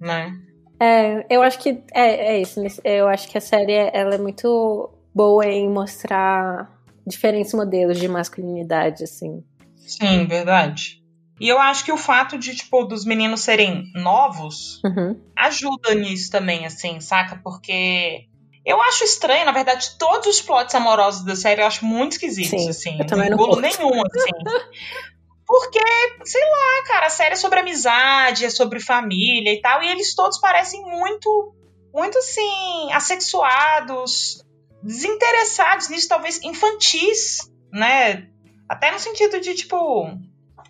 né? 0.00 0.36
É, 0.80 1.24
eu 1.30 1.40
acho 1.40 1.60
que 1.60 1.80
é, 1.94 2.34
é 2.34 2.40
isso. 2.40 2.60
Eu 2.82 3.06
acho 3.06 3.28
que 3.28 3.38
a 3.38 3.40
série 3.40 3.74
ela 3.92 4.16
é 4.16 4.18
muito 4.18 4.90
boa 5.14 5.46
em 5.46 5.68
mostrar 5.68 6.82
diferentes 7.06 7.54
modelos 7.54 8.00
de 8.00 8.08
masculinidade, 8.08 9.04
assim. 9.04 9.44
Sim, 9.76 10.26
verdade. 10.26 11.01
E 11.42 11.48
eu 11.48 11.58
acho 11.58 11.84
que 11.84 11.90
o 11.90 11.96
fato 11.96 12.38
de, 12.38 12.54
tipo, 12.54 12.84
dos 12.84 13.04
meninos 13.04 13.40
serem 13.40 13.90
novos 13.96 14.80
Uhum. 14.84 15.20
ajuda 15.36 15.92
nisso 15.92 16.30
também, 16.30 16.64
assim, 16.64 17.00
saca? 17.00 17.40
Porque 17.42 18.26
eu 18.64 18.80
acho 18.80 19.02
estranho, 19.02 19.44
na 19.44 19.50
verdade, 19.50 19.98
todos 19.98 20.28
os 20.28 20.40
plots 20.40 20.72
amorosos 20.72 21.24
da 21.24 21.34
série 21.34 21.60
eu 21.60 21.66
acho 21.66 21.84
muito 21.84 22.12
esquisitos, 22.12 22.50
Sim, 22.62 22.68
assim. 22.68 22.96
eu 23.00 23.06
também 23.08 23.28
não 23.28 23.36
curto. 23.36 23.60
nenhum, 23.60 23.90
assim. 24.06 24.30
Porque, 25.44 25.80
sei 26.24 26.40
lá, 26.40 26.84
cara, 26.86 27.06
a 27.06 27.10
série 27.10 27.32
é 27.32 27.36
sobre 27.36 27.58
amizade, 27.58 28.44
é 28.44 28.50
sobre 28.50 28.78
família 28.78 29.52
e 29.52 29.60
tal, 29.60 29.82
e 29.82 29.88
eles 29.88 30.14
todos 30.14 30.38
parecem 30.38 30.80
muito, 30.82 31.54
muito 31.92 32.16
assim, 32.18 32.92
assexuados, 32.92 34.44
desinteressados 34.80 35.88
nisso, 35.88 36.08
talvez 36.08 36.40
infantis, 36.44 37.38
né? 37.72 38.28
Até 38.68 38.92
no 38.92 39.00
sentido 39.00 39.40
de, 39.40 39.54
tipo, 39.54 40.06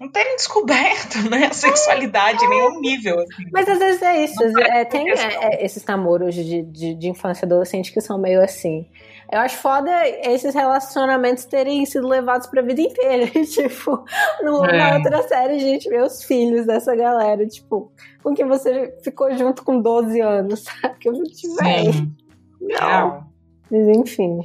não 0.02 0.10
terem 0.10 0.34
descoberto, 0.34 1.30
né, 1.30 1.46
a 1.46 1.52
sexualidade 1.52 2.44
em 2.44 2.48
nenhum 2.48 2.80
nível, 2.80 3.20
assim. 3.20 3.44
Mas 3.52 3.68
às 3.68 3.78
vezes 3.78 4.02
é 4.02 4.24
isso. 4.24 4.50
Não 4.50 4.60
é, 4.60 4.84
tem 4.84 5.08
é, 5.10 5.14
é, 5.14 5.64
esses 5.64 5.84
namoros 5.84 6.34
de, 6.34 6.62
de, 6.62 6.94
de 6.94 7.08
infância 7.08 7.44
e 7.44 7.46
adolescente 7.46 7.92
que 7.92 8.00
são 8.00 8.18
meio 8.18 8.42
assim. 8.42 8.86
Eu 9.30 9.38
acho 9.38 9.56
foda 9.58 9.90
esses 10.24 10.54
relacionamentos 10.54 11.44
terem 11.44 11.86
sido 11.86 12.06
levados 12.06 12.48
pra 12.48 12.60
vida 12.60 12.82
inteira. 12.82 13.26
tipo, 13.46 14.04
no, 14.42 14.64
É. 14.66 14.76
na 14.76 14.96
outra 14.96 15.22
série, 15.22 15.58
gente 15.58 15.88
os 15.94 16.24
filhos 16.24 16.66
dessa 16.66 16.94
galera, 16.96 17.46
tipo, 17.46 17.90
com 18.22 18.34
que 18.34 18.44
você 18.44 18.94
ficou 19.02 19.34
junto 19.36 19.64
com 19.64 19.80
12 19.80 20.20
anos, 20.20 20.64
sabe? 20.82 20.96
Eu, 21.04 21.12
véi, 21.60 21.92
Sim. 21.92 22.14
não. 22.60 23.24
Mas 23.70 23.88
enfim. 23.96 24.40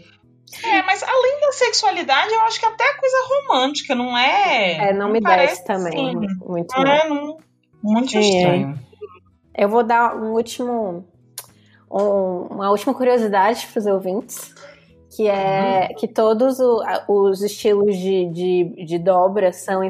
É, 0.64 0.82
mas 0.84 1.04
além 1.04 1.42
da 1.42 1.52
sexualidade, 1.52 2.34
eu 2.34 2.42
acho 2.42 2.60
que 2.60 2.66
até 2.66 2.94
coisa 2.94 3.18
romântica, 3.28 3.94
não 3.94 4.18
é? 4.18 4.90
É, 4.90 4.94
não, 4.94 5.08
não 5.08 5.14
me 5.14 5.20
desce 5.20 5.64
também. 5.66 6.10
Assim. 6.10 6.28
Muito 6.46 6.76
não. 6.76 6.92
É, 6.92 7.10
não, 7.10 7.38
muito 7.84 8.12
Sim, 8.12 8.20
estranho. 8.20 8.80
É. 9.54 9.64
Eu 9.66 9.70
vou 9.70 9.84
dar 9.84 10.16
um 10.16 10.34
último. 10.34 11.06
Um, 11.90 12.48
uma 12.50 12.70
última 12.70 12.94
curiosidade 12.94 13.68
para 13.68 13.80
os 13.80 13.86
ouvintes. 13.86 14.54
Que 15.16 15.28
é 15.28 15.88
uhum. 15.90 15.96
que 15.96 16.08
todos 16.08 16.60
o, 16.60 16.84
os 17.08 17.42
estilos 17.42 17.98
de, 17.98 18.26
de, 18.30 18.86
de 18.86 19.00
dobra 19.00 19.52
são, 19.52 19.82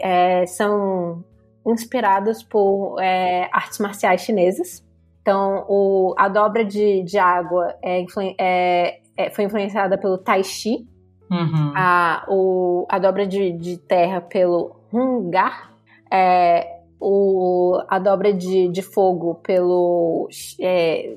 é, 0.00 0.46
são 0.46 1.24
inspirados 1.66 2.44
por 2.44 2.96
é, 3.00 3.48
artes 3.52 3.78
marciais 3.78 4.20
chinesas. 4.20 4.84
Então, 5.20 5.66
o, 5.68 6.14
a 6.16 6.28
dobra 6.28 6.64
de, 6.64 7.02
de 7.02 7.18
água 7.18 7.76
é, 7.82 8.04
é, 8.38 9.00
é, 9.18 9.30
foi 9.30 9.44
influenciada 9.44 9.98
pelo 9.98 10.16
Tai 10.16 10.44
Chi, 10.44 10.86
uhum. 11.28 11.72
a, 11.74 12.24
o, 12.28 12.86
a 12.88 13.00
dobra 13.00 13.26
de, 13.26 13.50
de 13.50 13.76
terra 13.76 14.20
pelo 14.20 14.76
Hungar, 14.92 15.74
é, 16.08 16.78
o, 17.00 17.82
a 17.88 17.98
dobra 17.98 18.32
de, 18.32 18.68
de 18.68 18.80
fogo 18.80 19.34
pelo. 19.42 20.28
É, 20.60 21.16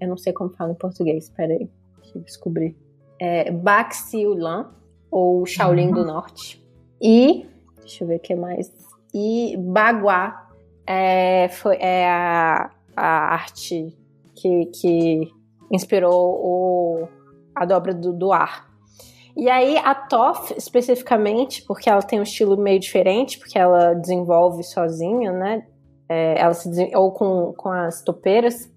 eu 0.00 0.08
não 0.08 0.16
sei 0.16 0.32
como 0.32 0.50
fala 0.50 0.70
em 0.70 0.76
português, 0.76 1.28
peraí, 1.30 1.68
deixa 2.00 2.18
eu 2.18 2.22
descobrir. 2.22 2.76
É, 3.20 3.50
Baxiulan, 3.50 4.70
ou 5.10 5.44
Shaolin 5.44 5.88
uhum. 5.88 5.94
do 5.94 6.04
Norte. 6.04 6.64
E. 7.02 7.46
Deixa 7.80 8.04
eu 8.04 8.08
ver 8.08 8.16
o 8.16 8.20
que 8.20 8.34
mais. 8.34 8.72
E 9.12 9.56
Bagua 9.58 10.34
é, 10.86 11.48
foi, 11.48 11.76
é 11.76 12.08
a, 12.08 12.70
a 12.96 13.06
arte 13.34 13.94
que, 14.34 14.66
que 14.66 15.30
inspirou 15.70 16.40
o, 16.40 17.08
a 17.54 17.64
dobra 17.64 17.94
do, 17.94 18.12
do 18.12 18.32
ar. 18.32 18.66
E 19.36 19.50
aí 19.50 19.76
a 19.78 19.94
Toff, 19.94 20.54
especificamente, 20.56 21.62
porque 21.62 21.90
ela 21.90 22.02
tem 22.02 22.20
um 22.20 22.22
estilo 22.22 22.56
meio 22.56 22.78
diferente, 22.78 23.38
porque 23.38 23.58
ela 23.58 23.94
desenvolve 23.94 24.62
sozinha, 24.62 25.32
né? 25.32 25.66
É, 26.08 26.40
ela 26.40 26.54
se 26.54 26.68
ou 26.94 27.10
com, 27.12 27.52
com 27.56 27.70
as 27.70 28.02
topeiras, 28.02 28.70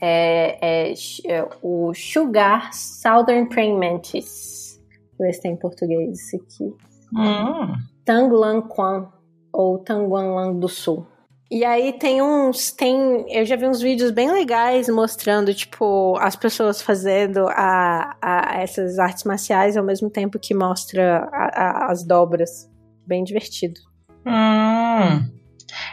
é, 0.00 0.90
é, 0.90 0.94
é 1.26 1.48
o 1.62 1.92
Sugar 1.94 2.72
Southern 2.72 3.48
Praying 3.48 3.78
Mantis. 3.78 4.80
Deixa 4.88 5.22
eu 5.22 5.26
ver 5.26 5.32
se 5.32 5.42
tem 5.42 5.52
em 5.52 5.56
português 5.56 6.18
esse 6.18 6.36
aqui. 6.36 6.74
Hum. 7.14 7.74
Tanglan 8.04 8.62
Quan, 8.62 9.08
ou 9.52 9.78
Tanguanlang 9.78 10.58
do 10.58 10.68
Sul. 10.68 11.06
E 11.50 11.64
aí 11.64 11.92
tem 11.92 12.22
uns. 12.22 12.70
Tem. 12.70 13.26
Eu 13.28 13.44
já 13.44 13.56
vi 13.56 13.66
uns 13.66 13.80
vídeos 13.80 14.12
bem 14.12 14.30
legais 14.30 14.88
mostrando, 14.88 15.52
tipo, 15.52 16.16
as 16.18 16.36
pessoas 16.36 16.80
fazendo 16.80 17.48
a, 17.48 18.16
a 18.22 18.60
essas 18.60 19.00
artes 19.00 19.24
marciais 19.24 19.76
ao 19.76 19.84
mesmo 19.84 20.08
tempo 20.08 20.38
que 20.38 20.54
mostra 20.54 21.28
a, 21.32 21.86
a, 21.86 21.90
as 21.90 22.06
dobras. 22.06 22.70
Bem 23.04 23.24
divertido. 23.24 23.80
Hum. 24.24 25.28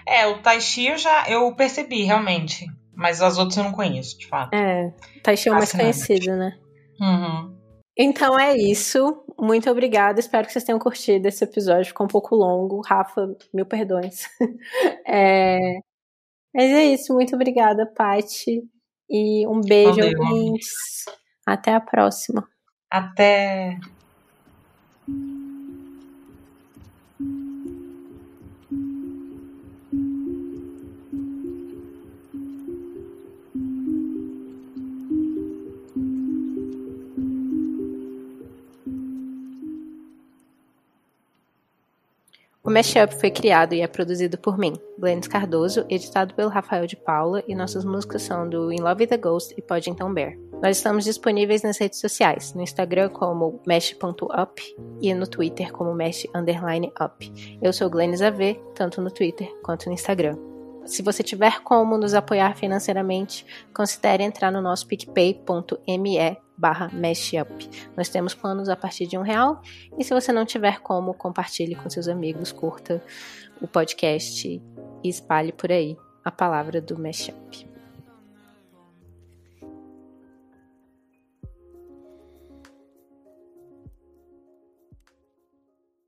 É, 0.05 0.27
o 0.27 0.39
Tai 0.41 0.61
Chi 0.61 0.87
eu 0.87 0.97
já 0.97 1.27
eu 1.27 1.51
percebi, 1.55 2.03
realmente. 2.03 2.67
Mas 2.95 3.21
as 3.21 3.37
outras 3.37 3.57
eu 3.57 3.63
não 3.63 3.71
conheço, 3.71 4.17
de 4.17 4.27
fato. 4.27 4.53
É, 4.53 4.93
Tai 5.23 5.35
Chi 5.35 5.49
é 5.49 5.51
o 5.51 5.55
mais 5.55 5.71
conhecido, 5.71 6.35
né? 6.35 6.53
Uhum. 6.99 7.57
Então 7.97 8.39
é 8.39 8.55
isso. 8.55 9.23
Muito 9.39 9.69
obrigada. 9.69 10.19
Espero 10.19 10.47
que 10.47 10.53
vocês 10.53 10.63
tenham 10.63 10.79
curtido 10.79 11.27
esse 11.27 11.43
episódio. 11.43 11.85
Ficou 11.85 12.05
um 12.05 12.09
pouco 12.09 12.35
longo. 12.35 12.81
Rafa, 12.81 13.35
mil 13.53 13.65
perdões. 13.65 14.23
é... 15.07 15.79
Mas 16.53 16.71
é 16.71 16.85
isso. 16.85 17.13
Muito 17.13 17.35
obrigada, 17.35 17.85
Paty. 17.85 18.63
E 19.09 19.47
um 19.47 19.61
beijo, 19.61 19.99
ouvintes. 20.01 21.05
Até 21.45 21.73
a 21.73 21.79
próxima. 21.79 22.47
Até. 22.89 23.79
O 42.67 42.69
Mashup 42.69 43.15
foi 43.15 43.31
criado 43.31 43.71
e 43.71 43.79
é 43.79 43.87
produzido 43.87 44.37
por 44.37 44.57
mim, 44.57 44.73
Glennis 44.99 45.25
Cardoso, 45.25 45.85
editado 45.87 46.33
pelo 46.33 46.49
Rafael 46.49 46.85
de 46.85 46.97
Paula 46.97 47.41
e 47.47 47.55
nossas 47.55 47.85
músicas 47.85 48.23
são 48.23 48.49
do 48.49 48.73
In 48.73 48.81
Love 48.81 49.03
with 49.03 49.07
the 49.07 49.15
Ghost 49.15 49.55
e 49.57 49.63
Então 49.89 50.13
Bear. 50.13 50.37
Nós 50.61 50.75
estamos 50.75 51.05
disponíveis 51.05 51.63
nas 51.63 51.77
redes 51.77 52.01
sociais, 52.01 52.53
no 52.53 52.61
Instagram 52.61 53.07
como 53.07 53.61
mesh.up 53.65 54.61
e 55.01 55.13
no 55.13 55.25
Twitter 55.25 55.71
como 55.71 55.93
mesh_up. 55.93 57.57
Eu 57.61 57.71
sou 57.71 57.89
Glennis 57.89 58.21
AV, 58.21 58.59
tanto 58.75 59.01
no 59.01 59.11
Twitter 59.11 59.49
quanto 59.63 59.85
no 59.85 59.93
Instagram. 59.93 60.37
Se 60.83 61.01
você 61.01 61.23
tiver 61.23 61.61
como 61.61 61.97
nos 61.97 62.13
apoiar 62.13 62.53
financeiramente, 62.57 63.45
considere 63.73 64.25
entrar 64.25 64.51
no 64.51 64.61
nosso 64.61 64.85
picpay.me 64.87 66.17
barra 66.57 66.89
mashup. 66.91 67.69
Nós 67.95 68.09
temos 68.09 68.33
planos 68.33 68.69
a 68.69 68.75
partir 68.75 69.07
de 69.07 69.17
um 69.17 69.21
real 69.21 69.61
e 69.97 70.03
se 70.03 70.13
você 70.13 70.31
não 70.31 70.45
tiver 70.45 70.79
como, 70.79 71.13
compartilhe 71.13 71.75
com 71.75 71.89
seus 71.89 72.07
amigos, 72.07 72.51
curta 72.51 73.03
o 73.61 73.67
podcast 73.67 74.61
e 75.03 75.09
espalhe 75.09 75.51
por 75.51 75.71
aí 75.71 75.97
a 76.23 76.31
palavra 76.31 76.81
do 76.81 76.99
mashup. 76.99 77.76